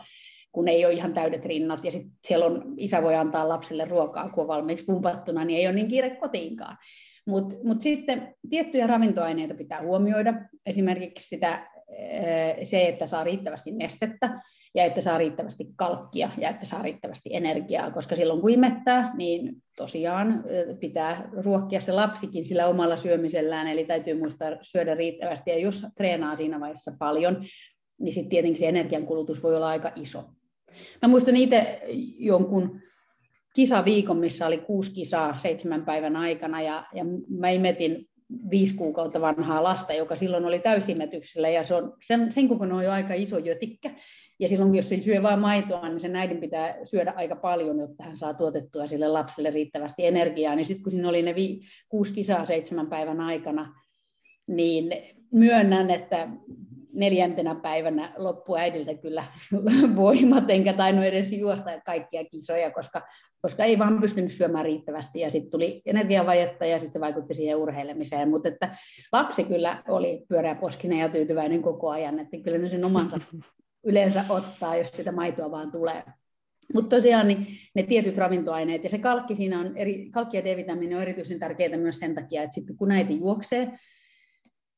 kun 0.52 0.68
ei 0.68 0.84
ole 0.84 0.94
ihan 0.94 1.12
täydet 1.12 1.44
rinnat, 1.44 1.84
ja 1.84 1.92
sitten 1.92 2.12
siellä 2.26 2.46
on, 2.46 2.74
isä 2.76 3.02
voi 3.02 3.14
antaa 3.14 3.48
lapselle 3.48 3.84
ruokaa, 3.84 4.28
kun 4.28 4.42
on 4.42 4.48
valmiiksi 4.48 4.84
pumpattuna, 4.84 5.44
niin 5.44 5.58
ei 5.58 5.66
ole 5.66 5.74
niin 5.74 5.88
kiire 5.88 6.10
kotiinkaan. 6.10 6.76
Mutta 7.28 7.54
mut 7.64 7.80
sitten 7.80 8.34
tiettyjä 8.50 8.86
ravintoaineita 8.86 9.54
pitää 9.54 9.82
huomioida, 9.82 10.34
esimerkiksi 10.66 11.28
sitä, 11.28 11.68
eh, 11.96 12.56
se, 12.64 12.88
että 12.88 13.06
saa 13.06 13.24
riittävästi 13.24 13.70
nestettä 13.70 14.40
ja 14.74 14.84
että 14.84 15.00
saa 15.00 15.18
riittävästi 15.18 15.66
kalkkia 15.76 16.30
ja 16.38 16.48
että 16.48 16.66
saa 16.66 16.82
riittävästi 16.82 17.30
energiaa, 17.32 17.90
koska 17.90 18.16
silloin 18.16 18.40
kun 18.40 18.50
imettää, 18.50 19.12
niin 19.16 19.56
tosiaan 19.76 20.44
eh, 20.46 20.78
pitää 20.80 21.28
ruokkia 21.32 21.80
se 21.80 21.92
lapsikin 21.92 22.44
sillä 22.44 22.66
omalla 22.66 22.96
syömisellään, 22.96 23.66
eli 23.66 23.84
täytyy 23.84 24.18
muistaa 24.18 24.50
syödä 24.62 24.94
riittävästi, 24.94 25.50
ja 25.50 25.58
jos 25.58 25.86
treenaa 25.96 26.36
siinä 26.36 26.60
vaiheessa 26.60 26.92
paljon, 26.98 27.44
niin 28.00 28.12
sitten 28.12 28.30
tietenkin 28.30 28.60
se 28.60 28.68
energiankulutus 28.68 29.42
voi 29.42 29.56
olla 29.56 29.68
aika 29.68 29.92
iso. 29.96 30.24
Mä 31.02 31.08
muistan 31.08 31.36
itse 31.36 31.80
jonkun 32.18 32.80
kisaviikon, 33.54 34.18
missä 34.18 34.46
oli 34.46 34.58
kuusi 34.58 34.92
kisaa 34.92 35.38
seitsemän 35.38 35.84
päivän 35.84 36.16
aikana, 36.16 36.62
ja, 36.62 36.84
ja 36.94 37.04
mä 37.28 37.50
imetin 37.50 38.08
viisi 38.50 38.74
kuukautta 38.74 39.20
vanhaa 39.20 39.62
lasta, 39.62 39.92
joka 39.92 40.16
silloin 40.16 40.44
oli 40.44 40.58
täysimetyksellä, 40.58 41.48
ja 41.48 41.64
se 41.64 41.74
on, 41.74 41.92
sen, 42.06 42.32
sen 42.32 42.48
kokoinen 42.48 42.76
on 42.76 42.84
jo 42.84 42.90
aika 42.90 43.14
iso 43.14 43.38
jötikkä, 43.38 43.94
ja 44.40 44.48
silloin 44.48 44.74
jos 44.74 44.88
se 44.88 45.00
syö 45.00 45.22
vain 45.22 45.38
maitoa, 45.38 45.88
niin 45.88 46.00
sen 46.00 46.16
äidin 46.16 46.40
pitää 46.40 46.74
syödä 46.84 47.12
aika 47.16 47.36
paljon, 47.36 47.78
jotta 47.78 48.04
hän 48.04 48.16
saa 48.16 48.34
tuotettua 48.34 48.86
sille 48.86 49.08
lapselle 49.08 49.50
riittävästi 49.50 50.06
energiaa, 50.06 50.54
niin 50.54 50.66
sitten 50.66 50.82
kun 50.82 50.92
siinä 50.92 51.08
oli 51.08 51.22
ne 51.22 51.34
vi, 51.34 51.60
kuusi 51.88 52.12
kisaa 52.12 52.46
seitsemän 52.46 52.86
päivän 52.86 53.20
aikana, 53.20 53.74
niin 54.46 54.92
myönnän, 55.32 55.90
että 55.90 56.28
neljäntenä 56.92 57.54
päivänä 57.54 58.12
loppu 58.16 58.56
äidiltä 58.56 58.94
kyllä 58.94 59.24
voimat, 59.96 60.50
enkä 60.50 60.72
tainnut 60.72 61.04
edes 61.04 61.32
juosta 61.32 61.80
kaikkia 61.86 62.24
kisoja, 62.24 62.70
koska, 62.70 63.02
koska 63.40 63.64
ei 63.64 63.78
vaan 63.78 64.00
pystynyt 64.00 64.32
syömään 64.32 64.64
riittävästi 64.64 65.20
ja 65.20 65.30
sitten 65.30 65.50
tuli 65.50 65.82
energiavajetta 65.86 66.66
ja 66.66 66.78
sitten 66.78 66.92
se 66.92 67.00
vaikutti 67.00 67.34
siihen 67.34 67.56
urheilemiseen, 67.56 68.30
mutta 68.30 68.48
että 68.48 68.76
lapsi 69.12 69.44
kyllä 69.44 69.82
oli 69.88 70.24
pyöreäposkinen 70.28 70.98
ja 70.98 71.08
tyytyväinen 71.08 71.62
koko 71.62 71.90
ajan, 71.90 72.18
että 72.18 72.36
kyllä 72.44 72.58
ne 72.58 72.68
sen 72.68 72.84
omansa 72.84 73.18
yleensä 73.90 74.24
ottaa, 74.28 74.76
jos 74.76 74.90
sitä 74.90 75.12
maitoa 75.12 75.50
vaan 75.50 75.72
tulee. 75.72 76.02
Mutta 76.74 76.96
tosiaan 76.96 77.28
niin 77.28 77.46
ne 77.74 77.82
tietyt 77.82 78.18
ravintoaineet 78.18 78.84
ja 78.84 78.90
se 78.90 78.98
kalkki 78.98 79.34
siinä 79.34 79.60
on, 79.60 79.76
eri, 79.76 80.10
kalkki 80.10 80.36
ja 80.36 80.44
D-vitamiini 80.44 80.94
on 80.94 81.02
erityisen 81.02 81.38
tärkeää 81.38 81.76
myös 81.76 81.98
sen 81.98 82.14
takia, 82.14 82.42
että 82.42 82.54
sitten 82.54 82.76
kun 82.76 82.90
äiti 82.90 83.18
juoksee, 83.18 83.78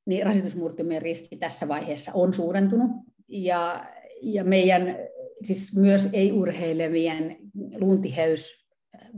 niin 0.06 0.26
rasitusmurtumien 0.26 1.02
riski 1.02 1.36
tässä 1.36 1.68
vaiheessa 1.68 2.12
on 2.14 2.34
suurentunut. 2.34 2.90
Ja, 3.28 3.86
ja 4.22 4.44
meidän 4.44 4.96
siis 5.42 5.76
myös 5.76 6.08
ei-urheilevien 6.12 7.36
luuntiheys 7.80 8.60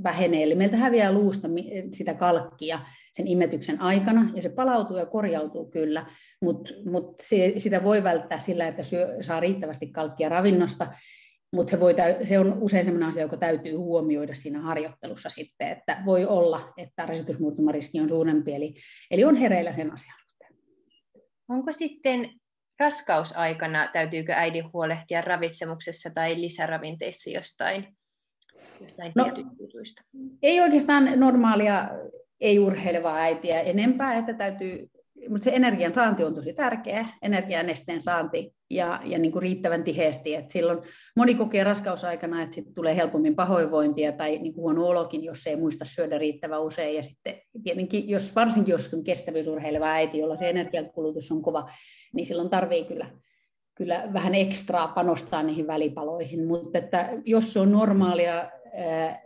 vähenee, 0.03 0.43
eli 0.43 0.55
meiltä 0.55 0.77
häviää 0.77 1.13
luusta 1.13 1.49
sitä 1.93 2.15
kalkkia 2.15 2.81
sen 3.13 3.27
imetyksen 3.27 3.81
aikana, 3.81 4.33
ja 4.35 4.43
se 4.43 4.49
palautuu 4.49 4.97
ja 4.97 5.07
korjautuu 5.07 5.71
kyllä, 5.71 6.07
mutta 6.43 6.75
mut 6.91 7.21
sitä 7.59 7.85
voi 7.85 8.05
välttää 8.05 8.39
sillä, 8.39 8.69
että 8.69 8.83
syö, 8.83 9.17
saa 9.21 9.41
riittävästi 9.41 9.87
kalkkia 9.87 10.29
ravinnosta, 10.29 10.93
mutta 11.55 11.71
se, 11.71 11.81
voi, 11.81 11.95
se 12.25 12.39
on 12.39 12.59
usein 12.61 12.85
sellainen 12.85 13.09
asia, 13.09 13.23
joka 13.23 13.37
täytyy 13.37 13.75
huomioida 13.77 14.35
siinä 14.35 14.61
harjoittelussa 14.61 15.29
sitten, 15.29 15.69
että 15.69 16.03
voi 16.05 16.27
olla, 16.27 16.73
että 16.77 17.07
rasitusmurtumariski 17.07 18.01
on 18.01 18.09
suurempi, 18.09 18.55
eli, 18.55 18.75
eli 19.11 19.25
on 19.25 19.37
hereillä 19.37 19.73
sen 19.73 19.93
asian. 19.93 20.22
Onko 21.49 21.73
sitten 21.73 22.31
raskausaikana, 22.79 23.89
täytyykö 23.93 24.33
äidin 24.33 24.73
huolehtia 24.73 25.21
ravitsemuksessa 25.21 26.11
tai 26.11 26.41
lisäravinteissa 26.41 27.31
jostain 27.31 27.97
no, 29.15 29.27
Ei 30.43 30.61
oikeastaan 30.61 31.21
normaalia 31.21 31.89
ei-urheilevaa 32.41 33.17
äitiä 33.17 33.61
enempää, 33.61 34.19
että 34.19 34.35
täytyy 34.35 34.91
mutta 35.33 35.45
se 35.45 35.57
energian 35.57 35.95
saanti 35.95 36.25
on 36.25 36.35
tosi 36.35 36.53
tärkeä, 36.53 37.09
energianesteen 37.23 38.03
saanti 38.03 38.55
ja, 38.71 39.01
ja 39.05 39.19
niin 39.19 39.33
kuin 39.33 39.43
riittävän 39.43 39.85
tiheesti. 39.85 40.35
Et 40.35 40.51
silloin 40.51 40.79
moni 41.17 41.35
kokee 41.35 41.65
raskausaikana, 41.65 42.43
että 42.43 42.55
sit 42.55 42.75
tulee 42.75 42.97
helpommin 42.97 43.37
pahoinvointia 43.37 44.13
tai 44.13 44.39
niin 44.39 44.55
kuin 44.55 44.63
huono 44.63 44.87
olokin, 44.87 45.25
jos 45.25 45.47
ei 45.47 45.57
muista 45.57 45.85
syödä 45.85 46.19
riittävän 46.19 46.63
usein. 46.63 46.97
Ja 46.97 47.03
sitten 47.03 47.35
tietenkin, 47.65 48.09
jos, 48.09 48.35
varsinkin 48.37 48.73
jos 48.73 48.95
on 48.95 49.05
kestävyysurheileva 49.05 49.87
äiti, 49.87 50.19
jolla 50.19 50.37
se 50.37 50.51
energiankulutus 50.51 51.33
on 51.33 51.43
kova, 51.43 51.71
niin 52.15 52.27
silloin 52.27 52.51
tarvii 52.51 52.85
kyllä, 52.85 53.07
kyllä 53.75 54.09
vähän 54.13 54.35
ekstraa 54.35 54.89
panostaa 54.89 55.43
niihin 55.43 55.67
välipaloihin. 55.67 56.47
Mutta 56.47 56.79
että 56.79 57.09
jos 57.25 57.53
se 57.53 57.61
on 57.61 57.73
normaalia 57.73 58.51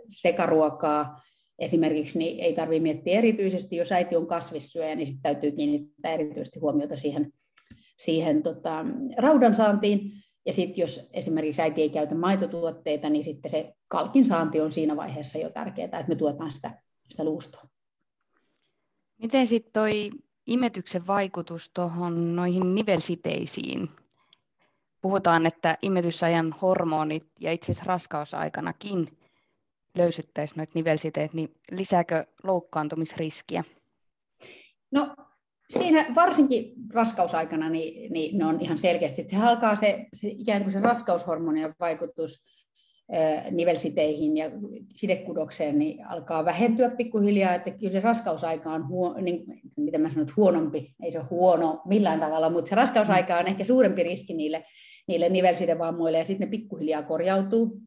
sekaruokaa, 0.08 1.20
esimerkiksi 1.58 2.18
niin 2.18 2.40
ei 2.40 2.54
tarvitse 2.54 2.82
miettiä 2.82 3.18
erityisesti, 3.18 3.76
jos 3.76 3.92
äiti 3.92 4.16
on 4.16 4.26
kasvissyöjä, 4.26 4.94
niin 4.94 5.06
sitten 5.06 5.22
täytyy 5.22 5.52
kiinnittää 5.52 6.12
erityisesti 6.12 6.60
huomiota 6.60 6.96
siihen, 6.96 7.32
siihen 7.98 8.42
tota, 8.42 8.84
raudan 9.18 9.54
saantiin. 9.54 10.12
Ja 10.46 10.52
sitten 10.52 10.82
jos 10.82 11.10
esimerkiksi 11.12 11.62
äiti 11.62 11.82
ei 11.82 11.90
käytä 11.90 12.14
maitotuotteita, 12.14 13.10
niin 13.10 13.24
sitten 13.24 13.50
se 13.50 13.74
kalkin 13.88 14.26
saanti 14.26 14.60
on 14.60 14.72
siinä 14.72 14.96
vaiheessa 14.96 15.38
jo 15.38 15.50
tärkeää, 15.50 15.84
että 15.84 16.08
me 16.08 16.14
tuotaan 16.14 16.52
sitä, 16.52 16.82
sitä 17.10 17.24
luustoa. 17.24 17.68
Miten 19.18 19.46
sitten 19.46 19.72
toi 19.72 20.10
imetyksen 20.46 21.06
vaikutus 21.06 21.70
tuohon 21.74 22.36
noihin 22.36 22.74
nivelsiteisiin? 22.74 23.88
Puhutaan, 25.00 25.46
että 25.46 25.78
imetysajan 25.82 26.54
hormonit 26.62 27.26
ja 27.40 27.52
itse 27.52 27.72
asiassa 27.72 27.84
raskausaikanakin 27.86 29.15
löysyttäisiin 29.96 30.56
noita 30.56 30.72
nivelsiteet, 30.74 31.34
niin 31.34 31.54
lisääkö 31.70 32.24
loukkaantumisriskiä? 32.42 33.64
No 34.90 35.16
siinä 35.70 36.06
varsinkin 36.14 36.72
raskausaikana 36.92 37.68
niin, 37.68 38.12
niin 38.12 38.38
ne 38.38 38.44
on 38.44 38.60
ihan 38.60 38.78
selkeästi, 38.78 39.20
että 39.20 39.36
se 39.36 39.42
alkaa 39.42 39.76
se, 39.76 40.06
se 40.14 40.28
ikään 40.28 40.62
kuin 40.62 40.72
se 40.72 40.80
raskaushormonien 40.80 41.74
vaikutus 41.80 42.44
nivelsiteihin 43.50 44.36
ja 44.36 44.50
sidekudokseen 44.94 45.78
niin 45.78 46.06
alkaa 46.06 46.44
vähentyä 46.44 46.90
pikkuhiljaa, 46.90 47.54
että 47.54 47.70
kyllä 47.70 47.92
se 47.92 48.00
raskausaika 48.00 48.72
on, 48.72 48.88
huo, 48.88 49.20
niin, 49.20 49.44
mitä 49.76 49.98
mä 49.98 50.10
sanon, 50.10 50.26
huonompi, 50.36 50.94
ei 51.02 51.12
se 51.12 51.18
ole 51.18 51.26
huono 51.30 51.82
millään 51.84 52.20
tavalla, 52.20 52.50
mutta 52.50 52.68
se 52.68 52.74
raskausaika 52.74 53.38
on 53.38 53.46
ehkä 53.46 53.64
suurempi 53.64 54.02
riski 54.02 54.34
niille, 54.34 54.64
niille 55.08 55.28
nivelsidevammoille 55.28 56.18
ja 56.18 56.24
sitten 56.24 56.46
ne 56.46 56.50
pikkuhiljaa 56.50 57.02
korjautuu 57.02 57.80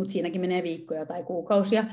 mutta 0.00 0.12
siinäkin 0.12 0.40
menee 0.40 0.62
viikkoja 0.62 1.06
tai 1.06 1.22
kuukausia. 1.22 1.84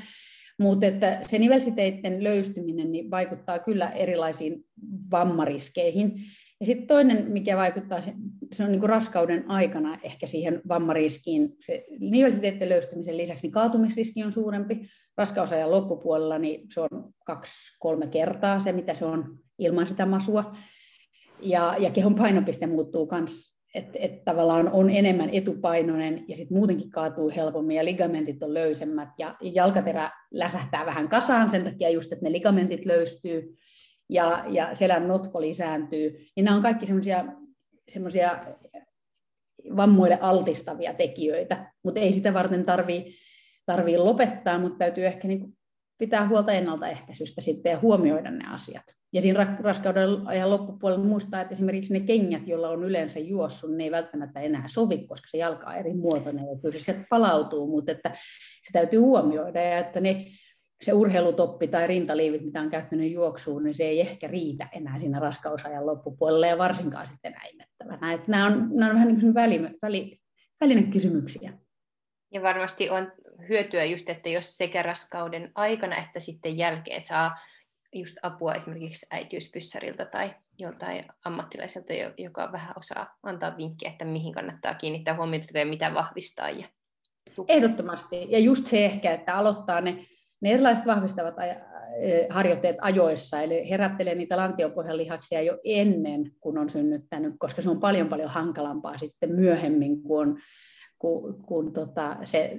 Mutta 0.59 0.85
että 0.85 1.19
se 1.27 1.39
nivelsiteiden 1.39 2.23
löystyminen 2.23 2.91
niin 2.91 3.11
vaikuttaa 3.11 3.59
kyllä 3.59 3.89
erilaisiin 3.89 4.65
vammariskeihin. 5.11 6.13
Ja 6.59 6.65
sitten 6.65 6.87
toinen, 6.87 7.31
mikä 7.31 7.57
vaikuttaa, 7.57 8.01
se 8.51 8.63
on 8.63 8.71
niin 8.71 8.79
kuin 8.79 8.89
raskauden 8.89 9.51
aikana 9.51 9.97
ehkä 10.03 10.27
siihen 10.27 10.61
vammariskiin. 10.67 11.55
Se 11.65 11.85
nivelsiteiden 11.99 12.69
löystymisen 12.69 13.17
lisäksi 13.17 13.43
niin 13.43 13.51
kaatumisriski 13.51 14.23
on 14.23 14.33
suurempi. 14.33 14.87
Raskausajan 15.17 15.71
loppupuolella 15.71 16.37
niin 16.39 16.67
se 16.73 16.81
on 16.81 17.13
kaksi-kolme 17.25 18.07
kertaa 18.07 18.59
se, 18.59 18.71
mitä 18.71 18.95
se 18.95 19.05
on 19.05 19.39
ilman 19.59 19.87
sitä 19.87 20.05
masua. 20.05 20.57
Ja, 21.41 21.75
ja 21.79 21.89
kehon 21.91 22.15
painopiste 22.15 22.67
muuttuu 22.67 23.09
myös 23.11 23.56
että 23.75 23.99
et 24.01 24.25
tavallaan 24.25 24.71
on 24.71 24.89
enemmän 24.89 25.29
etupainoinen 25.29 26.25
ja 26.27 26.35
sitten 26.35 26.57
muutenkin 26.57 26.89
kaatuu 26.89 27.31
helpommin 27.35 27.77
ja 27.77 27.85
ligamentit 27.85 28.43
on 28.43 28.53
löysemmät 28.53 29.09
ja 29.17 29.35
jalkaterä 29.41 30.11
läsähtää 30.31 30.85
vähän 30.85 31.09
kasaan 31.09 31.49
sen 31.49 31.63
takia 31.63 31.89
just, 31.89 32.11
että 32.11 32.25
ne 32.25 32.31
ligamentit 32.31 32.85
löystyy 32.85 33.57
ja, 34.09 34.45
ja 34.49 34.75
selän 34.75 35.07
notko 35.07 35.41
lisääntyy, 35.41 36.27
niin 36.35 36.43
nämä 36.43 36.57
on 36.57 36.63
kaikki 36.63 36.85
semmoisia 37.89 38.45
vammoille 39.75 40.17
altistavia 40.21 40.93
tekijöitä, 40.93 41.73
mutta 41.83 41.99
ei 41.99 42.13
sitä 42.13 42.33
varten 42.33 42.65
tarvii, 42.65 43.15
tarvii 43.65 43.97
lopettaa, 43.97 44.59
mutta 44.59 44.77
täytyy 44.77 45.05
ehkä 45.05 45.27
niin 45.27 45.56
pitää 45.97 46.27
huolta 46.27 46.51
ennaltaehkäisystä 46.51 47.41
sitten 47.41 47.71
ja 47.71 47.79
huomioida 47.79 48.31
ne 48.31 48.45
asiat. 48.53 48.83
Ja 49.13 49.21
siinä 49.21 49.57
raskauden 49.59 50.09
ajan 50.25 50.49
loppupuolella 50.49 51.05
muistaa, 51.05 51.41
että 51.41 51.51
esimerkiksi 51.51 51.93
ne 51.93 51.99
kengät, 51.99 52.47
joilla 52.47 52.69
on 52.69 52.83
yleensä 52.83 53.19
juossut, 53.19 53.75
ne 53.75 53.83
ei 53.83 53.91
välttämättä 53.91 54.39
enää 54.39 54.63
sovi, 54.67 55.07
koska 55.07 55.27
se 55.31 55.37
jalka 55.37 55.67
on 55.67 55.75
eri 55.75 55.93
muotoinen 55.93 56.45
ja 56.45 56.59
kyllä 56.61 56.79
se 56.79 57.05
palautuu, 57.09 57.67
mutta 57.67 57.91
että 57.91 58.11
se 58.63 58.71
täytyy 58.73 58.99
huomioida 58.99 59.61
ja 59.61 59.77
että 59.77 59.99
ne, 59.99 60.25
se 60.81 60.93
urheilutoppi 60.93 61.67
tai 61.67 61.87
rintaliivit, 61.87 62.45
mitä 62.45 62.61
on 62.61 62.69
käyttänyt 62.69 63.11
juoksuun, 63.11 63.63
niin 63.63 63.75
se 63.75 63.83
ei 63.83 64.01
ehkä 64.01 64.27
riitä 64.27 64.67
enää 64.71 64.99
siinä 64.99 65.19
raskausajan 65.19 65.85
loppupuolella 65.85 66.47
ja 66.47 66.57
varsinkaan 66.57 67.07
sitten 67.07 67.31
näimettävänä. 67.31 68.13
Että 68.13 68.31
nämä, 68.31 68.45
on, 68.45 68.69
nämä 68.73 68.89
on 68.89 68.95
vähän 68.95 69.07
niin 69.07 69.21
kuin 69.21 69.33
väli, 69.33 69.61
väli, 69.81 70.19
välinen 70.61 70.91
kysymyksiä. 70.91 71.53
Ja 72.33 72.41
varmasti 72.41 72.89
on 72.89 73.11
hyötyä 73.49 73.83
just, 73.83 74.09
että 74.09 74.29
jos 74.29 74.57
sekä 74.57 74.83
raskauden 74.83 75.51
aikana 75.55 75.95
että 75.95 76.19
sitten 76.19 76.57
jälkeen 76.57 77.01
saa 77.01 77.35
just 77.93 78.17
apua 78.21 78.53
esimerkiksi 78.53 79.05
äitiysfyssarilta 79.11 80.05
tai 80.05 80.35
joltain 80.59 81.05
ammattilaiselta, 81.25 81.93
joka 82.17 82.51
vähän 82.51 82.73
osaa 82.77 83.17
antaa 83.23 83.57
vinkkejä, 83.57 83.91
että 83.91 84.05
mihin 84.05 84.33
kannattaa 84.33 84.73
kiinnittää 84.73 85.15
huomiota 85.15 85.59
ja 85.59 85.65
mitä 85.65 85.93
vahvistaa. 85.93 86.49
Ja 86.49 86.67
Ehdottomasti. 87.47 88.27
Ja 88.29 88.39
just 88.39 88.67
se 88.67 88.85
ehkä, 88.85 89.13
että 89.13 89.35
aloittaa 89.35 89.81
ne, 89.81 90.05
ne 90.41 90.51
erilaiset 90.51 90.85
vahvistavat 90.85 91.35
e, 91.39 92.27
harjoitteet 92.29 92.75
ajoissa, 92.81 93.41
eli 93.41 93.69
herättelee 93.69 94.15
niitä 94.15 94.37
lantiopohjan 94.37 94.97
lihaksia 94.97 95.41
jo 95.41 95.57
ennen, 95.63 96.31
kun 96.39 96.57
on 96.57 96.69
synnyttänyt, 96.69 97.33
koska 97.39 97.61
se 97.61 97.69
on 97.69 97.79
paljon 97.79 98.09
paljon 98.09 98.29
hankalampaa 98.29 98.97
sitten 98.97 99.31
myöhemmin, 99.31 100.03
kun 100.03 100.27
on 100.27 100.39
kun, 100.99 101.43
kun 101.43 101.73
tota, 101.73 102.17
se 102.25 102.57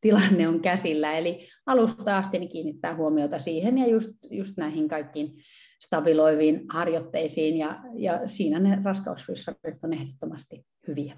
tilanne 0.00 0.48
on 0.48 0.60
käsillä. 0.60 1.12
Eli 1.12 1.48
alusta 1.66 2.16
asti 2.16 2.38
niin 2.38 2.48
kiinnittää 2.48 2.94
huomiota 2.94 3.38
siihen 3.38 3.78
ja 3.78 3.86
just, 3.86 4.10
just 4.30 4.56
näihin 4.56 4.88
kaikkiin 4.88 5.42
stabiloiviin 5.80 6.64
harjoitteisiin, 6.68 7.56
ja, 7.56 7.80
ja 7.94 8.28
siinä 8.28 8.58
ne 8.58 8.78
raskausfyssarit 8.84 9.84
on 9.84 9.92
ehdottomasti 9.92 10.66
hyviä. 10.88 11.16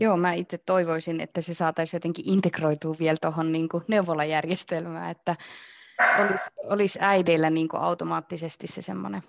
Joo, 0.00 0.16
mä 0.16 0.32
itse 0.32 0.58
toivoisin, 0.58 1.20
että 1.20 1.40
se 1.40 1.54
saataisiin 1.54 1.98
jotenkin 1.98 2.28
integroitua 2.28 2.96
vielä 2.98 3.16
tuohon 3.20 3.52
niin 3.52 3.68
neuvolajärjestelmään, 3.88 5.10
että 5.10 5.36
olisi, 6.18 6.50
olisi 6.64 6.98
äideillä 7.02 7.50
niin 7.50 7.68
kuin 7.68 7.80
automaattisesti 7.80 8.66
se 8.66 8.82
semmoinen 8.82 9.22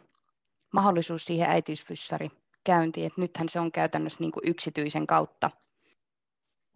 mahdollisuus 0.73 1.25
siihen 1.25 1.49
äitiysfyssari 1.49 2.29
käyntiin, 2.63 3.07
että 3.07 3.21
nythän 3.21 3.49
se 3.49 3.59
on 3.59 3.71
käytännössä 3.71 4.19
niin 4.19 4.31
kuin 4.31 4.47
yksityisen 4.47 5.07
kautta 5.07 5.51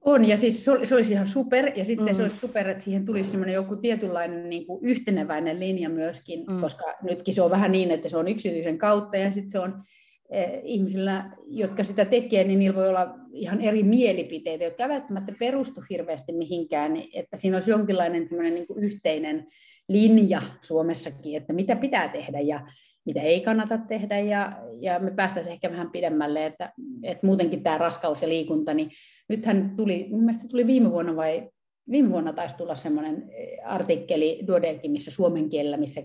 on, 0.05 0.27
ja 0.27 0.37
siis 0.37 0.65
se, 0.65 0.71
olisi 0.71 1.11
ihan 1.11 1.27
super, 1.27 1.71
ja 1.75 1.85
sitten 1.85 2.07
mm. 2.07 2.15
se 2.15 2.21
olisi 2.21 2.37
super, 2.37 2.69
että 2.69 2.83
siihen 2.83 3.05
tulisi 3.05 3.29
semmoinen 3.29 3.55
joku 3.55 3.75
tietynlainen 3.75 4.49
niin 4.49 4.67
kuin 4.67 4.85
yhteneväinen 4.85 5.59
linja 5.59 5.89
myöskin, 5.89 6.45
mm. 6.49 6.61
koska 6.61 6.85
nytkin 7.03 7.33
se 7.33 7.41
on 7.41 7.51
vähän 7.51 7.71
niin, 7.71 7.91
että 7.91 8.09
se 8.09 8.17
on 8.17 8.27
yksityisen 8.27 8.77
kautta, 8.77 9.17
ja 9.17 9.31
sitten 9.31 9.51
se 9.51 9.59
on 9.59 9.83
eh, 10.29 10.61
ihmisillä, 10.63 11.31
jotka 11.47 11.83
sitä 11.83 12.05
tekee, 12.05 12.43
niin 12.43 12.59
niillä 12.59 12.75
voi 12.75 12.89
olla 12.89 13.15
ihan 13.33 13.61
eri 13.61 13.83
mielipiteitä, 13.83 14.63
jotka 14.63 14.83
eivät 14.83 14.95
välttämättä 14.95 15.33
perustu 15.39 15.81
hirveästi 15.89 16.33
mihinkään, 16.33 16.93
niin 16.93 17.09
että 17.13 17.37
siinä 17.37 17.57
olisi 17.57 17.71
jonkinlainen 17.71 18.27
niin 18.31 18.67
kuin 18.67 18.83
yhteinen 18.83 19.47
linja 19.89 20.41
Suomessakin, 20.61 21.37
että 21.37 21.53
mitä 21.53 21.75
pitää 21.75 22.07
tehdä, 22.07 22.39
ja 22.39 22.67
mitä 23.05 23.21
ei 23.21 23.41
kannata 23.41 23.77
tehdä, 23.77 24.19
ja, 24.19 24.51
ja 24.81 24.99
me 24.99 25.11
päästäisiin 25.11 25.53
ehkä 25.53 25.71
vähän 25.71 25.91
pidemmälle, 25.91 26.45
että, 26.45 26.73
että 27.03 27.27
muutenkin 27.27 27.63
tämä 27.63 27.77
raskaus 27.77 28.21
ja 28.21 28.29
liikunta, 28.29 28.73
niin 28.73 28.91
nythän 29.29 29.73
tuli, 29.77 30.07
mielestäni 30.11 30.49
tuli 30.49 30.67
viime 30.67 30.91
vuonna 30.91 31.15
vai 31.15 31.49
viime 31.91 32.09
vuonna 32.09 32.33
taisi 32.33 32.55
tulla 32.55 32.75
semmoinen 32.75 33.29
eh, 33.31 33.57
artikkeli 33.65 34.45
missä 34.87 35.11
suomen 35.11 35.49
kielellä, 35.49 35.77
missä 35.77 36.03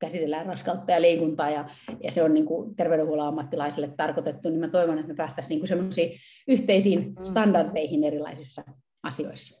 käsitellään 0.00 0.46
raskautta 0.46 0.92
ja 0.92 1.00
liikuntaa, 1.00 1.50
ja, 1.50 1.68
ja 2.02 2.12
se 2.12 2.22
on 2.22 2.34
niin 2.34 2.46
kuin 2.46 2.76
terveydenhuollon 2.76 3.26
ammattilaisille 3.26 3.92
tarkoitettu, 3.96 4.48
niin 4.48 4.60
mä 4.60 4.68
toivon, 4.68 4.98
että 4.98 5.08
me 5.08 5.16
päästäisiin 5.16 5.58
niin 5.58 5.68
semmoisiin 5.68 6.12
yhteisiin 6.48 6.98
mm. 6.98 7.24
standardeihin 7.24 8.04
erilaisissa 8.04 8.62
asioissa. 9.02 9.59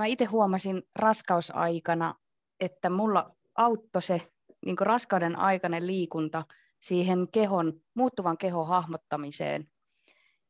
Mä 0.00 0.06
itse 0.06 0.24
huomasin 0.24 0.82
raskausaikana, 0.96 2.14
että 2.60 2.90
mulla 2.90 3.36
auttoi 3.54 4.02
se 4.02 4.32
niin 4.66 4.78
raskauden 4.78 5.36
aikainen 5.36 5.86
liikunta– 5.86 6.44
siihen 6.80 7.28
kehon, 7.32 7.80
muuttuvan 7.94 8.38
kehon 8.38 8.66
hahmottamiseen. 8.66 9.68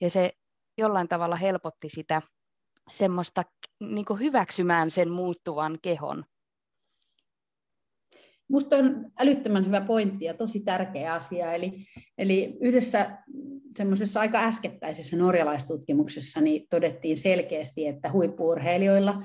Ja 0.00 0.10
se 0.10 0.32
jollain 0.78 1.08
tavalla 1.08 1.36
helpotti 1.36 1.88
sitä 1.88 2.22
semmoista 2.90 3.44
niin 3.80 4.06
hyväksymään 4.18 4.90
sen 4.90 5.10
muuttuvan 5.10 5.78
kehon. 5.82 6.24
Minusta 8.48 8.76
on 8.76 9.12
älyttömän 9.18 9.66
hyvä 9.66 9.80
pointti 9.80 10.24
ja 10.24 10.34
tosi 10.34 10.60
tärkeä 10.60 11.14
asia. 11.14 11.52
Eli, 11.52 11.86
eli 12.18 12.56
yhdessä 12.60 13.18
semmoisessa 13.76 14.20
aika 14.20 14.38
äskettäisessä 14.38 15.16
norjalaistutkimuksessa 15.16 16.40
niin 16.40 16.66
todettiin 16.70 17.18
selkeästi, 17.18 17.86
että 17.86 18.12
huippuurheilijoilla 18.12 19.22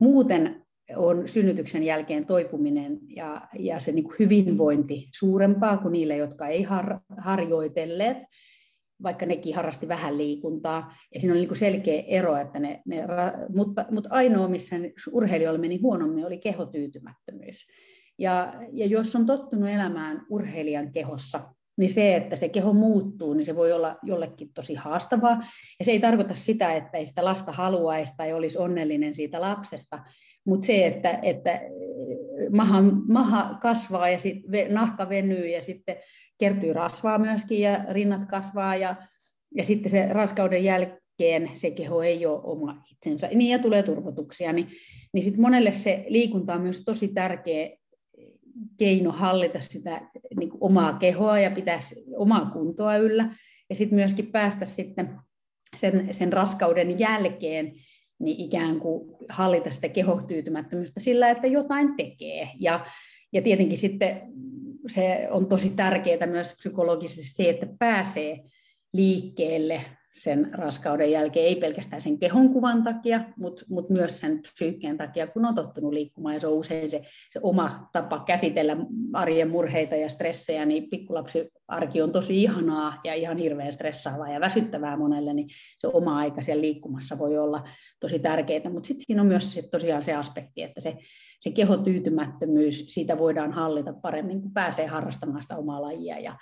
muuten 0.00 0.66
on 0.96 1.28
synnytyksen 1.28 1.82
jälkeen 1.82 2.26
toipuminen 2.26 2.98
ja, 3.08 3.40
ja 3.58 3.80
se 3.80 3.92
niin 3.92 4.08
hyvinvointi 4.18 5.08
suurempaa 5.18 5.76
kuin 5.76 5.92
niille, 5.92 6.16
jotka 6.16 6.46
ei 6.46 6.62
har, 6.62 7.00
harjoitelleet, 7.18 8.16
vaikka 9.02 9.26
nekin 9.26 9.54
harrasti 9.54 9.88
vähän 9.88 10.18
liikuntaa. 10.18 10.94
Ja 11.14 11.20
siinä 11.20 11.34
oli 11.34 11.46
niin 11.46 11.56
selkeä 11.56 12.02
ero, 12.06 12.36
että 12.36 12.58
ne, 12.58 12.82
ne, 12.86 13.04
mutta, 13.54 13.84
mutta 13.90 14.08
ainoa, 14.12 14.48
missä 14.48 14.76
urheilijoilla 15.12 15.60
meni 15.60 15.80
huonommin, 15.82 16.26
oli 16.26 16.38
kehotyytymättömyys. 16.38 17.66
Ja, 18.18 18.52
ja 18.72 18.86
jos 18.86 19.16
on 19.16 19.26
tottunut 19.26 19.68
elämään 19.68 20.26
urheilijan 20.30 20.92
kehossa, 20.92 21.54
niin 21.76 21.88
se, 21.88 22.16
että 22.16 22.36
se 22.36 22.48
keho 22.48 22.72
muuttuu, 22.72 23.34
niin 23.34 23.44
se 23.44 23.56
voi 23.56 23.72
olla 23.72 23.96
jollekin 24.02 24.50
tosi 24.54 24.74
haastavaa. 24.74 25.40
Ja 25.78 25.84
se 25.84 25.90
ei 25.90 26.00
tarkoita 26.00 26.34
sitä, 26.34 26.74
että 26.74 26.98
ei 26.98 27.06
sitä 27.06 27.24
lasta 27.24 27.52
haluaisi 27.52 28.14
tai 28.16 28.32
olisi 28.32 28.58
onnellinen 28.58 29.14
siitä 29.14 29.40
lapsesta, 29.40 29.98
mutta 30.46 30.66
se, 30.66 30.86
että, 30.86 31.18
että 31.22 31.60
maha, 32.50 32.82
maha 33.08 33.58
kasvaa 33.62 34.08
ja 34.08 34.18
sit 34.18 34.36
nahka 34.68 35.08
venyy 35.08 35.48
ja 35.48 35.62
sitten 35.62 35.96
kertyy 36.38 36.72
rasvaa 36.72 37.18
myöskin 37.18 37.60
ja 37.60 37.84
rinnat 37.90 38.24
kasvaa 38.24 38.76
ja, 38.76 38.96
ja 39.56 39.64
sitten 39.64 39.90
se 39.90 40.08
raskauden 40.10 40.64
jälkeen 40.64 41.50
se 41.54 41.70
keho 41.70 42.02
ei 42.02 42.26
ole 42.26 42.40
oma 42.42 42.82
itsensä. 42.92 43.28
Niin 43.34 43.50
ja 43.50 43.58
tulee 43.58 43.82
turvotuksia, 43.82 44.52
niin, 44.52 44.68
niin 45.12 45.24
sitten 45.24 45.42
monelle 45.42 45.72
se 45.72 46.04
liikunta 46.08 46.54
on 46.54 46.60
myös 46.60 46.82
tosi 46.84 47.08
tärkeä 47.08 47.68
keino 48.78 49.12
hallita 49.12 49.60
sitä 49.60 50.10
niin 50.36 50.50
kuin 50.50 50.58
omaa 50.60 50.92
kehoa 50.92 51.38
ja 51.38 51.50
pitää 51.50 51.78
omaa 52.16 52.50
kuntoa 52.50 52.96
yllä. 52.96 53.34
Ja 53.68 53.74
sitten 53.74 53.98
myöskin 53.98 54.26
päästä 54.26 54.64
sitten 54.64 55.18
sen, 55.76 56.14
sen 56.14 56.32
raskauden 56.32 56.98
jälkeen 56.98 57.72
niin 58.18 58.40
ikään 58.40 58.80
kuin 58.80 59.16
hallita 59.28 59.70
sitä 59.70 59.88
kehotyytymättömyyttä 59.88 61.00
sillä, 61.00 61.30
että 61.30 61.46
jotain 61.46 61.96
tekee. 61.96 62.50
Ja, 62.60 62.86
ja 63.32 63.42
tietenkin 63.42 63.78
sitten 63.78 64.22
se 64.88 65.28
on 65.30 65.48
tosi 65.48 65.70
tärkeää 65.70 66.26
myös 66.26 66.54
psykologisesti 66.56 67.34
se, 67.34 67.50
että 67.50 67.66
pääsee 67.78 68.40
liikkeelle 68.92 69.84
sen 70.16 70.50
raskauden 70.52 71.10
jälkeen, 71.10 71.46
ei 71.46 71.56
pelkästään 71.56 72.02
sen 72.02 72.18
kehonkuvan 72.18 72.82
takia, 72.82 73.24
mutta 73.36 73.64
mut 73.68 73.90
myös 73.90 74.20
sen 74.20 74.42
psyykkeen 74.42 74.96
takia, 74.96 75.26
kun 75.26 75.44
on 75.44 75.54
tottunut 75.54 75.92
liikkumaan, 75.92 76.34
ja 76.34 76.40
se 76.40 76.46
on 76.46 76.52
usein 76.52 76.90
se, 76.90 77.02
se 77.30 77.40
oma 77.42 77.88
tapa 77.92 78.24
käsitellä 78.26 78.76
arjen 79.12 79.50
murheita 79.50 79.96
ja 79.96 80.08
stressejä, 80.08 80.66
niin 80.66 80.90
pikkulapsiarki 80.90 82.02
on 82.02 82.12
tosi 82.12 82.42
ihanaa 82.42 83.00
ja 83.04 83.14
ihan 83.14 83.36
hirveän 83.36 83.72
stressaavaa 83.72 84.30
ja 84.30 84.40
väsyttävää 84.40 84.96
monelle, 84.96 85.32
niin 85.32 85.48
se 85.78 85.86
oma 85.86 86.18
aika 86.18 86.42
siellä 86.42 86.62
liikkumassa 86.62 87.18
voi 87.18 87.38
olla 87.38 87.64
tosi 88.00 88.18
tärkeää, 88.18 88.70
mutta 88.70 88.86
sitten 88.86 89.04
siinä 89.06 89.22
on 89.22 89.28
myös 89.28 89.52
se, 89.52 89.62
tosiaan 89.70 90.02
se 90.02 90.14
aspekti, 90.14 90.62
että 90.62 90.80
se, 90.80 90.96
se 91.40 91.50
kehotyytymättömyys, 91.50 92.84
siitä 92.88 93.18
voidaan 93.18 93.52
hallita 93.52 93.92
paremmin, 93.92 94.42
kun 94.42 94.52
pääsee 94.52 94.86
harrastamaan 94.86 95.42
sitä 95.42 95.56
omaa 95.56 95.82
lajia 95.82 96.18
ja, 96.18 96.36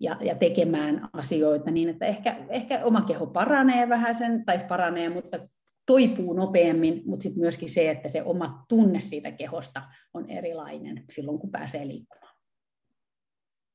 ja, 0.00 0.16
ja 0.20 0.34
tekemään 0.34 1.08
asioita 1.12 1.70
niin, 1.70 1.88
että 1.88 2.06
ehkä, 2.06 2.36
ehkä 2.48 2.84
oma 2.84 3.00
keho 3.00 3.26
paranee 3.26 3.88
vähän 3.88 4.14
sen, 4.14 4.44
tai 4.44 4.64
paranee, 4.68 5.08
mutta 5.08 5.48
toipuu 5.86 6.32
nopeammin, 6.32 7.02
mutta 7.06 7.22
sitten 7.22 7.40
myöskin 7.40 7.68
se, 7.68 7.90
että 7.90 8.08
se 8.08 8.22
oma 8.22 8.64
tunne 8.68 9.00
siitä 9.00 9.32
kehosta 9.32 9.82
on 10.14 10.30
erilainen 10.30 11.04
silloin, 11.10 11.38
kun 11.38 11.50
pääsee 11.50 11.88
liikkumaan. 11.88 12.36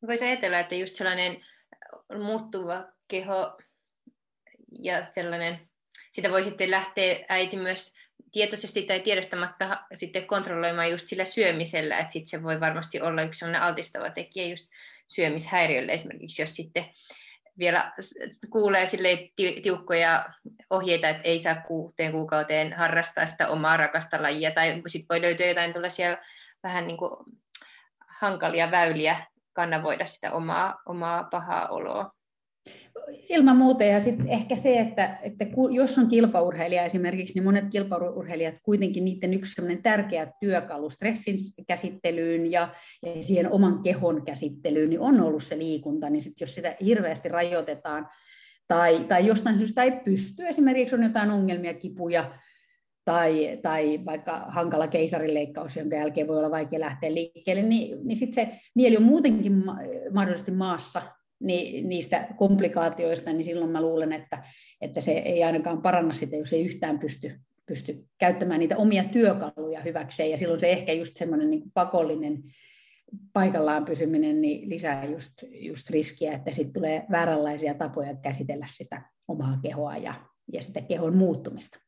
Voisi 0.07 0.25
ajatella, 0.25 0.59
että 0.59 0.75
just 0.75 0.95
sellainen 0.95 1.37
muuttuva 2.23 2.87
keho 3.07 3.57
ja 4.79 5.03
sellainen, 5.03 5.59
sitä 6.11 6.31
voi 6.31 6.43
sitten 6.43 6.71
lähteä 6.71 7.25
äiti 7.29 7.57
myös 7.57 7.93
tietoisesti 8.35 8.81
tai 8.81 8.99
tiedostamatta 8.99 9.77
sitten 9.93 10.27
kontrolloimaan 10.27 10.91
just 10.91 11.07
sillä 11.07 11.25
syömisellä, 11.25 11.97
että 11.97 12.13
sitten 12.13 12.27
se 12.27 12.43
voi 12.43 12.59
varmasti 12.59 13.01
olla 13.01 13.21
yksi 13.21 13.39
sellainen 13.39 13.61
altistava 13.61 14.09
tekijä 14.09 14.47
just 14.47 14.67
syömishäiriölle 15.07 15.91
esimerkiksi, 15.91 16.41
jos 16.41 16.55
sitten 16.55 16.85
vielä 17.59 17.91
kuulee 18.49 18.85
sille 18.85 19.29
tiukkoja 19.63 20.25
ohjeita, 20.69 21.09
että 21.09 21.23
ei 21.23 21.41
saa 21.41 21.61
kuuteen 21.67 22.11
kuukauteen 22.11 22.73
harrastaa 22.73 23.25
sitä 23.25 23.47
omaa 23.47 23.77
rakasta 23.77 24.21
lajia, 24.21 24.51
tai 24.51 24.81
sitten 24.87 25.07
voi 25.09 25.21
löytyä 25.21 25.47
jotain 25.47 25.73
tällaisia 25.73 26.17
vähän 26.63 26.87
niin 26.87 26.97
kuin 26.97 27.11
hankalia 28.07 28.71
väyliä 28.71 29.25
kannavoida 29.53 30.05
sitä 30.05 30.31
omaa, 30.31 30.81
omaa 30.85 31.23
pahaa 31.23 31.67
oloa. 31.67 32.14
Ilman 33.29 33.57
muuta, 33.57 33.83
ja 33.83 34.01
sitten 34.01 34.29
ehkä 34.29 34.55
se, 34.55 34.79
että, 34.79 35.17
että 35.23 35.45
jos 35.71 35.97
on 35.97 36.07
kilpaurheilija 36.07 36.83
esimerkiksi, 36.83 37.33
niin 37.33 37.43
monet 37.43 37.65
kilpaurheilijat 37.71 38.55
kuitenkin 38.63 39.05
niiden 39.05 39.33
yksi 39.33 39.61
tärkeä 39.83 40.31
työkalu 40.39 40.89
stressin 40.89 41.37
käsittelyyn 41.67 42.51
ja, 42.51 42.69
ja 43.05 43.23
siihen 43.23 43.51
oman 43.51 43.83
kehon 43.83 44.25
käsittelyyn, 44.25 44.89
niin 44.89 44.99
on 44.99 45.21
ollut 45.21 45.43
se 45.43 45.57
liikunta, 45.57 46.09
niin 46.09 46.21
sit 46.21 46.41
jos 46.41 46.55
sitä 46.55 46.75
hirveästi 46.85 47.29
rajoitetaan, 47.29 48.07
tai, 48.67 48.99
tai 48.99 49.27
jostain 49.27 49.59
syystä 49.59 49.83
ei 49.83 49.91
pysty, 49.91 50.47
esimerkiksi 50.47 50.95
on 50.95 51.03
jotain 51.03 51.31
ongelmia, 51.31 51.73
kipuja, 51.73 52.31
tai, 53.05 53.59
tai 53.61 53.99
vaikka 54.05 54.45
hankala 54.47 54.87
keisarileikkaus, 54.87 55.75
jonka 55.75 55.95
jälkeen 55.95 56.27
voi 56.27 56.37
olla 56.37 56.51
vaikea 56.51 56.79
lähteä 56.79 57.13
liikkeelle, 57.13 57.61
niin, 57.61 58.07
niin 58.07 58.17
sitten 58.17 58.45
se 58.45 58.59
mieli 58.75 58.97
on 58.97 59.03
muutenkin 59.03 59.63
mahdollisesti 60.13 60.51
maassa 60.51 61.01
niistä 61.39 62.27
komplikaatioista, 62.37 63.33
niin 63.33 63.45
silloin 63.45 63.71
mä 63.71 63.81
luulen, 63.81 64.13
että, 64.13 64.43
että 64.81 65.01
se 65.01 65.11
ei 65.11 65.43
ainakaan 65.43 65.81
paranna 65.81 66.13
sitä, 66.13 66.35
jos 66.35 66.53
ei 66.53 66.65
yhtään 66.65 66.99
pysty, 66.99 67.39
pysty 67.65 68.05
käyttämään 68.17 68.59
niitä 68.59 68.77
omia 68.77 69.03
työkaluja 69.03 69.81
hyväkseen. 69.81 70.31
Ja 70.31 70.37
silloin 70.37 70.59
se 70.59 70.71
ehkä 70.71 70.93
just 70.93 71.15
semmoinen 71.15 71.49
niin 71.49 71.63
pakollinen 71.73 72.43
paikallaan 73.33 73.85
pysyminen 73.85 74.41
niin 74.41 74.69
lisää 74.69 75.05
just, 75.05 75.33
just 75.51 75.89
riskiä, 75.89 76.33
että 76.33 76.53
sitten 76.53 76.73
tulee 76.73 77.05
vääränlaisia 77.11 77.73
tapoja 77.73 78.15
käsitellä 78.15 78.65
sitä 78.69 79.01
omaa 79.27 79.59
kehoa 79.63 79.97
ja, 79.97 80.13
ja 80.53 80.63
sitä 80.63 80.81
kehon 80.81 81.17
muuttumista. 81.17 81.84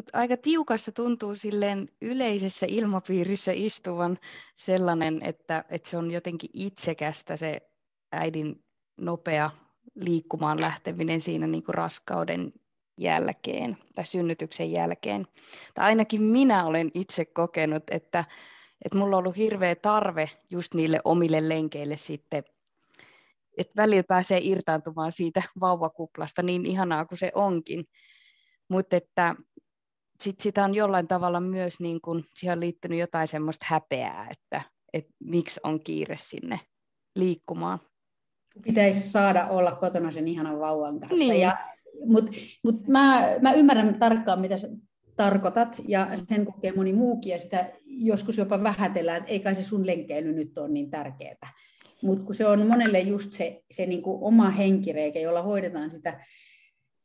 Mutta 0.00 0.18
aika 0.18 0.36
tiukassa 0.36 0.92
tuntuu 0.92 1.34
silleen 1.34 1.88
yleisessä 2.00 2.66
ilmapiirissä 2.68 3.52
istuvan 3.54 4.18
sellainen, 4.54 5.22
että, 5.22 5.64
että 5.68 5.90
se 5.90 5.96
on 5.96 6.10
jotenkin 6.10 6.50
itsekästä 6.54 7.36
se 7.36 7.70
äidin 8.12 8.64
nopea 9.00 9.50
liikkumaan 9.94 10.60
lähteminen 10.60 11.20
siinä 11.20 11.46
niin 11.46 11.64
kuin 11.64 11.74
raskauden 11.74 12.52
jälkeen 12.98 13.76
tai 13.94 14.06
synnytyksen 14.06 14.72
jälkeen. 14.72 15.26
Tai 15.74 15.84
ainakin 15.84 16.22
minä 16.22 16.64
olen 16.64 16.90
itse 16.94 17.24
kokenut, 17.24 17.84
että, 17.90 18.24
että 18.84 18.98
mulla 18.98 19.16
on 19.16 19.18
ollut 19.18 19.36
hirveä 19.36 19.74
tarve 19.74 20.30
just 20.50 20.74
niille 20.74 21.00
omille 21.04 21.48
lenkeille 21.48 21.96
sitten, 21.96 22.44
että 23.58 23.72
välillä 23.76 24.04
pääsee 24.08 24.40
irtaantumaan 24.42 25.12
siitä 25.12 25.42
vauvakuplasta 25.60 26.42
niin 26.42 26.66
ihanaa 26.66 27.04
kuin 27.04 27.18
se 27.18 27.32
onkin. 27.34 27.84
Mutta 28.68 28.96
että 28.96 29.36
sit 30.20 30.40
sitä 30.40 30.64
on 30.64 30.74
jollain 30.74 31.08
tavalla 31.08 31.40
myös, 31.40 31.80
niin 31.80 32.00
kun, 32.00 32.24
siihen 32.32 32.52
on 32.52 32.60
liittynyt 32.60 32.98
jotain 32.98 33.28
semmoista 33.28 33.66
häpeää, 33.68 34.28
että, 34.30 34.62
että 34.92 35.12
miksi 35.24 35.60
on 35.64 35.80
kiire 35.84 36.16
sinne 36.18 36.60
liikkumaan. 37.16 37.78
Pitäisi 38.62 39.10
saada 39.10 39.46
olla 39.46 39.72
kotona 39.72 40.12
sen 40.12 40.28
ihanan 40.28 40.60
vauvan 40.60 41.00
kanssa. 41.00 41.16
Niin. 41.16 41.40
Ja, 41.40 41.56
Mutta 42.06 42.32
mut 42.64 42.88
mä, 42.88 43.28
mä 43.42 43.52
ymmärrän 43.52 43.98
tarkkaan, 43.98 44.40
mitä 44.40 44.56
sä 44.56 44.68
tarkoitat, 45.16 45.80
ja 45.88 46.08
sen 46.28 46.44
kokee 46.44 46.72
moni 46.72 46.92
muukin, 46.92 47.32
ja 47.32 47.40
sitä 47.40 47.70
joskus 47.84 48.38
jopa 48.38 48.62
vähätellään, 48.62 49.18
että 49.18 49.30
ei 49.30 49.40
kai 49.40 49.54
se 49.54 49.62
sun 49.62 49.86
lenkeily 49.86 50.32
nyt 50.32 50.58
ole 50.58 50.68
niin 50.68 50.90
tärkeää. 50.90 51.52
Mutta 52.02 52.24
kun 52.24 52.34
se 52.34 52.46
on 52.46 52.66
monelle 52.66 53.00
just 53.00 53.32
se, 53.32 53.62
se 53.70 53.86
niinku 53.86 54.26
oma 54.26 54.50
henkireikä, 54.50 55.20
jolla 55.20 55.42
hoidetaan 55.42 55.90
sitä 55.90 56.24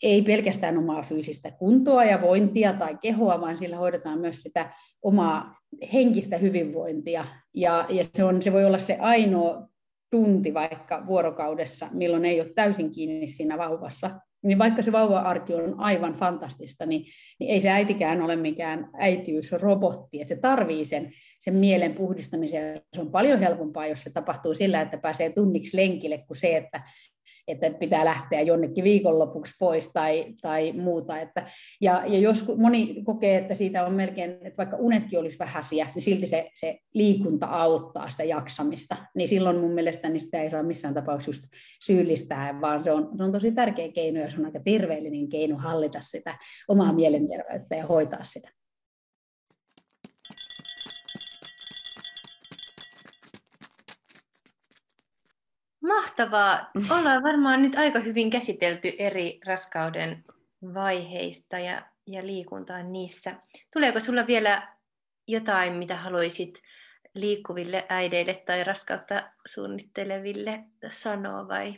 ei 0.06 0.22
pelkästään 0.22 0.78
omaa 0.78 1.02
fyysistä 1.02 1.52
kuntoa 1.52 2.06
ja 2.06 2.22
vointia 2.22 2.74
tai 2.74 2.98
kehoa, 3.02 3.42
vaan 3.42 3.58
sillä 3.58 3.78
hoidetaan 3.78 4.20
myös 4.20 4.44
sitä 4.44 4.74
omaa 5.02 5.52
henkistä 5.94 6.38
hyvinvointia. 6.38 7.26
Ja, 7.56 7.86
ja 7.90 8.06
se, 8.14 8.24
on, 8.24 8.42
se 8.42 8.54
voi 8.54 8.66
olla 8.66 8.78
se 8.78 8.98
ainoa 9.00 9.68
tunti 10.12 10.54
vaikka 10.54 11.04
vuorokaudessa, 11.08 11.90
milloin 11.92 12.26
ei 12.26 12.42
ole 12.42 12.54
täysin 12.56 12.92
kiinni 12.92 13.28
siinä 13.28 13.58
vauvassa. 13.58 14.20
Niin 14.44 14.60
vaikka 14.60 14.84
se 14.84 14.92
vauva-arki 14.92 15.54
on 15.54 15.80
aivan 15.80 16.14
fantastista, 16.14 16.86
niin, 16.86 17.06
niin 17.40 17.52
ei 17.52 17.60
se 17.60 17.70
äitikään 17.70 18.22
ole 18.22 18.36
mikään 18.36 18.90
äitiysrobotti, 19.00 20.22
että 20.22 20.36
se 20.36 20.42
tarvii 20.42 20.86
sen, 20.86 21.12
sen 21.40 21.56
mielen 21.56 21.94
puhdistamiseen. 21.94 22.82
Se 22.94 23.02
on 23.02 23.12
paljon 23.12 23.40
helpompaa, 23.40 23.88
jos 23.88 24.04
se 24.04 24.14
tapahtuu 24.14 24.54
sillä, 24.54 24.82
että 24.82 24.98
pääsee 24.98 25.30
tunniksi 25.30 25.78
lenkille, 25.78 26.18
kuin 26.28 26.38
se, 26.38 26.58
että 26.58 26.82
että 27.48 27.70
pitää 27.70 28.06
lähteä 28.06 28.42
jonnekin 28.42 28.84
viikonlopuksi 28.84 29.54
pois 29.60 29.92
tai, 29.94 30.26
tai 30.42 30.72
muuta. 30.72 31.20
Että, 31.20 31.50
ja, 31.82 32.04
ja 32.08 32.20
jos 32.20 32.56
moni 32.58 33.04
kokee, 33.04 33.38
että 33.38 33.56
siitä 33.56 33.86
on 33.86 33.94
melkein, 33.94 34.32
että 34.32 34.58
vaikka 34.58 34.78
unetkin 34.78 35.20
olisi 35.20 35.40
vähäisiä, 35.40 35.88
niin 35.96 36.04
silti 36.04 36.28
se, 36.28 36.50
se 36.56 36.80
liikunta 36.94 37.46
auttaa 37.46 38.10
sitä 38.10 38.24
jaksamista. 38.24 38.98
Niin 39.16 39.28
silloin 39.28 39.58
mun 39.58 39.72
mielestä 39.72 40.10
niin 40.10 40.22
sitä 40.22 40.42
ei 40.42 40.50
saa 40.50 40.64
missään 40.64 40.94
tapauksessa 40.94 41.48
syyllistää, 41.86 42.62
vaan 42.62 42.84
se 42.84 42.92
on, 42.92 43.10
se 43.18 43.24
on 43.24 43.32
tosi 43.32 43.52
tärkeä 43.52 43.92
keino 43.92 44.20
ja 44.20 44.30
se 44.30 44.40
on 44.40 44.46
aika 44.46 44.60
terveellinen 44.60 45.30
keino 45.30 45.58
hallita 45.58 46.00
sitä 46.02 46.38
omaa 46.68 46.94
mielenterveyttä 46.94 47.76
ja 47.76 47.86
hoitaa 47.86 48.24
sitä. 48.24 48.50
Mahtavaa. 55.88 56.72
Ollaan 57.00 57.24
varmaan 57.24 57.62
nyt 57.62 57.76
aika 57.76 58.00
hyvin 58.00 58.30
käsitelty 58.30 58.92
eri 59.00 59.40
raskauden 59.46 60.24
vaiheista 60.74 61.60
ja, 61.60 61.82
ja 62.08 62.26
liikuntaa 62.26 62.84
niissä. 62.84 63.36
Tuleeko 63.74 64.00
sulla 64.00 64.28
vielä 64.28 64.68
jotain, 65.28 65.74
mitä 65.74 65.96
haluaisit 65.96 66.62
liikkuville 67.16 67.86
äideille 67.90 68.44
tai 68.46 68.64
raskautta 68.64 69.24
suunnitteleville 69.48 70.64
sanoa 70.90 71.48
vai? 71.48 71.76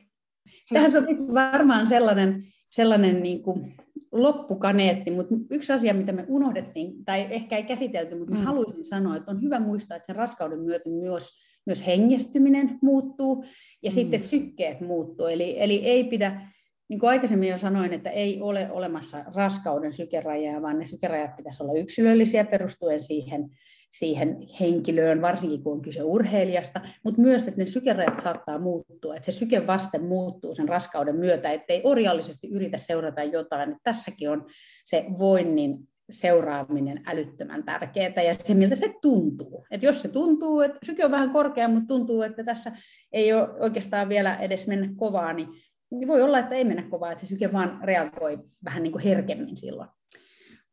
Tähän 0.73 0.91
sopisi 0.91 1.33
varmaan 1.33 1.87
sellainen, 1.87 2.53
sellainen 2.69 3.23
niin 3.23 3.43
kuin 3.43 3.75
loppukaneetti, 4.11 5.11
mutta 5.11 5.35
yksi 5.51 5.73
asia, 5.73 5.93
mitä 5.93 6.11
me 6.11 6.25
unohdettiin, 6.27 7.05
tai 7.05 7.27
ehkä 7.29 7.57
ei 7.57 7.63
käsitelty, 7.63 8.15
mutta 8.15 8.35
mm. 8.35 8.41
haluaisin 8.41 8.85
sanoa, 8.85 9.15
että 9.15 9.31
on 9.31 9.41
hyvä 9.41 9.59
muistaa, 9.59 9.97
että 9.97 10.07
sen 10.07 10.15
raskauden 10.15 10.59
myötä 10.59 10.89
myös, 10.89 11.39
myös 11.67 11.85
hengestyminen 11.87 12.79
muuttuu, 12.81 13.45
ja 13.83 13.89
mm. 13.89 13.93
sitten 13.93 14.21
sykkeet 14.21 14.81
muuttuu. 14.81 15.27
Eli, 15.27 15.55
eli 15.57 15.85
ei 15.85 16.03
pidä, 16.03 16.41
niin 16.89 16.99
kuin 16.99 17.09
aikaisemmin 17.09 17.49
jo 17.49 17.57
sanoin, 17.57 17.93
että 17.93 18.09
ei 18.09 18.41
ole 18.41 18.71
olemassa 18.71 19.25
raskauden 19.35 19.93
sykerajaa, 19.93 20.61
vaan 20.61 20.79
ne 20.79 20.85
sykerajat 20.85 21.35
pitäisi 21.35 21.63
olla 21.63 21.79
yksilöllisiä 21.79 22.45
perustuen 22.45 23.03
siihen, 23.03 23.49
siihen 23.91 24.37
henkilöön, 24.59 25.21
varsinkin 25.21 25.63
kun 25.63 25.73
on 25.73 25.81
kyse 25.81 26.03
urheilijasta, 26.03 26.81
mutta 27.03 27.21
myös, 27.21 27.47
että 27.47 27.61
ne 27.61 27.65
sykerajat 27.65 28.19
saattaa 28.19 28.59
muuttua, 28.59 29.15
että 29.15 29.25
se 29.25 29.31
sykevaste 29.31 29.97
muuttuu 29.97 30.55
sen 30.55 30.69
raskauden 30.69 31.15
myötä, 31.15 31.51
ettei 31.51 31.81
orjallisesti 31.83 32.47
yritä 32.47 32.77
seurata 32.77 33.23
jotain. 33.23 33.69
Että 33.69 33.81
tässäkin 33.83 34.29
on 34.29 34.45
se 34.85 35.05
voinnin 35.19 35.87
seuraaminen 36.09 37.01
älyttömän 37.05 37.63
tärkeää 37.63 38.23
ja 38.23 38.33
se, 38.33 38.53
miltä 38.53 38.75
se 38.75 38.95
tuntuu. 39.01 39.65
Et 39.71 39.83
jos 39.83 40.01
se 40.01 40.07
tuntuu, 40.07 40.61
että 40.61 40.79
syke 40.83 41.05
on 41.05 41.11
vähän 41.11 41.29
korkea, 41.29 41.67
mutta 41.67 41.87
tuntuu, 41.87 42.21
että 42.21 42.43
tässä 42.43 42.71
ei 43.11 43.33
ole 43.33 43.49
oikeastaan 43.59 44.09
vielä 44.09 44.35
edes 44.35 44.67
mennä 44.67 44.89
kovaa, 44.95 45.33
niin, 45.33 45.47
niin 45.91 46.07
voi 46.07 46.21
olla, 46.21 46.39
että 46.39 46.55
ei 46.55 46.63
mennä 46.63 46.83
kovaa, 46.89 47.11
että 47.11 47.21
se 47.21 47.27
syke 47.27 47.53
vaan 47.53 47.79
reagoi 47.83 48.39
vähän 48.65 48.83
niin 48.83 48.91
kuin 48.91 49.03
herkemmin 49.03 49.57
silloin. 49.57 49.89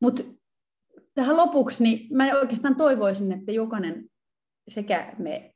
Mutta 0.01 0.23
tähän 1.15 1.37
lopuksi, 1.37 1.83
niin 1.83 2.17
mä 2.17 2.39
oikeastaan 2.39 2.77
toivoisin, 2.77 3.33
että 3.33 3.53
jokainen 3.53 4.05
sekä 4.69 5.15
me, 5.19 5.55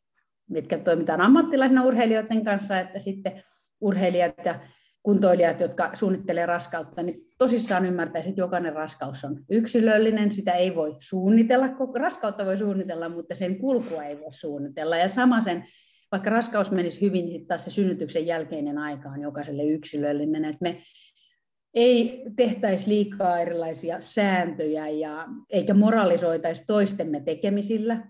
mitkä 0.50 0.78
toimitaan 0.78 1.20
ammattilaisina 1.20 1.84
urheilijoiden 1.84 2.44
kanssa, 2.44 2.78
että 2.78 2.98
sitten 2.98 3.42
urheilijat 3.80 4.34
ja 4.44 4.60
kuntoilijat, 5.02 5.60
jotka 5.60 5.90
suunnittelee 5.94 6.46
raskautta, 6.46 7.02
niin 7.02 7.20
tosissaan 7.38 7.86
ymmärtäisi, 7.86 8.28
että 8.28 8.40
jokainen 8.40 8.72
raskaus 8.72 9.24
on 9.24 9.44
yksilöllinen, 9.50 10.32
sitä 10.32 10.52
ei 10.52 10.74
voi 10.74 10.96
suunnitella, 10.98 11.66
raskautta 11.94 12.44
voi 12.44 12.58
suunnitella, 12.58 13.08
mutta 13.08 13.34
sen 13.34 13.58
kulkua 13.58 14.04
ei 14.04 14.20
voi 14.20 14.34
suunnitella. 14.34 14.96
Ja 14.96 15.08
sama 15.08 15.40
sen, 15.40 15.64
vaikka 16.12 16.30
raskaus 16.30 16.70
menisi 16.70 17.00
hyvin, 17.00 17.26
niin 17.26 17.46
taas 17.46 17.64
se 17.64 17.70
synnytyksen 17.70 18.26
jälkeinen 18.26 18.78
aika 18.78 19.08
on 19.08 19.20
jokaiselle 19.20 19.64
yksilöllinen, 19.64 20.44
että 20.44 20.62
me 20.62 20.82
ei 21.74 22.24
tehtäisi 22.36 22.90
liikaa 22.90 23.38
erilaisia 23.38 24.00
sääntöjä 24.00 24.88
ja 24.88 25.26
eikä 25.50 25.74
moralisoitaisi 25.74 26.64
toistemme 26.66 27.20
tekemisillä. 27.20 28.08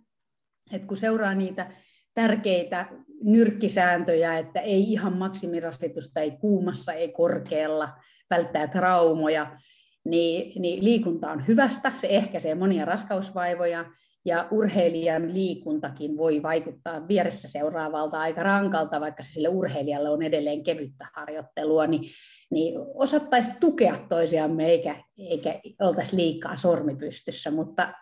Et 0.72 0.84
kun 0.84 0.97
seuraa 0.97 1.34
niitä 1.34 1.70
tärkeitä 2.14 2.86
nyrkkisääntöjä, 3.25 4.39
että 4.39 4.61
ei 4.61 4.93
ihan 4.93 5.16
maksimirasitusta, 5.16 6.21
ei 6.21 6.31
kuumassa, 6.31 6.93
ei 6.93 7.09
korkealla, 7.09 7.89
välttää 8.31 8.66
traumoja, 8.66 9.59
niin, 10.05 10.62
niin 10.62 10.85
liikunta 10.85 11.31
on 11.31 11.47
hyvästä, 11.47 11.93
se 11.97 12.07
ehkäisee 12.11 12.55
monia 12.55 12.85
raskausvaivoja, 12.85 13.85
ja 14.25 14.49
urheilijan 14.51 15.35
liikuntakin 15.35 16.16
voi 16.16 16.43
vaikuttaa 16.43 17.09
vieressä 17.09 17.49
seuraavalta 17.49 18.21
aika 18.21 18.43
rankalta, 18.43 19.01
vaikka 19.01 19.23
se 19.23 19.33
sille 19.33 19.49
urheilijalle 19.49 20.09
on 20.09 20.23
edelleen 20.23 20.62
kevyttä 20.62 21.07
harjoittelua, 21.14 21.87
niin, 21.87 22.11
niin 22.51 22.75
osattaisi 22.95 23.51
tukea 23.61 23.97
toisiamme 24.09 24.66
eikä, 24.66 25.05
eikä 25.19 25.61
oltaisi 25.81 26.16
liikaa 26.16 26.57
sormipystyssä, 26.57 27.51
mutta 27.51 27.93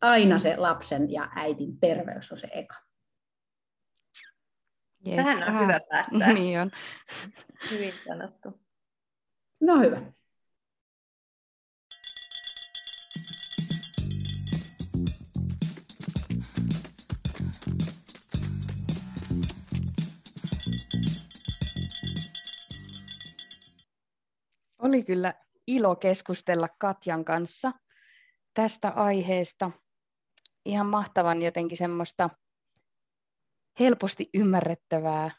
aina 0.00 0.38
se 0.38 0.56
lapsen 0.56 1.12
ja 1.12 1.28
äidin 1.36 1.80
terveys 1.80 2.32
on 2.32 2.38
se 2.38 2.48
eka. 2.52 2.83
Jees, 5.04 5.26
Tähän 5.26 5.54
on 5.56 5.62
hyvä 5.62 5.80
päättää. 5.90 6.32
Niin 6.34 6.60
on. 6.60 6.70
Hyvin 7.70 7.94
sanottu. 8.06 8.60
No 9.60 9.80
hyvä. 9.80 10.02
Oli 24.78 25.02
kyllä 25.04 25.34
ilo 25.66 25.96
keskustella 25.96 26.68
Katjan 26.78 27.24
kanssa 27.24 27.72
tästä 28.54 28.88
aiheesta. 28.88 29.70
Ihan 30.64 30.86
mahtavan 30.86 31.42
jotenkin 31.42 31.76
semmoista 31.76 32.30
helposti 33.80 34.30
ymmärrettävää 34.34 35.30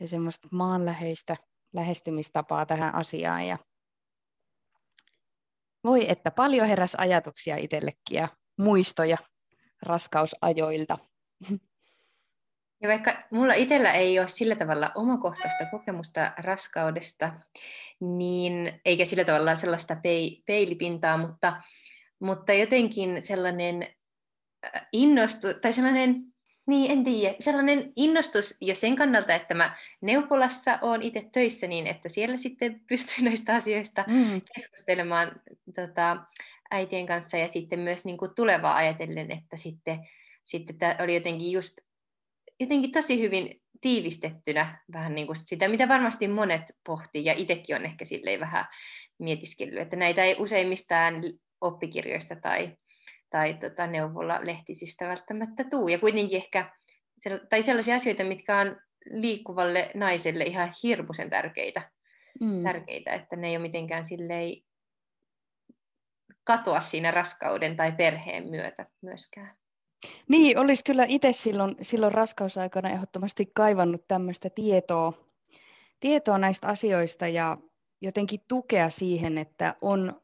ja 0.00 0.08
semmoista 0.08 0.48
maanläheistä 0.52 1.36
lähestymistapaa 1.72 2.66
tähän 2.66 2.94
asiaan. 2.94 3.46
Ja 3.46 3.58
voi, 5.84 6.10
että 6.10 6.30
paljon 6.30 6.68
heräs 6.68 6.94
ajatuksia 6.94 7.56
itsellekin 7.56 8.16
ja 8.16 8.28
muistoja 8.58 9.16
raskausajoilta. 9.82 10.98
Ja 12.82 12.88
vaikka 12.88 13.12
mulla 13.30 13.54
itsellä 13.54 13.92
ei 13.92 14.18
ole 14.18 14.28
sillä 14.28 14.56
tavalla 14.56 14.90
omakohtaista 14.94 15.64
kokemusta 15.70 16.32
raskaudesta, 16.38 17.32
niin, 18.00 18.80
eikä 18.84 19.04
sillä 19.04 19.24
tavalla 19.24 19.56
sellaista 19.56 19.96
peilipintaa, 20.46 21.18
mutta, 21.18 21.62
mutta 22.20 22.52
jotenkin 22.52 23.22
sellainen 23.22 23.82
äh, 24.64 24.86
innostu, 24.92 25.46
tai 25.62 25.72
sellainen 25.72 26.33
niin, 26.66 26.90
en 26.90 27.04
tiedä. 27.04 27.34
Sellainen 27.40 27.92
innostus 27.96 28.56
jo 28.60 28.74
sen 28.74 28.96
kannalta, 28.96 29.34
että 29.34 29.54
mä 29.54 29.76
Neuvolassa 30.00 30.78
olen 30.82 31.02
itse 31.02 31.28
töissä 31.32 31.66
niin, 31.66 31.86
että 31.86 32.08
siellä 32.08 32.36
sitten 32.36 32.80
pystyy 32.88 33.24
näistä 33.28 33.54
asioista 33.54 34.04
mm. 34.08 34.40
keskustelemaan 34.54 35.40
tota, 35.74 36.16
äitien 36.70 37.06
kanssa 37.06 37.36
ja 37.36 37.48
sitten 37.48 37.80
myös 37.80 38.04
niin 38.04 38.16
kuin 38.16 38.30
tulevaa 38.36 38.76
ajatellen, 38.76 39.30
että 39.30 39.56
sitten, 39.56 39.98
sitten 40.44 40.78
tämä 40.78 40.96
oli 41.00 41.14
jotenkin 41.14 41.52
just 41.52 41.78
jotenkin 42.60 42.92
tosi 42.92 43.20
hyvin 43.20 43.62
tiivistettynä 43.80 44.78
vähän 44.92 45.14
niin 45.14 45.26
kuin 45.26 45.36
sitä, 45.36 45.68
mitä 45.68 45.88
varmasti 45.88 46.28
monet 46.28 46.62
pohtii 46.86 47.24
ja 47.24 47.34
itsekin 47.36 47.76
on 47.76 47.84
ehkä 47.84 48.04
silleen 48.04 48.40
vähän 48.40 48.64
mietiskellyt, 49.18 49.82
että 49.82 49.96
näitä 49.96 50.24
ei 50.24 50.36
usein 50.38 50.68
mistään 50.68 51.22
oppikirjoista 51.60 52.36
tai 52.36 52.76
tai 53.34 53.54
tota, 53.54 53.86
neuvolla 53.86 54.38
lehtisistä 54.42 55.08
välttämättä 55.08 55.64
tuu. 55.64 55.88
Ja 55.88 55.98
kuitenkin 55.98 56.36
ehkä, 56.36 56.72
tai 57.50 57.62
sellaisia 57.62 57.94
asioita, 57.94 58.24
mitkä 58.24 58.58
on 58.58 58.76
liikkuvalle 59.10 59.90
naiselle 59.94 60.44
ihan 60.44 60.72
hirmuisen 60.82 61.30
tärkeitä, 61.30 61.90
mm. 62.40 62.62
tärkeitä 62.62 63.12
että 63.12 63.36
ne 63.36 63.48
ei 63.48 63.56
ole 63.56 63.62
mitenkään 63.62 64.04
silleen 64.04 64.54
katoa 66.44 66.80
siinä 66.80 67.10
raskauden 67.10 67.76
tai 67.76 67.92
perheen 67.92 68.50
myötä 68.50 68.86
myöskään. 69.02 69.56
Niin, 70.28 70.58
olisi 70.58 70.84
kyllä 70.84 71.04
itse 71.08 71.32
silloin, 71.32 71.76
silloin 71.82 72.14
raskausaikana 72.14 72.90
ehdottomasti 72.90 73.50
kaivannut 73.54 74.08
tämmöistä 74.08 74.50
tietoa, 74.50 75.12
tietoa 76.00 76.38
näistä 76.38 76.68
asioista 76.68 77.28
ja 77.28 77.58
jotenkin 78.00 78.40
tukea 78.48 78.90
siihen, 78.90 79.38
että 79.38 79.74
on 79.80 80.22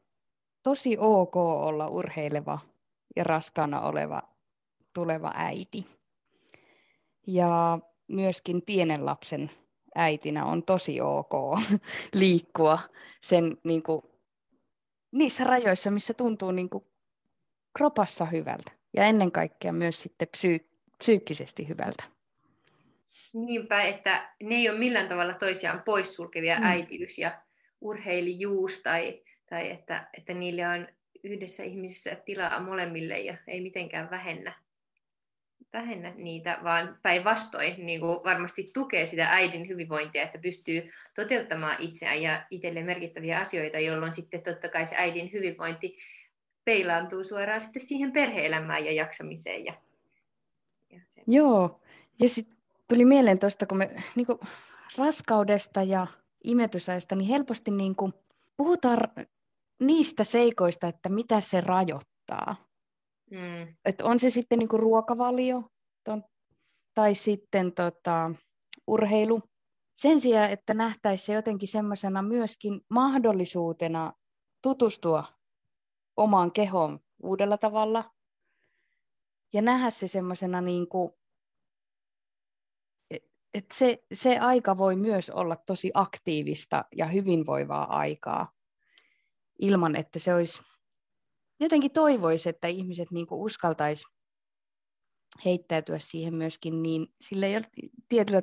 tosi 0.63 0.97
ok 0.99 1.35
olla 1.35 1.87
urheileva 1.87 2.70
ja 3.15 3.23
raskaana 3.23 3.81
oleva 3.81 4.21
tuleva 4.93 5.31
äiti. 5.35 5.85
Ja 7.27 7.79
myöskin 8.07 8.61
pienen 8.61 9.05
lapsen 9.05 9.51
äitinä 9.95 10.45
on 10.45 10.63
tosi 10.63 11.01
ok 11.01 11.31
liikkua 12.19 12.79
sen, 13.21 13.57
niin 13.63 13.83
kuin, 13.83 14.01
niissä 15.11 15.43
rajoissa, 15.43 15.91
missä 15.91 16.13
tuntuu 16.13 16.51
niin 16.51 16.69
kuin, 16.69 16.83
kropassa 17.77 18.25
hyvältä. 18.25 18.71
ja 18.93 19.05
ennen 19.05 19.31
kaikkea 19.31 19.73
myös 19.73 20.01
sitten 20.01 20.27
psyy- 20.27 20.69
psyykkisesti 20.97 21.67
hyvältä. 21.67 22.03
Niinpä, 23.33 23.81
että 23.81 24.29
ne 24.43 24.55
ei 24.55 24.69
ole 24.69 24.79
millään 24.79 25.07
tavalla 25.07 25.33
toisiaan 25.33 25.81
poissulkevia 25.83 26.59
mm. 26.59 26.65
äitiys 26.65 27.17
ja 27.17 27.41
urheilijuus 27.81 28.81
tai, 28.81 29.21
tai 29.49 29.69
että, 29.69 30.09
että 30.17 30.33
niille 30.33 30.67
on 30.67 30.87
yhdessä 31.23 31.63
ihmisissä 31.63 32.15
tilaa 32.15 32.59
molemmille 32.59 33.19
ja 33.19 33.37
ei 33.47 33.61
mitenkään 33.61 34.11
vähennä, 34.11 34.53
vähennä 35.73 36.13
niitä, 36.17 36.59
vaan 36.63 36.99
päinvastoin 37.01 37.85
niin 37.85 38.01
varmasti 38.01 38.69
tukee 38.73 39.05
sitä 39.05 39.27
äidin 39.29 39.67
hyvinvointia, 39.67 40.23
että 40.23 40.39
pystyy 40.39 40.91
toteuttamaan 41.15 41.75
itseään 41.79 42.21
ja 42.21 42.45
itselleen 42.49 42.85
merkittäviä 42.85 43.39
asioita, 43.39 43.79
jolloin 43.79 44.13
sitten 44.13 44.41
totta 44.41 44.69
kai 44.69 44.87
se 44.87 44.95
äidin 44.97 45.31
hyvinvointi 45.33 45.97
peilaantuu 46.65 47.23
suoraan 47.23 47.61
sitten 47.61 47.81
siihen 47.81 48.11
perheelämään 48.11 48.85
ja 48.85 48.91
jaksamiseen. 48.91 49.65
Ja, 49.65 49.73
ja 50.89 50.99
Joo, 51.27 51.81
ja 52.19 52.29
sitten 52.29 52.57
tuli 52.87 53.05
mieleen 53.05 53.39
tuosta, 53.39 53.65
kun 53.65 53.77
me 53.77 54.03
niin 54.15 54.25
kuin 54.25 54.39
raskaudesta 54.97 55.83
ja 55.83 56.07
imetysajasta, 56.43 57.15
niin 57.15 57.27
helposti 57.27 57.71
niin 57.71 57.95
kuin 57.95 58.13
puhutaan 58.57 58.97
niistä 59.81 60.23
seikoista, 60.23 60.87
että 60.87 61.09
mitä 61.09 61.41
se 61.41 61.61
rajoittaa. 61.61 62.55
Mm. 63.31 63.75
Et 63.85 64.01
on 64.01 64.19
se 64.19 64.29
sitten 64.29 64.59
niin 64.59 64.69
kuin 64.69 64.79
ruokavalio 64.79 65.63
ton, 66.03 66.23
tai 66.93 67.15
sitten 67.15 67.73
tota, 67.73 68.31
urheilu. 68.87 69.41
Sen 69.93 70.19
sijaan, 70.19 70.49
että 70.49 70.73
nähtäisi 70.73 71.25
se 71.25 71.33
jotenkin 71.33 71.67
semmoisena 71.67 72.21
myöskin 72.21 72.81
mahdollisuutena 72.89 74.13
tutustua 74.61 75.23
omaan 76.17 76.51
kehoon 76.51 76.99
uudella 77.23 77.57
tavalla 77.57 78.11
ja 79.53 79.61
nähdä 79.61 79.89
se 79.89 80.07
semmoisena 80.07 80.61
niin 80.61 80.89
kuin 80.89 81.11
et 83.53 83.65
se, 83.73 84.03
se 84.13 84.37
aika 84.37 84.77
voi 84.77 84.95
myös 84.95 85.29
olla 85.29 85.55
tosi 85.55 85.91
aktiivista 85.93 86.85
ja 86.95 87.05
hyvinvoivaa 87.05 87.97
aikaa 87.97 88.51
ilman, 89.61 89.95
että 89.95 90.19
se 90.19 90.33
olisi, 90.33 90.61
jotenkin 91.59 91.91
toivoisi, 91.91 92.49
että 92.49 92.67
ihmiset 92.67 93.11
niin 93.11 93.27
uskaltaisi 93.31 94.05
heittäytyä 95.45 95.99
siihen 95.99 96.35
myöskin 96.35 96.83
niin 96.83 97.07
sillä 97.21 97.47
tietyllä 98.09 98.41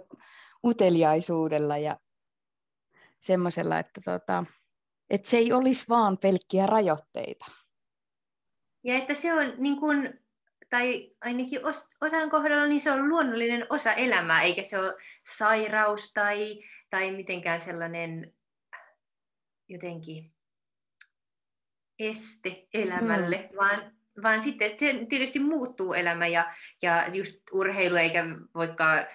uteliaisuudella 0.65 1.79
ja 1.79 1.99
semmoisella, 3.21 3.79
että, 3.79 4.01
tota, 4.05 4.45
että 5.11 5.31
se 5.31 5.37
ei 5.37 5.53
olisi 5.53 5.85
vaan 5.89 6.19
pelkkiä 6.19 6.67
rajoitteita. 6.67 7.47
Ja 8.85 8.95
että 8.95 9.15
se 9.15 9.35
on 9.35 9.55
niin 9.57 9.81
kuin 9.81 10.21
tai 10.71 11.11
ainakin 11.21 11.67
os, 11.67 11.89
osan 12.01 12.31
kohdalla, 12.31 12.67
niin 12.67 12.81
se 12.81 12.93
on 12.93 13.09
luonnollinen 13.09 13.67
osa 13.71 13.93
elämää, 13.93 14.43
eikä 14.43 14.63
se 14.63 14.79
ole 14.79 14.95
sairaus 15.37 16.13
tai, 16.13 16.63
tai 16.91 17.13
mitenkään 17.13 17.61
sellainen 17.61 18.35
jotenkin 19.69 20.38
este 21.99 22.67
elämälle, 22.75 23.49
mm. 23.51 23.57
vaan, 23.57 23.93
vaan 24.23 24.43
sitten 24.43 24.79
se 24.79 25.07
tietysti 25.09 25.39
muuttuu 25.39 25.93
elämä 25.93 26.27
ja, 26.27 26.53
ja 26.83 27.05
just 27.13 27.41
urheilu, 27.53 27.97
eikä 27.97 28.25
voikaan 28.55 28.99
äh, 28.99 29.07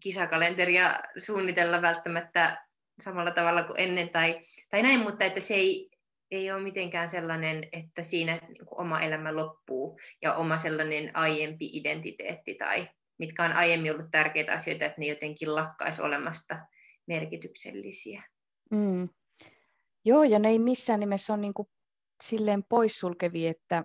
kisakalenteria 0.00 1.00
suunnitella 1.16 1.82
välttämättä 1.82 2.66
samalla 3.00 3.30
tavalla 3.30 3.62
kuin 3.62 3.80
ennen 3.80 4.08
tai, 4.08 4.40
tai 4.70 4.82
näin, 4.82 5.00
mutta 5.00 5.24
että 5.24 5.40
se 5.40 5.54
ei, 5.54 5.90
ei 6.30 6.52
ole 6.52 6.62
mitenkään 6.62 7.10
sellainen, 7.10 7.68
että 7.72 8.02
siinä 8.02 8.40
niin 8.48 8.66
kuin 8.66 8.80
oma 8.80 9.00
elämä 9.00 9.36
loppuu 9.36 10.00
ja 10.22 10.34
oma 10.34 10.58
sellainen 10.58 11.10
aiempi 11.16 11.70
identiteetti 11.72 12.54
tai 12.54 12.88
mitkä 13.18 13.44
on 13.44 13.52
aiemmin 13.52 13.92
ollut 13.92 14.10
tärkeitä 14.10 14.52
asioita, 14.52 14.84
että 14.84 15.00
ne 15.00 15.06
jotenkin 15.06 15.54
lakkaisi 15.54 16.02
olemasta 16.02 16.66
merkityksellisiä. 17.06 18.22
Mm. 18.70 19.08
Joo, 20.06 20.22
ja 20.22 20.38
ne 20.38 20.48
ei 20.48 20.58
missään 20.58 21.00
nimessä 21.00 21.32
ole 21.32 21.40
niin 21.40 21.54
kuin 21.54 21.68
silleen 22.22 22.64
poissulkevi, 22.68 23.46
että, 23.46 23.84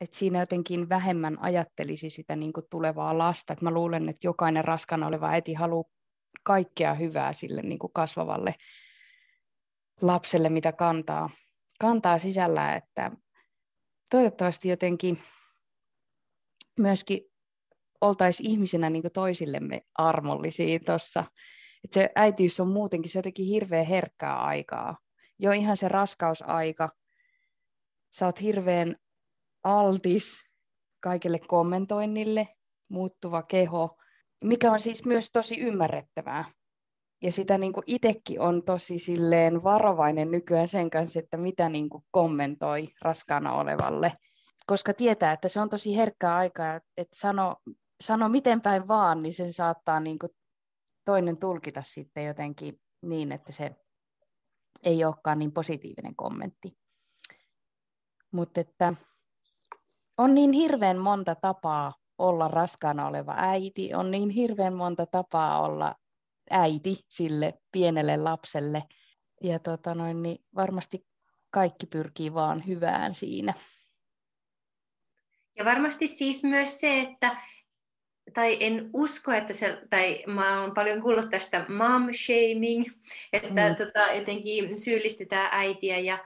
että 0.00 0.16
siinä 0.16 0.40
jotenkin 0.40 0.88
vähemmän 0.88 1.36
ajattelisi 1.40 2.10
sitä 2.10 2.36
niin 2.36 2.52
kuin 2.52 2.66
tulevaa 2.70 3.18
lasta. 3.18 3.52
Että 3.52 3.64
mä 3.64 3.70
luulen, 3.70 4.08
että 4.08 4.26
jokainen 4.26 4.64
raskana 4.64 5.06
oleva 5.06 5.28
äiti 5.28 5.54
haluaa 5.54 5.90
kaikkea 6.42 6.94
hyvää 6.94 7.32
sille 7.32 7.62
niin 7.62 7.78
kuin 7.78 7.92
kasvavalle 7.92 8.54
lapselle, 10.00 10.48
mitä 10.48 10.72
kantaa 10.72 11.30
kantaa 11.80 12.18
sisällä, 12.18 12.74
että 12.74 13.10
toivottavasti 14.10 14.68
jotenkin 14.68 15.18
myöskin 16.78 17.20
oltaisiin 18.00 18.50
ihmisenä 18.50 18.90
niin 18.90 19.02
toisillemme 19.14 19.82
armollisia 19.94 20.80
tuossa. 20.80 21.24
Että 21.84 21.94
se 21.94 22.10
äitiys 22.14 22.60
on 22.60 22.68
muutenkin 22.68 23.10
se 23.10 23.18
jotenkin 23.18 23.46
hirveän 23.46 23.86
herkkää 23.86 24.40
aikaa. 24.40 24.96
Jo 25.42 25.52
ihan 25.52 25.76
se 25.76 25.88
raskausaika. 25.88 26.88
Sä 28.10 28.26
oot 28.26 28.40
hirveän 28.40 28.96
altis 29.64 30.44
kaikille 31.00 31.38
kommentoinnille, 31.38 32.48
muuttuva 32.88 33.42
keho, 33.42 33.96
mikä 34.44 34.72
on 34.72 34.80
siis 34.80 35.04
myös 35.04 35.30
tosi 35.32 35.60
ymmärrettävää 35.60 36.44
ja 37.22 37.32
sitä 37.32 37.58
niin 37.58 37.72
kuin 37.72 37.84
itsekin 37.86 38.40
on 38.40 38.62
tosi 38.62 38.98
silleen 38.98 39.62
varovainen 39.62 40.30
nykyään 40.30 40.68
sen 40.68 40.90
kanssa, 40.90 41.18
että 41.18 41.36
mitä 41.36 41.68
niin 41.68 41.90
kuin 41.90 42.04
kommentoi 42.10 42.88
raskaana 43.02 43.54
olevalle, 43.54 44.12
koska 44.66 44.94
tietää, 44.94 45.32
että 45.32 45.48
se 45.48 45.60
on 45.60 45.68
tosi 45.68 45.96
herkkää 45.96 46.36
aikaa, 46.36 46.80
että 46.96 47.16
sano, 47.16 47.56
sano 48.00 48.28
miten 48.28 48.60
päin 48.60 48.88
vaan, 48.88 49.22
niin 49.22 49.32
sen 49.32 49.52
saattaa 49.52 50.00
niin 50.00 50.18
kuin 50.18 50.30
toinen 51.04 51.36
tulkita 51.36 51.82
sitten 51.82 52.24
jotenkin 52.24 52.80
niin, 53.02 53.32
että 53.32 53.52
se 53.52 53.76
ei 54.84 55.04
olekaan 55.04 55.38
niin 55.38 55.52
positiivinen 55.52 56.16
kommentti. 56.16 56.76
Mutta 58.32 58.60
että 58.60 58.94
on 60.18 60.34
niin 60.34 60.52
hirveän 60.52 60.98
monta 60.98 61.34
tapaa 61.34 61.94
olla 62.18 62.48
raskaana 62.48 63.06
oleva 63.06 63.34
äiti, 63.36 63.94
on 63.94 64.10
niin 64.10 64.30
hirveän 64.30 64.74
monta 64.74 65.06
tapaa 65.06 65.62
olla 65.62 65.94
äiti 66.50 66.96
sille 67.08 67.60
pienelle 67.72 68.16
lapselle. 68.16 68.82
Ja 69.42 69.58
tota 69.58 69.94
noin, 69.94 70.22
niin 70.22 70.44
varmasti 70.54 71.06
kaikki 71.50 71.86
pyrkii 71.86 72.34
vaan 72.34 72.66
hyvään 72.66 73.14
siinä. 73.14 73.54
Ja 75.56 75.64
varmasti 75.64 76.08
siis 76.08 76.44
myös 76.44 76.80
se, 76.80 77.00
että, 77.00 77.36
tai 78.34 78.56
en 78.60 78.90
usko, 78.92 79.32
että 79.32 79.52
se, 79.52 79.82
tai 79.90 80.24
mä 80.26 80.60
oon 80.60 80.74
paljon 80.74 81.02
kuullut 81.02 81.30
tästä 81.30 81.64
mom 81.68 82.08
shaming, 82.12 82.84
että 83.32 83.68
mm. 83.68 83.76
tota, 83.76 84.12
jotenkin 84.14 84.80
syyllistetään 84.80 85.48
äitiä 85.52 85.98
ja, 85.98 86.18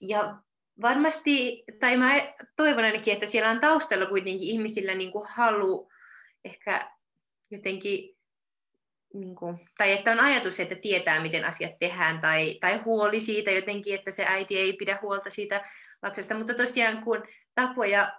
ja 0.00 0.36
varmasti, 0.82 1.64
tai 1.80 1.96
mä 1.96 2.14
toivon 2.56 2.84
ainakin, 2.84 3.14
että 3.14 3.26
siellä 3.26 3.50
on 3.50 3.60
taustalla 3.60 4.06
kuitenkin 4.06 4.48
ihmisillä 4.48 4.94
niin 4.94 5.12
kuin 5.12 5.28
halu 5.28 5.88
ehkä 6.44 6.90
jotenkin 7.50 8.18
niin 9.14 9.34
kuin, 9.36 9.68
tai 9.78 9.92
että 9.92 10.12
on 10.12 10.20
ajatus, 10.20 10.60
että 10.60 10.74
tietää, 10.74 11.22
miten 11.22 11.44
asiat 11.44 11.78
tehdään, 11.78 12.20
tai, 12.20 12.54
tai 12.60 12.76
huoli 12.76 13.20
siitä 13.20 13.50
jotenkin, 13.50 13.94
että 13.94 14.10
se 14.10 14.24
äiti 14.26 14.58
ei 14.58 14.72
pidä 14.72 14.98
huolta 15.02 15.30
siitä 15.30 15.64
lapsesta, 16.02 16.34
mutta 16.34 16.54
tosiaan 16.54 17.04
kun 17.04 17.22
tapoja 17.54 18.12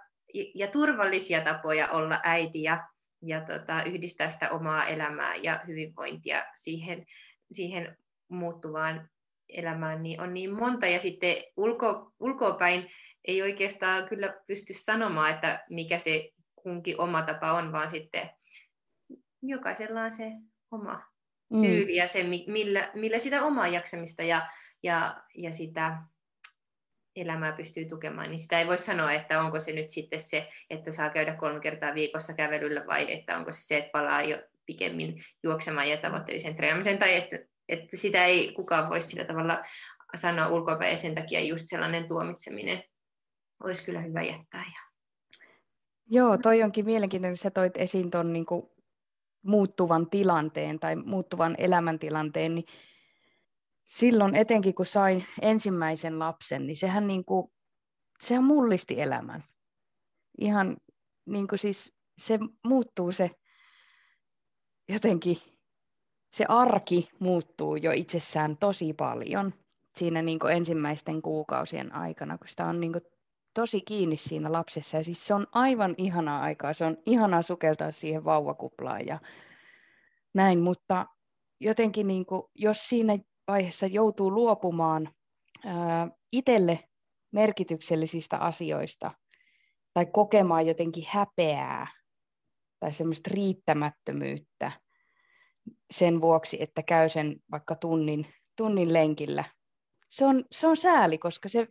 ja 0.54 0.66
turvallisia 0.66 1.40
tapoja 1.40 1.88
olla 1.88 2.20
äiti 2.22 2.62
ja, 2.62 2.88
ja 3.22 3.40
tota, 3.40 3.82
yhdistää 3.82 4.30
sitä 4.30 4.50
omaa 4.50 4.86
elämää 4.86 5.34
ja 5.34 5.60
hyvinvointia 5.66 6.44
siihen, 6.54 7.06
siihen 7.52 7.96
muuttuvaan 8.28 9.10
elämään, 9.48 10.02
niin 10.02 10.20
on 10.20 10.34
niin 10.34 10.54
monta, 10.54 10.86
ja 10.86 11.00
sitten 11.00 11.36
ulko, 11.56 12.12
ulkopäin 12.20 12.90
ei 13.24 13.42
oikeastaan 13.42 14.08
kyllä 14.08 14.34
pysty 14.46 14.74
sanomaan, 14.74 15.34
että 15.34 15.64
mikä 15.70 15.98
se 15.98 16.30
kunkin 16.54 17.00
oma 17.00 17.22
tapa 17.22 17.52
on, 17.52 17.72
vaan 17.72 17.90
sitten 17.90 18.30
jokaisella 19.42 20.02
on 20.02 20.12
se 20.12 20.24
oma 20.70 21.02
mm. 21.50 21.62
tyyli 21.62 21.96
ja 21.96 22.08
se, 22.08 22.22
millä, 22.46 22.90
millä 22.94 23.18
sitä 23.18 23.44
omaa 23.44 23.68
jaksamista 23.68 24.22
ja, 24.22 24.48
ja, 24.82 25.22
ja 25.34 25.52
sitä 25.52 25.98
elämää 27.16 27.52
pystyy 27.52 27.84
tukemaan, 27.84 28.30
niin 28.30 28.40
sitä 28.40 28.58
ei 28.58 28.66
voi 28.66 28.78
sanoa, 28.78 29.12
että 29.12 29.42
onko 29.42 29.60
se 29.60 29.72
nyt 29.72 29.90
sitten 29.90 30.20
se, 30.20 30.48
että 30.70 30.92
saa 30.92 31.10
käydä 31.10 31.36
kolme 31.36 31.60
kertaa 31.60 31.94
viikossa 31.94 32.32
kävelyllä 32.32 32.84
vai 32.86 33.12
että 33.12 33.38
onko 33.38 33.52
se 33.52 33.60
se, 33.60 33.76
että 33.76 33.90
palaa 33.92 34.22
jo 34.22 34.38
pikemmin 34.66 35.24
juoksemaan 35.42 35.90
ja 35.90 35.96
tavoitteellisen 35.96 36.56
treenaamisen 36.56 36.98
tai 36.98 37.16
että, 37.16 37.38
että 37.68 37.96
sitä 37.96 38.24
ei 38.24 38.52
kukaan 38.52 38.90
voi 38.90 39.02
sillä 39.02 39.24
tavalla 39.24 39.62
sanoa 40.16 40.48
ulkopäin 40.48 40.90
ja 40.90 40.96
sen 40.96 41.14
takia 41.14 41.40
just 41.40 41.64
sellainen 41.66 42.08
tuomitseminen 42.08 42.82
olisi 43.64 43.84
kyllä 43.84 44.00
hyvä 44.00 44.22
jättää. 44.22 44.64
Joo, 46.06 46.38
toi 46.38 46.62
onkin 46.62 46.84
mielenkiintoinen, 46.84 47.36
sä 47.36 47.50
toit 47.50 47.76
esiin 47.76 48.10
tuon 48.10 48.32
niin 48.32 48.46
muuttuvan 49.42 50.10
tilanteen 50.10 50.80
tai 50.80 50.96
muuttuvan 50.96 51.54
elämäntilanteen, 51.58 52.54
niin 52.54 52.64
silloin 53.90 54.34
etenkin 54.34 54.74
kun 54.74 54.86
sain 54.86 55.24
ensimmäisen 55.42 56.18
lapsen, 56.18 56.66
niin 56.66 56.76
sehän 56.76 57.06
niin 57.06 57.24
kuin, 57.24 57.52
sehän 58.20 58.44
mullisti 58.44 59.00
elämän. 59.00 59.44
Ihan 60.38 60.76
niin 61.26 61.48
kuin 61.48 61.58
siis 61.58 61.92
se 62.18 62.38
muuttuu 62.66 63.12
se 63.12 63.30
jotenkin, 64.88 65.36
se 66.32 66.44
arki 66.48 67.08
muuttuu 67.18 67.76
jo 67.76 67.92
itsessään 67.92 68.56
tosi 68.56 68.92
paljon 68.92 69.54
siinä 69.94 70.22
niin 70.22 70.38
kuin 70.38 70.52
ensimmäisten 70.52 71.22
kuukausien 71.22 71.94
aikana, 71.94 72.38
kun 72.38 72.48
sitä 72.48 72.66
on 72.66 72.80
niin 72.80 72.92
kuin 72.92 73.04
tosi 73.54 73.80
kiinni 73.80 74.16
siinä 74.16 74.52
lapsessa. 74.52 74.96
Ja 74.96 75.04
siis 75.04 75.26
se 75.26 75.34
on 75.34 75.46
aivan 75.52 75.94
ihanaa 75.98 76.42
aikaa, 76.42 76.72
se 76.72 76.84
on 76.84 76.96
ihanaa 77.06 77.42
sukeltaa 77.42 77.90
siihen 77.90 78.24
vauvakuplaan 78.24 79.06
ja 79.06 79.18
näin, 80.34 80.60
mutta 80.60 81.06
jotenkin 81.60 82.06
niin 82.06 82.26
kuin, 82.26 82.42
jos 82.54 82.88
siinä 82.88 83.18
vaiheessa 83.50 83.86
joutuu 83.86 84.34
luopumaan 84.34 85.14
itselle 86.32 86.88
merkityksellisistä 87.32 88.38
asioista 88.38 89.10
tai 89.94 90.06
kokemaan 90.06 90.66
jotenkin 90.66 91.04
häpeää 91.08 91.86
tai 92.80 92.92
semmoista 92.92 93.30
riittämättömyyttä 93.34 94.72
sen 95.90 96.20
vuoksi, 96.20 96.62
että 96.62 96.82
käy 96.82 97.08
sen 97.08 97.36
vaikka 97.50 97.74
tunnin, 97.74 98.26
tunnin 98.56 98.92
lenkillä. 98.92 99.44
Se 100.10 100.24
on, 100.24 100.44
se 100.50 100.66
on 100.66 100.76
sääli, 100.76 101.18
koska 101.18 101.48
se 101.48 101.68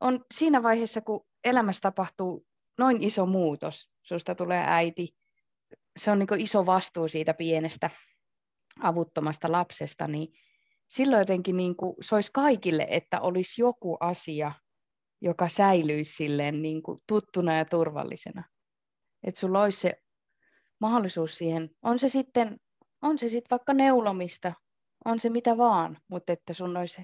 on 0.00 0.24
siinä 0.34 0.62
vaiheessa, 0.62 1.00
kun 1.00 1.26
elämässä 1.44 1.80
tapahtuu 1.80 2.46
noin 2.78 3.02
iso 3.02 3.26
muutos, 3.26 3.90
susta 4.02 4.34
tulee 4.34 4.64
äiti, 4.66 5.16
se 5.96 6.10
on 6.10 6.18
niin 6.18 6.40
iso 6.40 6.66
vastuu 6.66 7.08
siitä 7.08 7.34
pienestä 7.34 7.90
avuttomasta 8.80 9.52
lapsesta, 9.52 10.08
niin 10.08 10.28
silloin 10.92 11.20
jotenkin 11.20 11.56
niin 11.56 11.76
kuin, 11.76 11.96
se 12.00 12.14
olisi 12.14 12.30
kaikille, 12.32 12.86
että 12.90 13.20
olisi 13.20 13.62
joku 13.62 13.96
asia, 14.00 14.52
joka 15.20 15.48
säilyisi 15.48 16.12
silleen 16.12 16.62
niin 16.62 16.82
kuin 16.82 17.02
tuttuna 17.08 17.56
ja 17.56 17.64
turvallisena. 17.64 18.44
Että 19.24 19.40
sulla 19.40 19.62
olisi 19.62 19.80
se 19.80 19.94
mahdollisuus 20.80 21.38
siihen, 21.38 21.70
on 21.82 21.98
se 21.98 22.08
sitten, 22.08 22.60
on 23.02 23.18
se 23.18 23.28
sitten 23.28 23.50
vaikka 23.50 23.72
neulomista, 23.72 24.52
on 25.04 25.20
se 25.20 25.30
mitä 25.30 25.56
vaan, 25.56 25.98
mutta 26.08 26.32
että 26.32 26.52
sun 26.52 26.76
olisi, 26.76 27.02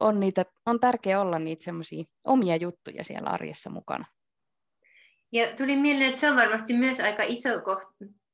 on, 0.00 0.20
niitä, 0.20 0.44
on 0.66 0.80
tärkeää 0.80 1.20
olla 1.20 1.38
niitä 1.38 1.64
semmoisia 1.64 2.04
omia 2.24 2.56
juttuja 2.56 3.04
siellä 3.04 3.30
arjessa 3.30 3.70
mukana. 3.70 4.04
Ja 5.32 5.56
tuli 5.56 5.76
mieleen, 5.76 6.08
että 6.08 6.20
se 6.20 6.30
on 6.30 6.36
varmasti 6.36 6.72
myös 6.72 7.00
aika 7.00 7.22
iso 7.26 7.50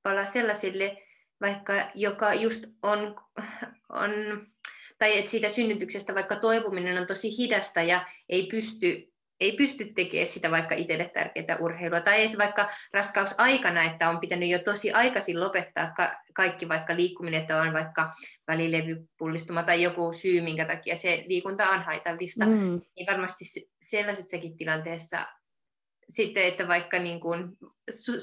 pala 0.02 0.24
sellaisille, 0.24 0.98
vaikka 1.40 1.72
joka 1.94 2.34
just 2.34 2.64
on, 2.82 3.16
on 3.88 4.10
tai 4.98 5.18
että 5.18 5.30
siitä 5.30 5.48
synnytyksestä 5.48 6.14
vaikka 6.14 6.36
toipuminen 6.36 6.98
on 6.98 7.06
tosi 7.06 7.38
hidasta 7.38 7.82
ja 7.82 8.06
ei 8.28 8.46
pysty, 8.50 9.12
ei 9.40 9.52
pysty 9.52 9.92
tekemään 9.94 10.26
sitä 10.26 10.50
vaikka 10.50 10.74
itselle 10.74 11.10
tärkeää 11.14 11.56
urheilua, 11.60 12.00
tai 12.00 12.24
että 12.24 12.38
vaikka 12.38 12.68
raskausaikana, 12.92 13.82
että 13.82 14.10
on 14.10 14.20
pitänyt 14.20 14.48
jo 14.48 14.58
tosi 14.58 14.92
aikaisin 14.92 15.40
lopettaa 15.40 15.92
ka- 15.96 16.16
kaikki 16.34 16.68
vaikka 16.68 16.96
liikkuminen, 16.96 17.40
että 17.40 17.60
on 17.60 17.72
vaikka 17.72 18.14
välilevypullistuma 18.48 19.62
tai 19.62 19.82
joku 19.82 20.12
syy, 20.12 20.40
minkä 20.40 20.64
takia 20.64 20.96
se 20.96 21.24
liikunta 21.26 21.68
on 21.68 21.82
haitallista, 21.82 22.46
mm. 22.46 22.80
niin 22.96 23.06
varmasti 23.10 23.44
sellaisessakin 23.82 24.56
tilanteessa 24.56 25.26
sitten, 26.08 26.44
että 26.44 26.68
vaikka 26.68 26.98
niin 26.98 27.20
kuin 27.20 27.58
su- 27.90 28.20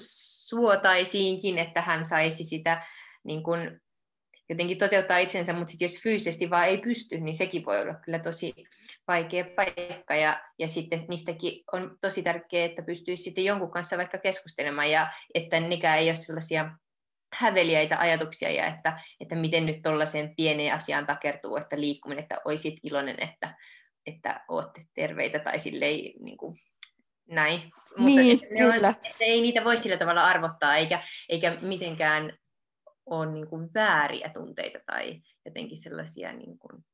suotaisiinkin, 0.47 1.57
että 1.57 1.81
hän 1.81 2.05
saisi 2.05 2.43
sitä 2.43 2.85
niin 3.23 3.43
kuin 3.43 3.82
jotenkin 4.49 4.77
toteuttaa 4.77 5.17
itsensä, 5.17 5.53
mutta 5.53 5.71
sitten 5.71 5.85
jos 5.85 6.03
fyysisesti 6.03 6.49
vaan 6.49 6.67
ei 6.67 6.77
pysty, 6.77 7.19
niin 7.19 7.35
sekin 7.35 7.65
voi 7.65 7.81
olla 7.81 7.93
kyllä 7.93 8.19
tosi 8.19 8.53
vaikea 9.07 9.45
paikka. 9.55 10.15
Ja, 10.15 10.41
ja 10.59 10.67
sitten 10.67 11.05
niistäkin 11.09 11.63
on 11.73 11.97
tosi 12.01 12.23
tärkeää, 12.23 12.65
että 12.65 12.83
pystyisi 12.83 13.23
sitten 13.23 13.45
jonkun 13.45 13.71
kanssa 13.71 13.97
vaikka 13.97 14.17
keskustelemaan 14.17 14.91
ja 14.91 15.07
että 15.33 15.59
nekään 15.59 15.99
ei 15.99 16.09
ole 16.09 16.15
sellaisia 16.15 16.71
häveliäitä 17.33 17.99
ajatuksia 17.99 18.51
ja 18.51 18.65
että, 18.65 18.99
että 19.19 19.35
miten 19.35 19.65
nyt 19.65 19.81
tuollaiseen 19.81 20.33
pieneen 20.37 20.73
asiaan 20.73 21.05
takertuu, 21.05 21.57
että 21.57 21.79
liikkuminen, 21.79 22.21
että 22.21 22.37
olisit 22.45 22.75
iloinen, 22.83 23.15
että, 23.19 23.55
että 24.05 24.41
olette 24.47 24.81
terveitä 24.93 25.39
tai 25.39 25.59
silleen 25.59 25.99
niin 26.19 26.37
kuin, 26.37 26.57
näin. 27.27 27.61
Mutta 27.97 28.21
niin, 28.21 28.39
kyllä. 28.57 28.87
On, 28.87 28.95
että 29.03 29.17
ei 29.19 29.41
niitä 29.41 29.63
voi 29.63 29.77
sillä 29.77 29.97
tavalla 29.97 30.25
arvottaa 30.25 30.75
eikä, 30.75 31.01
eikä 31.29 31.57
mitenkään 31.61 32.37
ole 33.05 33.31
niin 33.31 33.47
kuin 33.47 33.69
vääriä 33.73 34.29
tunteita 34.33 34.79
tai 34.85 35.21
jotenkin 35.45 35.77
sellaisia 35.77 36.33
niin 36.33 36.59
kuin 36.59 36.85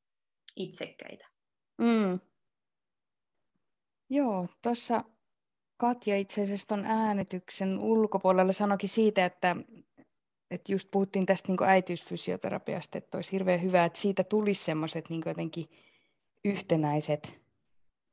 itsekkäitä. 0.56 1.28
Mm. 1.78 2.20
Joo, 4.10 4.48
tuossa 4.62 5.04
Katja 5.76 6.18
itse 6.18 6.42
asiassa 6.42 6.68
tuon 6.68 6.84
äänityksen 6.84 7.78
ulkopuolella 7.78 8.52
sanoikin 8.52 8.88
siitä, 8.88 9.24
että, 9.24 9.56
että 10.50 10.72
just 10.72 10.90
puhuttiin 10.90 11.26
tästä 11.26 11.52
niin 11.52 11.62
äitiysfysioterapiasta, 11.62 12.98
että 12.98 13.18
olisi 13.18 13.32
hirveän 13.32 13.62
hyvä, 13.62 13.84
että 13.84 13.98
siitä 13.98 14.24
tulisi 14.24 14.64
semmoiset 14.64 15.10
niin 15.10 15.22
jotenkin 15.26 15.66
yhtenäiset, 16.44 17.40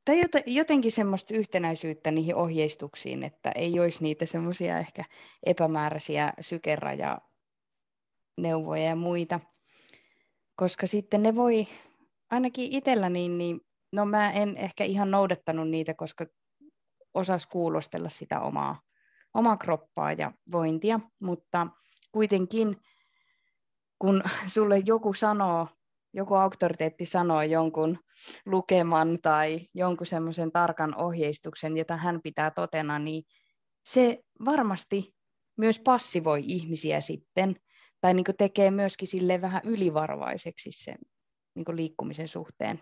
tai 0.05 0.21
jotenkin 0.45 0.91
semmoista 0.91 1.35
yhtenäisyyttä 1.35 2.11
niihin 2.11 2.35
ohjeistuksiin, 2.35 3.23
että 3.23 3.51
ei 3.55 3.79
olisi 3.79 4.03
niitä 4.03 4.25
semmoisia 4.25 4.79
ehkä 4.79 5.03
epämääräisiä 5.45 6.33
sykeraja 6.39 7.21
neuvoja 8.38 8.83
ja 8.83 8.95
muita, 8.95 9.39
koska 10.55 10.88
sitten 10.88 11.23
ne 11.23 11.35
voi, 11.35 11.67
ainakin 12.31 12.71
itsellä 12.71 13.09
niin, 13.09 13.38
niin 13.38 13.61
no 13.91 14.05
mä 14.05 14.31
en 14.31 14.57
ehkä 14.57 14.83
ihan 14.83 15.11
noudattanut 15.11 15.69
niitä, 15.69 15.93
koska 15.93 16.25
osas 17.13 17.47
kuulostella 17.47 18.09
sitä 18.09 18.39
omaa, 18.41 18.81
omaa 19.33 19.57
kroppaa 19.57 20.11
ja 20.13 20.31
vointia, 20.51 20.99
mutta 21.19 21.67
kuitenkin 22.11 22.77
kun 23.99 24.23
sulle 24.53 24.77
joku 24.77 25.13
sanoo, 25.13 25.67
joku 26.13 26.35
auktoriteetti 26.35 27.05
sanoo 27.05 27.41
jonkun 27.41 27.99
lukeman 28.45 29.19
tai 29.21 29.59
jonkun 29.73 30.07
semmoisen 30.07 30.51
tarkan 30.51 30.95
ohjeistuksen, 30.95 31.77
jota 31.77 31.97
hän 31.97 32.21
pitää 32.23 32.51
totena, 32.51 32.99
niin 32.99 33.23
se 33.85 34.19
varmasti 34.45 35.15
myös 35.57 35.79
passivoi 35.79 36.41
ihmisiä 36.45 37.01
sitten 37.01 37.55
tai 38.01 38.13
niin 38.13 38.25
tekee 38.37 38.71
myöskin 38.71 39.07
sille 39.07 39.41
vähän 39.41 39.61
ylivarovaiseksi 39.65 40.71
sen 40.71 40.97
niin 41.55 41.75
liikkumisen 41.75 42.27
suhteen. 42.27 42.79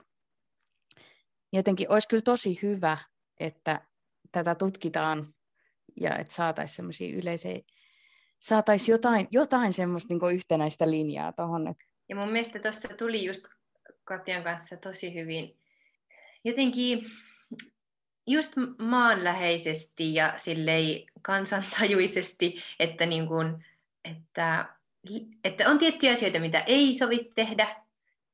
Jotenkin 1.54 1.92
olisi 1.92 2.08
kyllä 2.08 2.22
tosi 2.22 2.60
hyvä, 2.62 2.98
että 3.40 3.82
tätä 4.32 4.56
tutkitaan 4.56 5.34
ja 6.02 6.16
että 6.16 6.34
saataisiin 6.34 6.76
semmoisia 6.76 7.18
yleisiä, 7.18 7.60
saataisiin 8.40 8.94
jotain, 8.94 9.28
jotain 9.32 9.74
semmoista 9.74 10.14
niin 10.14 10.36
yhtenäistä 10.36 10.92
linjaa 10.92 11.34
tuohon. 11.34 11.76
Ja 12.10 12.16
mun 12.16 12.32
mielestä 12.32 12.60
tuossa 12.60 12.88
tuli 12.98 13.26
just 13.26 13.46
Katjan 14.04 14.44
kanssa 14.44 14.78
tosi 14.78 15.14
hyvin 15.14 15.58
jotenkin 16.46 17.06
just 18.28 18.54
maanläheisesti 18.82 20.14
ja 20.14 20.34
sillei 20.38 21.08
kansantajuisesti, 21.22 22.56
että, 22.80 23.06
niin 23.06 23.28
kuin, 23.28 23.66
että 24.12 24.75
että 25.44 25.70
on 25.70 25.78
tiettyjä 25.78 26.14
asioita, 26.14 26.40
mitä 26.40 26.64
ei 26.68 26.96
sovi 26.96 27.32
tehdä, 27.36 27.76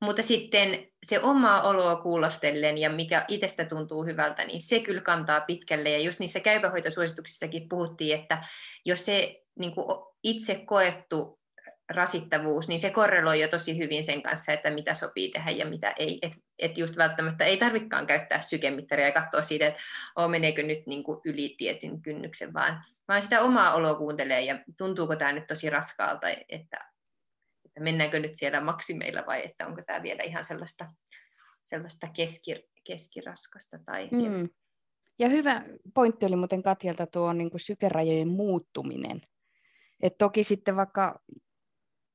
mutta 0.02 0.22
sitten 0.22 0.86
se 1.06 1.20
omaa 1.20 1.62
oloa 1.62 1.96
kuulostellen 1.96 2.78
ja 2.78 2.90
mikä 2.90 3.24
itsestä 3.28 3.64
tuntuu 3.64 4.04
hyvältä, 4.04 4.44
niin 4.44 4.62
se 4.62 4.80
kyllä 4.80 5.00
kantaa 5.00 5.40
pitkälle. 5.40 5.90
Ja 5.90 5.98
just 5.98 6.20
niissä 6.20 6.40
käypähoitosuosituksissakin 6.40 7.68
puhuttiin, 7.68 8.20
että 8.20 8.44
jos 8.84 9.04
se 9.04 9.42
niin 9.58 9.74
kuin 9.74 9.86
itse 10.22 10.54
koettu 10.54 11.42
rasittavuus, 11.90 12.68
niin 12.68 12.80
se 12.80 12.90
korreloi 12.90 13.40
jo 13.40 13.48
tosi 13.48 13.78
hyvin 13.78 14.04
sen 14.04 14.22
kanssa, 14.22 14.52
että 14.52 14.70
mitä 14.70 14.94
sopii 14.94 15.30
tehdä 15.30 15.50
ja 15.50 15.66
mitä 15.66 15.94
ei. 15.98 16.18
Että 16.22 16.38
et 16.58 16.78
just 16.78 16.96
välttämättä 16.96 17.44
ei 17.44 17.56
tarvikaan 17.56 18.06
käyttää 18.06 18.42
sykemittaria 18.42 19.06
ja 19.06 19.12
katsoa 19.12 19.42
siitä, 19.42 19.66
että 19.66 19.80
oh, 20.16 20.30
meneekö 20.30 20.62
nyt 20.62 20.86
niin 20.86 21.04
kuin 21.04 21.20
yli 21.24 21.54
tietyn 21.58 22.02
kynnyksen, 22.02 22.54
vaan, 22.54 22.84
vaan 23.08 23.22
sitä 23.22 23.42
omaa 23.42 23.74
oloa 23.74 23.94
kuuntelee 23.94 24.40
ja 24.40 24.64
tuntuuko 24.78 25.16
tämä 25.16 25.32
nyt 25.32 25.46
tosi 25.46 25.70
raskaalta, 25.70 26.28
että, 26.28 26.78
että 27.64 27.80
mennäänkö 27.80 28.20
nyt 28.20 28.32
siellä 28.34 28.60
maksimeilla 28.60 29.22
vai 29.26 29.44
että 29.44 29.66
onko 29.66 29.82
tämä 29.86 30.02
vielä 30.02 30.22
ihan 30.22 30.44
sellaista, 30.44 30.92
sellaista 31.64 32.06
keski, 32.16 32.68
keskiraskasta. 32.84 33.78
Tai, 33.84 34.08
mm. 34.12 34.48
Ja 35.18 35.28
hyvä 35.28 35.64
pointti 35.94 36.26
oli 36.26 36.36
muuten 36.36 36.62
Katjalta 36.62 37.06
tuo 37.06 37.32
niin 37.32 37.50
kuin 37.50 37.60
sykerajojen 37.60 38.28
muuttuminen. 38.28 39.20
Et 40.00 40.18
toki 40.18 40.44
sitten 40.44 40.76
vaikka 40.76 41.20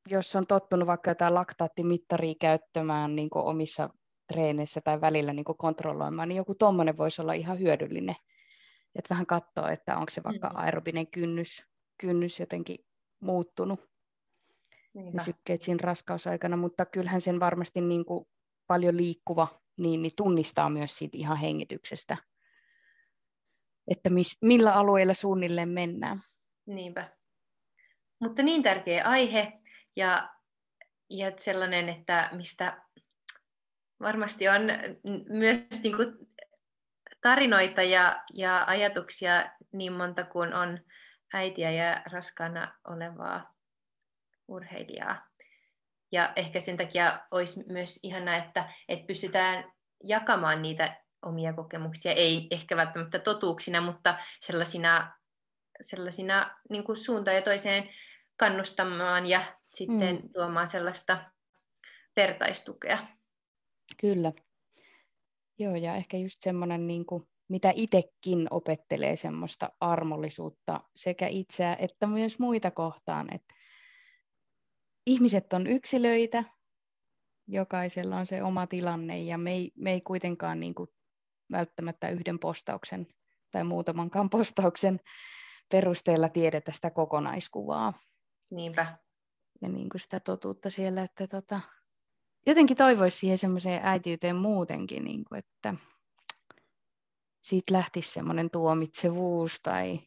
jos 0.10 0.36
on 0.36 0.48
tottunut 0.48 0.88
vaikka 0.88 1.12
jotain 1.12 1.34
laktaattimittaria 1.34 2.36
käyttämään 2.40 3.16
niin 3.16 3.30
omissa 3.34 3.90
treeneissä 4.28 4.82
tai 4.82 5.02
välillä 5.02 5.34
niin 5.34 5.46
kontrolloimaan, 5.46 6.30
niin 6.30 6.38
joku 6.38 6.56
tuommoinen 6.56 6.98
voisi 6.98 7.22
olla 7.22 7.34
ihan 7.34 7.60
hyödyllinen. 7.60 8.16
Että 8.96 9.10
vähän 9.10 9.26
katsoa, 9.26 9.72
että 9.72 9.98
onko 9.98 10.10
se 10.10 10.24
vaikka 10.24 10.50
mm. 10.50 10.56
aerobinen 10.56 11.08
kynnys, 11.08 11.64
kynnys 11.98 12.40
jotenkin 12.40 12.86
muuttunut. 13.20 13.80
Niinpä. 14.94 15.18
Ja 15.18 15.24
sykkeet 15.24 15.62
siinä 15.62 15.80
raskausaikana, 15.82 16.58
mutta 16.58 16.86
kyllähän 16.86 17.22
sen 17.22 17.40
varmasti 17.40 17.82
niin 17.82 18.06
kuin 18.06 18.26
paljon 18.68 18.98
liikkuva 18.98 19.62
niin, 19.78 20.02
niin 20.02 20.12
tunnistaa 20.16 20.70
myös 20.70 20.98
siitä 20.98 21.18
ihan 21.18 21.38
hengityksestä. 21.38 22.18
että 23.88 24.10
mis, 24.10 24.38
millä 24.42 24.74
alueilla 24.74 25.14
suunnilleen 25.14 25.70
mennään. 25.70 26.20
Niinpä. 26.66 27.18
Mutta 28.20 28.44
niin 28.44 28.64
tärkeä 28.64 29.04
aihe 29.06 29.54
ja, 29.96 30.30
ja 31.10 31.32
sellainen, 31.38 31.90
että 31.90 32.30
mistä 32.32 32.84
varmasti 34.00 34.48
on 34.48 34.62
myös 35.30 35.84
niin 35.84 35.96
kuin 35.96 36.27
tarinoita 37.22 37.84
ja, 37.84 38.24
ja 38.34 38.64
ajatuksia 38.68 39.52
niin 39.74 39.94
monta 39.94 40.24
kuin 40.24 40.54
on 40.54 40.80
äitiä 41.34 41.72
ja 41.72 42.02
raskaana 42.12 42.76
olevaa 42.88 43.54
urheilijaa. 44.48 45.28
Ja 46.12 46.34
ehkä 46.36 46.60
sen 46.60 46.78
takia 46.78 47.20
olisi 47.32 47.64
myös 47.68 48.00
ihana, 48.04 48.36
että, 48.36 48.74
että 48.88 49.08
pystytään 49.08 49.72
jakamaan 50.04 50.62
niitä 50.62 51.04
omia 51.22 51.54
kokemuksia, 51.54 52.12
ei 52.12 52.48
ehkä 52.52 52.78
välttämättä 52.78 53.20
totuuksina, 53.20 53.82
mutta 53.82 54.16
sellaisina, 54.40 55.14
sellaisina 55.82 56.58
niin 56.70 56.84
kuin 56.84 56.98
suuntaan 56.98 57.36
ja 57.36 57.42
toiseen 57.42 57.90
kannustamaan 58.38 59.26
ja 59.26 59.58
sitten 59.74 60.16
mm. 60.16 60.30
tuomaan 60.34 60.68
sellaista 60.68 61.32
vertaistukea. 62.16 62.98
Kyllä. 64.02 64.32
Joo, 65.60 65.76
ja 65.76 65.96
ehkä 65.96 66.18
just 66.18 66.38
semmoinen, 66.42 66.88
niin 66.88 67.06
kuin, 67.06 67.24
mitä 67.50 67.74
itsekin 67.76 68.48
opettelee 68.52 69.16
semmoista 69.16 69.70
armollisuutta 69.80 70.82
sekä 70.96 71.28
itseä 71.28 71.76
että 71.80 72.08
myös 72.08 72.40
muita 72.40 72.72
kohtaan, 72.72 73.34
että 73.34 73.56
ihmiset 75.06 75.54
on 75.54 75.68
yksilöitä, 75.68 76.44
jokaisella 77.48 78.18
on 78.18 78.26
se 78.26 78.44
oma 78.44 78.68
tilanne 78.68 79.22
ja 79.22 79.38
me 79.38 79.52
ei, 79.52 79.72
me 79.76 79.92
ei 79.92 80.02
kuitenkaan 80.02 80.60
niin 80.60 80.76
kuin 80.76 80.90
välttämättä 81.52 82.10
yhden 82.10 82.40
postauksen 82.40 83.08
tai 83.52 83.64
muutamankaan 83.64 84.30
postauksen 84.38 85.00
perusteella 85.72 86.30
tiedetä 86.30 86.72
sitä 86.72 86.92
kokonaiskuvaa. 86.92 87.94
Niinpä. 88.52 88.98
Ja 89.62 89.70
niin 89.70 89.90
kuin 89.90 90.02
sitä 90.02 90.20
totuutta 90.20 90.70
siellä, 90.70 91.04
että 91.04 91.28
tota, 91.28 91.62
jotenkin 92.48 92.78
toivoisi 92.78 93.18
siihen 93.18 93.38
semmoiseen 93.38 93.82
äitiyteen 93.84 94.36
muutenkin, 94.36 95.04
niin 95.04 95.26
kuin, 95.26 95.40
että 95.40 95.74
siitä 97.42 97.74
lähtisi 97.74 98.12
semmoinen 98.12 98.50
tuomitsevuus 98.50 99.60
tai 99.64 100.00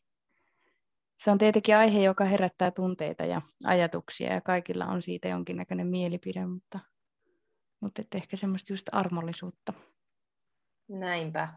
se 1.16 1.30
on 1.30 1.38
tietenkin 1.38 1.76
aihe, 1.76 2.03
joka 2.03 2.24
herättää 2.24 2.70
tunteita 2.70 3.24
ja 3.24 3.43
ajatuksia 3.64 4.32
ja 4.32 4.41
kaikilla 4.41 4.86
on 4.86 5.03
siitä 5.03 5.28
jonkinnäköinen 5.28 5.86
mielipide, 5.86 6.47
mutta, 6.47 6.78
mutta 7.80 8.03
ehkä 8.14 8.36
semmoista 8.36 8.72
just 8.72 8.86
armollisuutta. 8.93 9.72
Näinpä. 10.88 11.49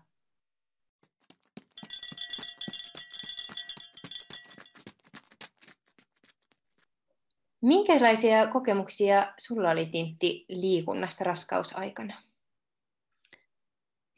Minkälaisia 7.63 8.47
kokemuksia 8.47 9.33
sulla 9.37 9.69
oli 9.69 9.85
Tintti 9.85 10.45
liikunnasta 10.49 11.23
raskausaikana? 11.23 12.23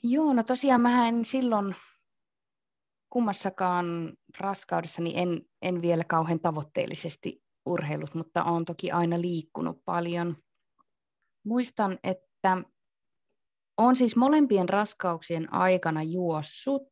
Joo, 0.03 0.33
no 0.33 0.43
tosiaan 0.43 0.81
mä 0.81 1.07
en 1.07 1.25
silloin 1.25 1.75
kummassakaan 3.09 4.13
raskaudessani 4.39 5.13
en, 5.15 5.41
en 5.61 5.81
vielä 5.81 6.03
kauhean 6.03 6.39
tavoitteellisesti 6.39 7.39
urheilut, 7.65 8.15
mutta 8.15 8.43
olen 8.43 8.65
toki 8.65 8.91
aina 8.91 9.21
liikkunut 9.21 9.85
paljon. 9.85 10.37
Muistan, 11.43 11.99
että 12.03 12.57
olen 13.77 13.95
siis 13.95 14.15
molempien 14.15 14.69
raskauksien 14.69 15.53
aikana 15.53 16.03
juossut, 16.03 16.83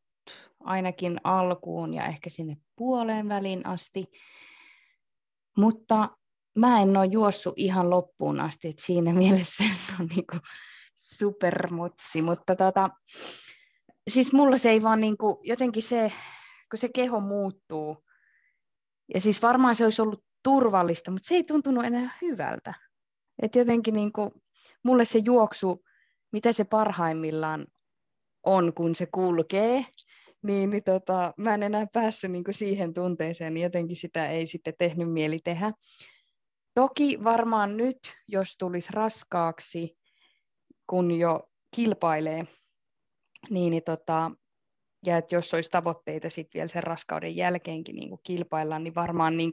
ainakin 0.60 1.20
alkuun 1.24 1.94
ja 1.94 2.06
ehkä 2.06 2.30
sinne 2.30 2.56
puoleen 2.76 3.28
väliin 3.28 3.66
asti. 3.66 4.04
Mutta 5.56 6.08
mä 6.58 6.82
en 6.82 6.96
ole 6.96 7.06
juossut 7.06 7.54
ihan 7.56 7.90
loppuun 7.90 8.40
asti, 8.40 8.68
että 8.68 8.82
siinä 8.82 9.12
mielessä 9.22 9.64
on 10.00 10.06
niin 10.06 10.40
supermutsi, 10.98 12.22
mutta 12.22 12.56
tota, 12.56 12.88
siis 14.10 14.32
mulla 14.32 14.58
se 14.58 14.70
ei 14.70 14.82
vaan 14.82 15.00
niin 15.00 15.16
kuin, 15.16 15.36
jotenkin 15.42 15.82
se, 15.82 16.12
kun 16.70 16.78
se 16.78 16.88
keho 16.94 17.20
muuttuu, 17.20 18.04
ja 19.14 19.20
siis 19.20 19.42
varmaan 19.42 19.76
se 19.76 19.84
olisi 19.84 20.02
ollut 20.02 20.24
turvallista, 20.42 21.10
mutta 21.10 21.28
se 21.28 21.34
ei 21.34 21.44
tuntunut 21.44 21.84
enää 21.84 22.18
hyvältä. 22.22 22.74
Et 23.42 23.54
jotenkin 23.54 23.94
niin 23.94 24.12
kuin, 24.12 24.30
mulle 24.82 25.04
se 25.04 25.20
juoksu, 25.24 25.84
mitä 26.32 26.52
se 26.52 26.64
parhaimmillaan 26.64 27.66
on, 28.46 28.74
kun 28.74 28.94
se 28.94 29.06
kulkee, 29.06 29.86
niin, 30.42 30.70
niin 30.70 30.84
tota, 30.84 31.34
mä 31.36 31.54
en 31.54 31.62
enää 31.62 31.86
päässyt 31.92 32.30
niin 32.30 32.44
kuin 32.44 32.54
siihen 32.54 32.94
tunteeseen, 32.94 33.54
niin 33.54 33.64
jotenkin 33.64 33.96
sitä 33.96 34.28
ei 34.28 34.46
sitten 34.46 34.74
tehnyt 34.78 35.12
mieli 35.12 35.38
tehdä. 35.44 35.72
Toki 36.74 37.24
varmaan 37.24 37.76
nyt, 37.76 37.98
jos 38.28 38.56
tulisi 38.58 38.92
raskaaksi, 38.92 39.96
kun 40.86 41.10
jo 41.10 41.48
kilpailee, 41.76 42.46
niin, 43.50 43.70
niin 43.70 43.82
tota, 43.82 44.30
ja 45.06 45.16
että 45.16 45.34
jos 45.34 45.54
olisi 45.54 45.70
tavoitteita 45.70 46.30
sitten 46.30 46.58
vielä 46.58 46.68
sen 46.68 46.82
raskauden 46.82 47.36
jälkeenkin 47.36 47.96
niin 47.96 48.18
kilpailla, 48.22 48.78
niin 48.78 48.94
varmaan 48.94 49.36
niin 49.36 49.52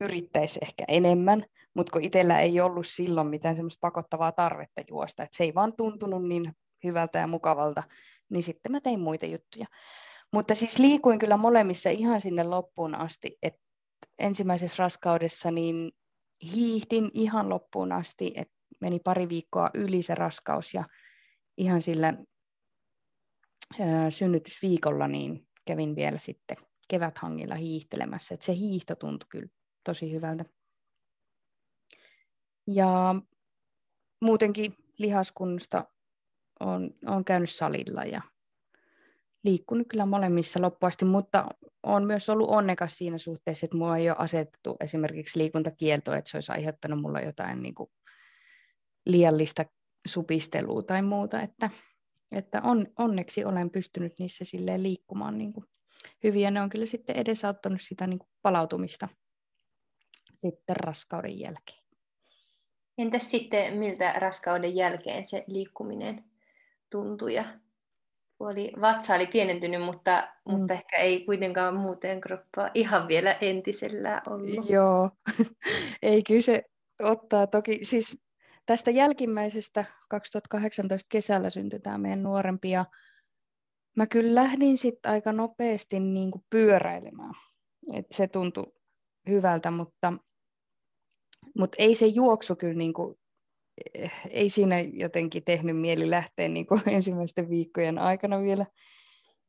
yrittäisi 0.00 0.60
ehkä 0.62 0.84
enemmän, 0.88 1.44
mutta 1.74 1.92
kun 1.92 2.04
itsellä 2.04 2.40
ei 2.40 2.60
ollut 2.60 2.86
silloin 2.86 3.26
mitään 3.26 3.56
semmoista 3.56 3.80
pakottavaa 3.80 4.32
tarvetta 4.32 4.82
juosta, 4.88 5.22
että 5.22 5.36
se 5.36 5.44
ei 5.44 5.54
vaan 5.54 5.72
tuntunut 5.76 6.28
niin 6.28 6.52
hyvältä 6.84 7.18
ja 7.18 7.26
mukavalta, 7.26 7.82
niin 8.30 8.42
sitten 8.42 8.72
mä 8.72 8.80
tein 8.80 9.00
muita 9.00 9.26
juttuja. 9.26 9.66
Mutta 10.32 10.54
siis 10.54 10.78
liikuin 10.78 11.18
kyllä 11.18 11.36
molemmissa 11.36 11.90
ihan 11.90 12.20
sinne 12.20 12.44
loppuun 12.44 12.94
asti, 12.94 13.38
että 13.42 13.60
ensimmäisessä 14.18 14.82
raskaudessa 14.82 15.50
niin 15.50 15.92
hiihdin 16.52 17.10
ihan 17.14 17.48
loppuun 17.48 17.92
asti, 17.92 18.32
että 18.36 18.54
meni 18.80 19.00
pari 19.00 19.28
viikkoa 19.28 19.70
yli 19.74 20.02
se 20.02 20.14
raskaus 20.14 20.74
ja 20.74 20.84
ihan 21.56 21.82
sillä 21.82 22.14
synnytysviikolla 24.10 25.08
niin 25.08 25.48
kävin 25.64 25.96
vielä 25.96 26.18
sitten 26.18 26.56
keväthangilla 26.88 27.54
hiihtelemässä, 27.54 28.34
että 28.34 28.46
se 28.46 28.54
hiihto 28.54 28.94
tuntui 28.94 29.26
kyllä 29.30 29.48
tosi 29.84 30.12
hyvältä. 30.12 30.44
Ja 32.66 33.14
muutenkin 34.20 34.74
lihaskunnosta 34.98 35.84
on, 36.60 36.90
on 37.06 37.24
käynyt 37.24 37.50
salilla 37.50 38.04
ja 38.04 38.22
liikkunut 39.44 39.86
kyllä 39.88 40.06
molemmissa 40.06 40.62
loppuasti, 40.62 41.04
mutta 41.04 41.46
olen 41.82 42.04
myös 42.04 42.28
ollut 42.28 42.50
onnekas 42.50 42.98
siinä 42.98 43.18
suhteessa, 43.18 43.66
että 43.66 43.76
minulla 43.76 43.96
ei 43.96 44.10
ole 44.10 44.16
asetettu 44.18 44.76
esimerkiksi 44.80 45.38
liikuntakieltoa, 45.38 46.16
että 46.16 46.30
se 46.30 46.36
olisi 46.36 46.52
aiheuttanut 46.52 47.00
mulla 47.00 47.20
jotain 47.20 47.62
niin 47.62 47.74
kuin 47.74 47.90
liiallista 49.06 49.64
supistelua 50.06 50.82
tai 50.82 51.02
muuta, 51.02 51.42
että 51.42 51.70
että 52.32 52.60
on, 52.62 52.86
onneksi 52.98 53.44
olen 53.44 53.70
pystynyt 53.70 54.18
niissä 54.18 54.44
silleen 54.44 54.82
liikkumaan 54.82 55.38
niin 55.38 55.52
kuin 55.52 55.66
hyvin, 56.24 56.42
ja 56.42 56.50
ne 56.50 56.62
on 56.62 56.68
kyllä 56.68 56.86
sitten 56.86 57.16
edesauttanut 57.16 57.80
sitä 57.80 58.06
niin 58.06 58.18
kuin 58.18 58.28
palautumista 58.42 59.08
sitten 60.40 60.76
raskauden 60.76 61.40
jälkeen. 61.40 61.78
Entäs 62.98 63.30
sitten, 63.30 63.76
miltä 63.76 64.12
raskauden 64.12 64.76
jälkeen 64.76 65.26
se 65.26 65.44
liikkuminen 65.46 66.24
tuntui? 66.90 67.34
Ja 67.34 67.44
oli, 68.46 68.72
vatsa 68.80 69.14
oli 69.14 69.26
pienentynyt, 69.26 69.82
mutta, 69.82 70.28
mm. 70.48 70.52
mutta 70.52 70.74
ehkä 70.74 70.96
ei 70.96 71.24
kuitenkaan 71.24 71.76
muuten 71.76 72.20
kroppaa 72.20 72.70
ihan 72.74 73.08
vielä 73.08 73.36
entisellään 73.40 74.22
ollut. 74.30 74.70
Joo, 74.70 75.10
ei 76.02 76.22
kyllä 76.22 76.40
se 76.40 76.62
ottaa 77.02 77.46
toki, 77.46 77.78
siis 77.82 78.16
Tästä 78.66 78.90
jälkimmäisestä 78.90 79.84
2018 80.08 81.06
kesällä 81.10 81.50
syntyi 81.50 81.80
tämä 81.80 81.98
meidän 81.98 82.22
nuorempi 82.22 82.70
ja 82.70 82.84
mä 83.96 84.06
kyllä 84.06 84.34
lähdin 84.34 84.76
sitten 84.76 85.12
aika 85.12 85.32
nopeasti 85.32 86.00
niin 86.00 86.30
kuin 86.30 86.44
pyöräilemään. 86.50 87.34
Et 87.92 88.06
se 88.10 88.26
tuntui 88.26 88.72
hyvältä, 89.28 89.70
mutta, 89.70 90.12
mutta 91.58 91.76
ei 91.78 91.94
se 91.94 92.06
juoksu 92.06 92.56
kyllä 92.56 92.74
niin 92.74 92.92
kuin, 92.92 93.18
ei 94.30 94.50
siinä 94.50 94.80
jotenkin 94.80 95.44
tehnyt 95.44 95.76
mieli 95.76 96.10
lähteä 96.10 96.48
niin 96.48 96.66
kuin 96.66 96.82
ensimmäisten 96.96 97.50
viikkojen 97.50 97.98
aikana 97.98 98.42
vielä, 98.42 98.66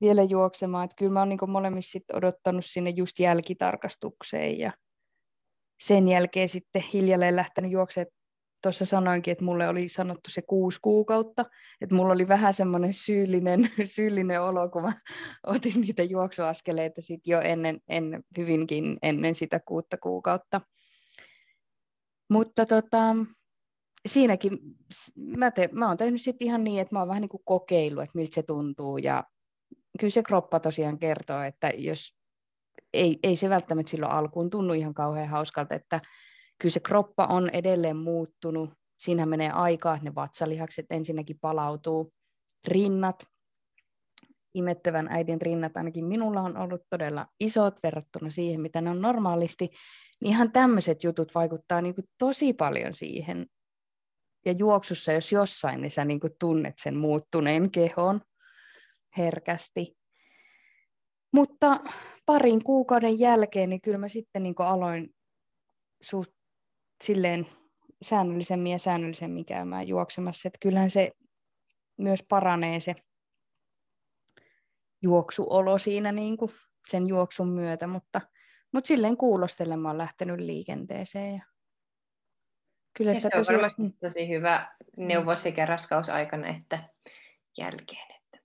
vielä 0.01 0.23
juoksemaan. 0.23 0.85
Et 0.85 0.93
kyllä 0.97 1.11
mä 1.11 1.19
oon 1.19 1.29
niin 1.29 1.39
molemmissa 1.47 1.91
sit 1.91 2.03
odottanut 2.13 2.65
sinne 2.65 2.89
just 2.89 3.19
jälkitarkastukseen 3.19 4.59
ja 4.59 4.71
sen 5.79 6.07
jälkeen 6.07 6.49
sitten 6.49 6.83
hiljalleen 6.93 7.35
lähtenyt 7.35 7.71
juoksemaan 7.71 8.11
tuossa 8.65 8.85
sanoinkin, 8.85 9.31
että 9.31 9.43
mulle 9.43 9.67
oli 9.67 9.89
sanottu 9.89 10.29
se 10.29 10.41
kuusi 10.41 10.79
kuukautta, 10.81 11.45
että 11.81 11.95
mulla 11.95 12.13
oli 12.13 12.27
vähän 12.27 12.53
semmoinen 12.53 12.93
syyllinen, 12.93 13.69
syyllinen 13.95 14.41
olo, 14.41 14.69
kun 14.69 14.81
mä 14.81 14.93
otin 15.47 15.81
niitä 15.81 16.03
juoksuaskeleita 16.03 17.01
sit 17.01 17.21
jo 17.25 17.41
ennen, 17.41 17.79
ennen, 17.89 18.23
hyvinkin 18.37 18.97
ennen 19.03 19.35
sitä 19.35 19.59
kuutta 19.59 19.97
kuukautta. 19.97 20.61
Mutta 22.29 22.65
tota, 22.65 23.15
siinäkin 24.05 24.59
mä, 25.37 25.51
te, 25.51 25.69
mä 25.71 25.87
oon 25.87 25.97
tehnyt 25.97 26.21
sitten 26.21 26.47
ihan 26.47 26.63
niin, 26.63 26.81
että 26.81 26.95
mä 26.95 26.99
oon 26.99 27.07
vähän 27.07 27.21
niin 27.21 27.29
kuin 27.29 27.43
kokeillut, 27.45 28.03
että 28.03 28.17
miltä 28.17 28.35
se 28.35 28.43
tuntuu 28.43 28.97
ja 28.97 29.23
kyllä 29.99 30.11
se 30.11 30.23
kroppa 30.23 30.59
tosiaan 30.59 30.99
kertoo, 30.99 31.41
että 31.41 31.71
jos 31.77 32.15
ei, 32.93 33.19
ei 33.23 33.35
se 33.35 33.49
välttämättä 33.49 33.89
silloin 33.89 34.11
alkuun 34.11 34.49
tunnu 34.49 34.73
ihan 34.73 34.93
kauhean 34.93 35.29
hauskalta, 35.29 35.75
että 35.75 36.01
kyllä 36.59 36.73
se 36.73 36.79
kroppa 36.79 37.25
on 37.25 37.49
edelleen 37.49 37.97
muuttunut. 37.97 38.69
Siinä 38.97 39.25
menee 39.25 39.51
aikaa, 39.51 39.99
ne 40.01 40.15
vatsalihakset 40.15 40.85
ensinnäkin 40.89 41.39
palautuu. 41.41 42.13
Rinnat, 42.67 43.23
imettävän 44.53 45.07
äidin 45.07 45.41
rinnat, 45.41 45.77
ainakin 45.77 46.05
minulla 46.05 46.41
on 46.41 46.57
ollut 46.57 46.81
todella 46.89 47.27
isot 47.39 47.75
verrattuna 47.83 48.29
siihen, 48.29 48.61
mitä 48.61 48.81
ne 48.81 48.89
on 48.89 49.01
normaalisti, 49.01 49.69
niin 50.21 50.31
ihan 50.31 50.51
tämmöiset 50.51 51.03
jutut 51.03 51.35
vaikuttaa 51.35 51.81
niin 51.81 51.95
kuin 51.95 52.05
tosi 52.17 52.53
paljon 52.53 52.93
siihen. 52.93 53.45
Ja 54.45 54.51
juoksussa, 54.51 55.11
jos 55.11 55.31
jossain, 55.31 55.81
niin 55.81 55.91
sä 55.91 56.05
niin 56.05 56.19
kuin 56.19 56.33
tunnet 56.39 56.73
sen 56.77 56.97
muuttuneen 56.97 57.71
kehon 57.71 58.21
herkästi. 59.17 59.97
Mutta 61.33 61.79
parin 62.25 62.63
kuukauden 62.63 63.19
jälkeen, 63.19 63.69
niin 63.69 63.81
kyllä 63.81 63.97
mä 63.97 64.07
sitten 64.07 64.43
niin 64.43 64.55
aloin 64.57 65.15
suht 66.01 66.31
silleen 67.03 67.47
säännöllisemmin 68.01 68.71
ja 68.71 68.79
säännöllisemmin 68.79 69.45
käymään 69.45 69.87
juoksemassa. 69.87 70.47
Että 70.47 70.57
kyllähän 70.61 70.89
se 70.89 71.11
myös 71.97 72.23
paranee 72.29 72.79
se 72.79 72.95
juoksuolo 75.01 75.77
siinä 75.77 76.11
niin 76.11 76.37
kuin 76.37 76.51
sen 76.89 77.07
juoksun 77.07 77.47
myötä, 77.47 77.87
mutta, 77.87 78.21
mutta 78.71 78.87
silleen 78.87 79.17
olen 79.89 79.97
lähtenyt 79.97 80.39
liikenteeseen. 80.39 81.33
Ja 81.33 81.45
kyllä 82.97 83.13
sitä 83.13 83.29
se 83.29 83.37
on 83.37 83.45
tosi... 83.45 83.53
varmasti 83.53 83.81
tosi 83.99 84.29
hyvä 84.29 84.67
neuvo 84.97 85.35
sekä 85.35 85.65
raskausaikana 85.65 86.47
että 86.47 86.89
jälkeen. 87.57 88.11
Että... 88.15 88.39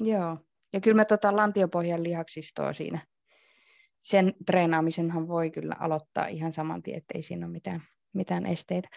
Joo, 0.00 0.38
ja 0.72 0.80
kyllä 0.80 0.96
mä 0.96 1.04
tota 1.04 1.36
lantiopohjan 1.36 2.02
lihaksistoa 2.02 2.72
siinä, 2.72 3.06
sen 3.98 4.34
treenaamisenhan 4.46 5.28
voi 5.28 5.50
kyllä 5.50 5.76
aloittaa 5.80 6.26
ihan 6.26 6.52
saman 6.52 6.82
tien, 6.82 6.96
ettei 6.96 7.22
siinä 7.22 7.46
ole 7.46 7.52
mitään, 7.52 7.82
mitään 8.12 8.46
esteitä. 8.46 8.88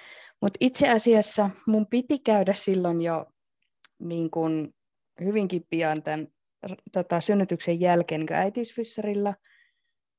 Mutta 0.42 0.58
itse 0.60 0.90
asiassa 0.90 1.50
mun 1.68 1.88
piti 1.88 2.20
käydä 2.20 2.54
silloin 2.54 3.02
jo 3.02 3.26
niin 4.00 4.32
kun 4.32 4.74
hyvinkin 5.24 5.66
pian 5.70 6.04
tämän 6.04 6.28
tota, 6.92 7.22
synnytyksen 7.22 7.80
jälkeen 7.80 8.22
niin 8.22 8.34
äitiysfyssarilla, 8.34 9.36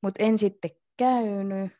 mutta 0.02 0.24
en 0.24 0.38
sitten 0.38 0.70
käynyt. 0.96 1.72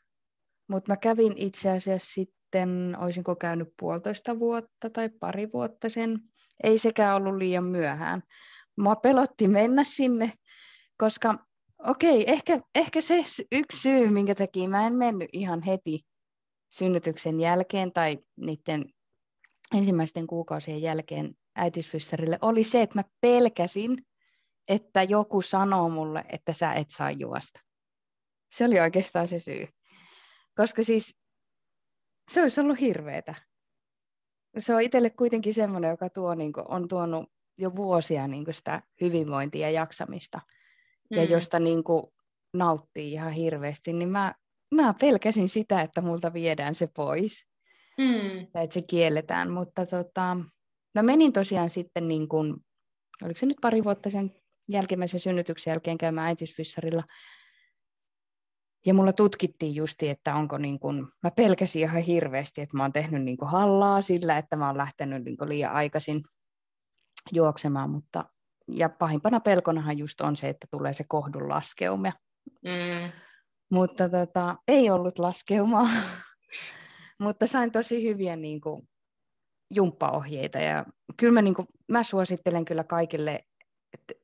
Mutta 0.69 0.93
mä 0.93 0.97
kävin 0.97 1.39
itse 1.39 1.71
asiassa 1.71 2.15
sitten, 2.51 2.97
olisinko 2.99 3.37
käynyt 3.37 3.69
puolitoista 3.81 4.39
vuotta 4.39 4.91
tai 4.93 5.09
pari 5.09 5.53
vuotta 5.53 5.89
sen. 5.89 6.19
Ei 6.63 6.79
sekään 6.79 7.17
ollut 7.17 7.37
liian 7.37 7.65
myöhään. 7.65 8.23
Mua 8.79 8.97
pelotti 8.97 9.49
mennä 9.49 9.85
sinne, 9.85 10.33
koska 10.97 11.39
okei, 11.89 12.25
ehkä, 12.31 12.61
ehkä 12.75 13.01
se 13.01 13.25
yksi 13.53 13.81
syy, 13.83 14.11
minkä 14.11 14.35
takia 14.35 14.69
mä 14.69 14.87
en 14.87 14.95
mennyt 14.95 15.29
ihan 15.33 15.63
heti 15.63 16.01
synnytyksen 16.73 17.41
jälkeen 17.41 17.93
tai 17.93 18.19
niiden 18.37 18.85
ensimmäisten 19.75 20.27
kuukausien 20.27 20.83
jälkeen 20.83 21.35
äitiysfyssarille, 21.57 22.39
oli 22.43 22.65
se, 22.65 22.83
että 22.83 22.99
mä 22.99 23.05
pelkäsin, 23.21 24.07
että 24.69 25.03
joku 25.03 25.43
sanoo 25.43 25.89
mulle, 25.89 26.25
että 26.29 26.53
sä 26.53 26.73
et 26.73 26.91
saa 26.91 27.11
juosta. 27.11 27.61
Se 28.51 28.65
oli 28.65 28.81
oikeastaan 28.81 29.29
se 29.29 29.41
syy. 29.41 29.69
Koska 30.57 30.83
siis 30.83 31.21
se 32.31 32.43
olisi 32.43 32.61
ollut 32.61 32.81
hirveetä. 32.81 33.35
Se 34.59 34.75
on 34.75 34.81
itselle 34.81 35.11
kuitenkin 35.11 35.55
semmoinen, 35.55 35.91
joka 35.91 36.11
tuo, 36.11 36.35
niin 36.35 36.53
kuin, 36.53 36.67
on 36.69 36.89
tuonut 36.89 37.33
jo 37.59 37.77
vuosia 37.77 38.29
niin 38.29 38.45
kuin 38.45 38.55
sitä 38.55 38.83
hyvinvointia 39.01 39.71
ja 39.71 39.81
jaksamista, 39.81 40.41
mm. 41.11 41.17
ja 41.17 41.25
josta 41.25 41.59
niin 41.59 41.85
kuin, 41.85 42.03
nauttii 42.55 43.13
ihan 43.13 43.33
hirveästi, 43.33 43.93
niin 43.93 44.09
mä, 44.09 44.35
mä 44.75 44.95
pelkäsin 45.01 45.49
sitä, 45.49 45.83
että 45.83 46.01
multa 46.01 46.33
viedään 46.33 46.75
se 46.75 46.87
pois, 46.87 47.47
mm. 47.99 48.47
ja 48.55 48.61
että 48.61 48.75
se 48.75 48.83
kielletään, 48.83 49.51
mutta 49.51 49.87
tota, 49.87 50.37
mä 50.95 51.03
menin 51.03 51.33
tosiaan 51.33 51.71
sitten, 51.71 52.09
niin 52.09 52.29
kuin, 52.29 52.57
oliko 53.23 53.39
se 53.39 53.47
nyt 53.47 53.57
pari 53.61 53.85
vuotta 53.85 54.11
sen 54.11 54.31
jälkimmäisen 54.73 55.21
synnytyksen 55.21 55.71
jälkeen 55.71 55.99
käymään 55.99 56.27
äitiysfyssarilla. 56.27 57.03
Ja 58.87 58.95
mulla 58.95 59.13
tutkittiin 59.13 59.75
justi, 59.75 60.09
että 60.09 60.35
onko 60.35 60.59
niin 60.59 60.79
kun, 60.81 61.13
mä 61.23 61.31
pelkäsin 61.31 61.83
ihan 61.83 62.03
hirveästi, 62.03 62.61
että 62.61 62.77
mä 62.77 62.83
oon 62.83 62.93
tehnyt 62.93 63.23
niin 63.23 63.37
hallaa 63.43 64.03
sillä, 64.03 64.39
että 64.39 64.57
mä 64.57 64.67
oon 64.67 64.77
lähtenyt 64.77 65.25
niin 65.25 65.37
liian 65.45 65.73
aikaisin 65.73 66.23
juoksemaan, 67.33 67.91
mutta 67.91 68.25
ja 68.69 68.89
pahimpana 68.89 69.41
pelkonahan 69.41 69.99
just 69.99 70.21
on 70.21 70.37
se, 70.37 70.49
että 70.49 70.67
tulee 70.71 70.93
se 70.93 71.05
kohdun 71.09 71.49
laskeuma. 71.49 72.13
Mm. 72.63 73.13
Mutta 73.71 74.09
tota, 74.09 74.57
ei 74.69 74.91
ollut 74.91 75.19
laskeumaa, 75.19 75.89
mutta 77.23 77.47
sain 77.47 77.73
tosi 77.73 78.03
hyviä 78.03 78.37
niin 78.37 78.61
kuin, 78.61 78.89
jumppaohjeita 79.71 80.59
ja 80.59 80.85
kyllä 81.17 81.33
mä, 81.33 81.43
niin 81.43 81.55
kuin, 81.55 81.69
mä 81.89 82.03
suosittelen 82.03 82.65
kyllä 82.65 82.85
kaikille, 82.85 83.45
että 83.95 84.15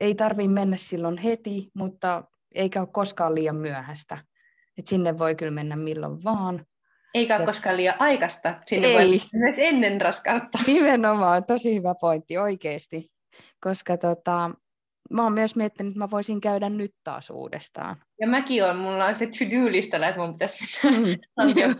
ei 0.00 0.14
tarvitse 0.14 0.52
mennä 0.52 0.76
silloin 0.76 1.18
heti, 1.18 1.70
mutta 1.74 2.24
eikä 2.54 2.80
ole 2.80 2.88
koskaan 2.92 3.34
liian 3.34 3.56
myöhäistä. 3.56 4.18
Et 4.78 4.86
sinne 4.86 5.18
voi 5.18 5.34
kyllä 5.34 5.52
mennä 5.52 5.76
milloin 5.76 6.24
vaan. 6.24 6.66
Eikä 7.14 7.36
ole 7.36 7.46
koskaan 7.46 7.76
liian 7.76 7.94
aikaista. 7.98 8.54
Sinne 8.66 8.88
ei. 8.88 8.94
voi 8.94 9.20
myös 9.32 9.56
ennen 9.58 10.00
raskautta. 10.00 10.58
Nimenomaan, 10.66 11.44
tosi 11.44 11.74
hyvä 11.74 11.94
pointti 12.00 12.38
oikeasti. 12.38 13.06
Koska 13.60 13.96
tota, 13.96 14.50
mä 15.10 15.22
oon 15.22 15.32
myös 15.32 15.56
miettinyt, 15.56 15.90
että 15.90 15.98
mä 15.98 16.10
voisin 16.10 16.40
käydä 16.40 16.68
nyt 16.68 16.94
taas 17.04 17.30
uudestaan. 17.30 17.96
Ja 18.20 18.26
mäkin 18.26 18.64
on, 18.64 18.76
mulla 18.76 19.06
on 19.06 19.14
se 19.14 19.26
to-do-listalla, 19.26 20.08
että 20.08 20.20
mun 20.20 20.32
pitäisi 20.32 20.88
mennä 20.90 21.66
mm. 21.66 21.76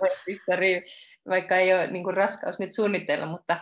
vaikka 1.31 1.57
ei 1.57 1.75
ole 1.75 1.87
niin 1.87 2.05
kuin 2.05 2.17
raskaus 2.17 2.59
nyt 2.59 2.75
suunnitteilla, 2.75 3.27
mutta 3.27 3.57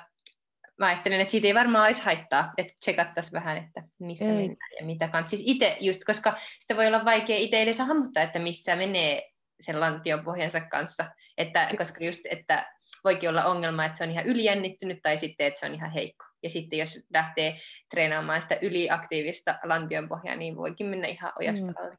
mä 0.82 0.88
ajattelen, 0.88 1.20
että 1.20 1.30
siitä 1.30 1.46
ei 1.46 1.54
varmaan 1.54 1.86
olisi 1.86 2.02
haittaa, 2.02 2.52
että 2.58 2.72
tsekattaisiin 2.80 3.32
vähän, 3.32 3.56
että 3.56 3.82
missä 3.98 4.24
ei. 4.24 4.30
mennään 4.30 4.70
ja 4.80 4.86
mitä 4.86 5.08
kanssa. 5.08 5.36
Siis 5.36 5.42
itse 5.46 5.76
just, 5.80 6.04
koska 6.06 6.36
sitä 6.60 6.76
voi 6.76 6.86
olla 6.86 7.04
vaikea 7.04 7.36
itse 7.36 7.62
edes 7.62 7.78
hahmottaa, 7.78 8.22
että 8.22 8.38
missä 8.38 8.76
menee 8.76 9.30
sen 9.60 9.80
lantion 9.80 10.24
pohjansa 10.24 10.60
kanssa. 10.60 11.04
Että, 11.38 11.68
koska 11.78 12.04
just, 12.04 12.20
että 12.30 12.72
voikin 13.04 13.28
olla 13.28 13.44
ongelma, 13.44 13.84
että 13.84 13.98
se 13.98 14.04
on 14.04 14.10
ihan 14.10 14.26
ylijännittynyt 14.26 14.98
tai 15.02 15.18
sitten, 15.18 15.46
että 15.46 15.60
se 15.60 15.66
on 15.66 15.74
ihan 15.74 15.90
heikko. 15.90 16.24
Ja 16.42 16.50
sitten 16.50 16.78
jos 16.78 17.06
lähtee 17.14 17.58
treenaamaan 17.90 18.42
sitä 18.42 18.58
yliaktiivista 18.62 19.58
lantionpohjaa, 19.64 20.36
niin 20.36 20.56
voikin 20.56 20.86
mennä 20.86 21.08
ihan 21.08 21.32
ojasta 21.38 21.66
mm. 21.66 21.74
alle. 21.76 21.96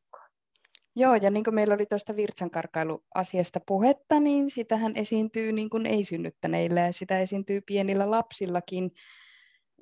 Joo, 0.95 1.15
ja 1.15 1.29
niin 1.29 1.43
kuin 1.43 1.55
meillä 1.55 1.73
oli 1.73 1.85
tuosta 1.85 2.15
virtsankarkailuasiasta 2.15 3.59
puhetta, 3.67 4.19
niin 4.19 4.49
sitähän 4.49 4.95
esiintyy 4.95 5.51
niin 5.51 5.69
kuin 5.69 5.85
ei-synnyttäneillä 5.85 6.81
ja 6.81 6.93
sitä 6.93 7.19
esiintyy 7.19 7.61
pienillä 7.61 8.11
lapsillakin, 8.11 8.91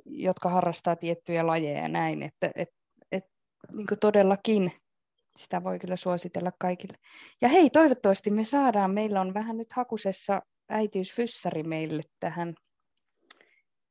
jotka 0.05 0.49
harrastaa 0.49 0.95
tiettyjä 0.95 1.47
lajeja 1.47 1.79
ja 1.79 1.87
näin, 1.87 2.23
että 2.23 2.51
et, 2.55 2.69
et, 3.11 3.23
niin 3.71 3.87
kuin 3.87 3.99
todellakin 3.99 4.71
sitä 5.37 5.63
voi 5.63 5.79
kyllä 5.79 5.95
suositella 5.95 6.51
kaikille. 6.59 6.97
Ja 7.41 7.49
hei, 7.49 7.69
toivottavasti 7.69 8.31
me 8.31 8.43
saadaan, 8.43 8.91
meillä 8.91 9.21
on 9.21 9.33
vähän 9.33 9.57
nyt 9.57 9.71
hakusessa 9.73 10.41
äitiysfyssari 10.69 11.63
meille 11.63 12.01
tähän 12.19 12.53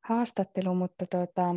haastatteluun, 0.05 0.77
mutta 0.77 1.05
tuota, 1.11 1.55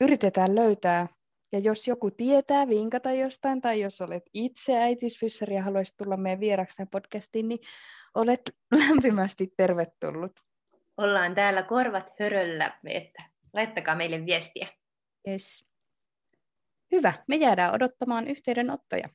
yritetään 0.00 0.54
löytää 0.54 1.06
ja 1.52 1.58
jos 1.58 1.88
joku 1.88 2.10
tietää 2.10 2.68
vinkata 2.68 3.12
jostain, 3.12 3.60
tai 3.60 3.80
jos 3.80 4.00
olet 4.00 4.22
itse 4.34 4.76
äitiysfyssari 4.76 5.54
ja 5.54 5.62
haluaisit 5.62 5.96
tulla 5.96 6.16
meidän 6.16 6.40
vieraksi 6.40 6.76
podcastiin, 6.90 7.48
niin 7.48 7.60
olet 8.14 8.56
lämpimästi 8.78 9.52
tervetullut. 9.56 10.32
Ollaan 10.96 11.34
täällä 11.34 11.62
korvat 11.62 12.12
höröllä, 12.20 12.78
että 12.84 13.22
laittakaa 13.52 13.94
meille 13.94 14.26
viestiä. 14.26 14.68
Yes. 15.28 15.64
Hyvä, 16.92 17.12
me 17.28 17.36
jäädään 17.36 17.74
odottamaan 17.74 18.28
yhteydenottoja. 18.28 19.08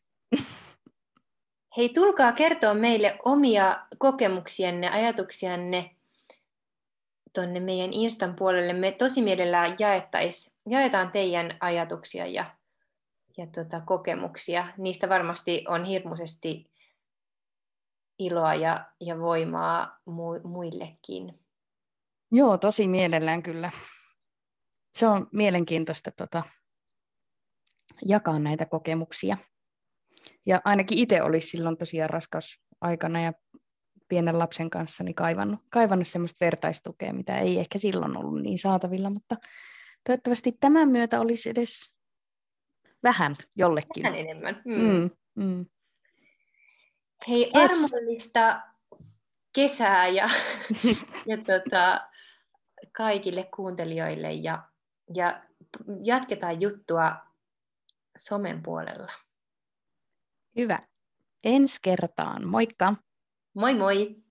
Hei, 1.77 1.89
tulkaa 1.89 2.31
kertoa 2.31 2.73
meille 2.73 3.19
omia 3.25 3.87
kokemuksianne, 3.97 4.89
ajatuksianne 4.89 5.95
tuonne 7.33 7.59
meidän 7.59 7.93
Instan 7.93 8.35
puolelle. 8.35 8.73
Me 8.73 8.91
tosi 8.91 9.21
mielellään 9.21 9.75
jaettais, 9.79 10.54
jaetaan 10.69 11.11
teidän 11.11 11.57
ajatuksia 11.59 12.27
ja, 12.27 12.45
ja 13.37 13.47
tota, 13.47 13.81
kokemuksia. 13.81 14.67
Niistä 14.77 15.09
varmasti 15.09 15.65
on 15.67 15.85
hirmuisesti 15.85 16.71
iloa 18.19 18.53
ja, 18.53 18.85
ja 18.99 19.19
voimaa 19.19 19.99
mu, 20.05 20.39
muillekin. 20.43 21.39
Joo, 22.31 22.57
tosi 22.57 22.87
mielellään 22.87 23.43
kyllä. 23.43 23.71
Se 24.93 25.07
on 25.07 25.27
mielenkiintoista 25.31 26.11
tota, 26.11 26.43
jakaa 28.05 28.39
näitä 28.39 28.65
kokemuksia. 28.65 29.37
Ja 30.45 30.61
ainakin 30.65 30.97
itse 30.97 31.21
olisi 31.21 31.47
silloin 31.47 31.77
tosiaan 31.77 32.09
raskausaikana 32.09 33.21
ja 33.21 33.33
pienen 34.07 34.39
lapsen 34.39 34.69
kanssa 34.69 35.03
niin 35.03 35.15
kaivannut, 35.15 35.59
kaivannut 35.69 36.07
semmoista 36.07 36.45
vertaistukea, 36.45 37.13
mitä 37.13 37.37
ei 37.37 37.59
ehkä 37.59 37.77
silloin 37.77 38.17
ollut 38.17 38.41
niin 38.41 38.59
saatavilla, 38.59 39.09
mutta 39.09 39.35
toivottavasti 40.05 40.57
tämän 40.59 40.89
myötä 40.89 41.19
olisi 41.19 41.49
edes 41.49 41.91
vähän 43.03 43.35
jollekin. 43.55 44.03
Vähän 44.03 44.19
enemmän. 44.19 44.61
Mm. 44.65 44.81
Mm, 44.81 45.09
mm. 45.35 45.65
Hei, 47.27 47.51
Yes. 47.57 47.71
armollista 47.71 48.61
kesää 49.55 50.07
ja, 50.07 50.29
ja 51.29 51.37
tota, 51.37 52.09
kaikille 52.91 53.49
kuuntelijoille 53.55 54.31
ja, 54.31 54.63
ja 55.15 55.43
jatketaan 56.03 56.61
juttua 56.61 57.15
somen 58.17 58.63
puolella. 58.63 59.11
Hyvä. 60.55 60.79
Ensi 61.43 61.79
kertaan. 61.81 62.47
Moikka! 62.47 62.95
Moi 63.53 63.73
moi! 63.73 64.24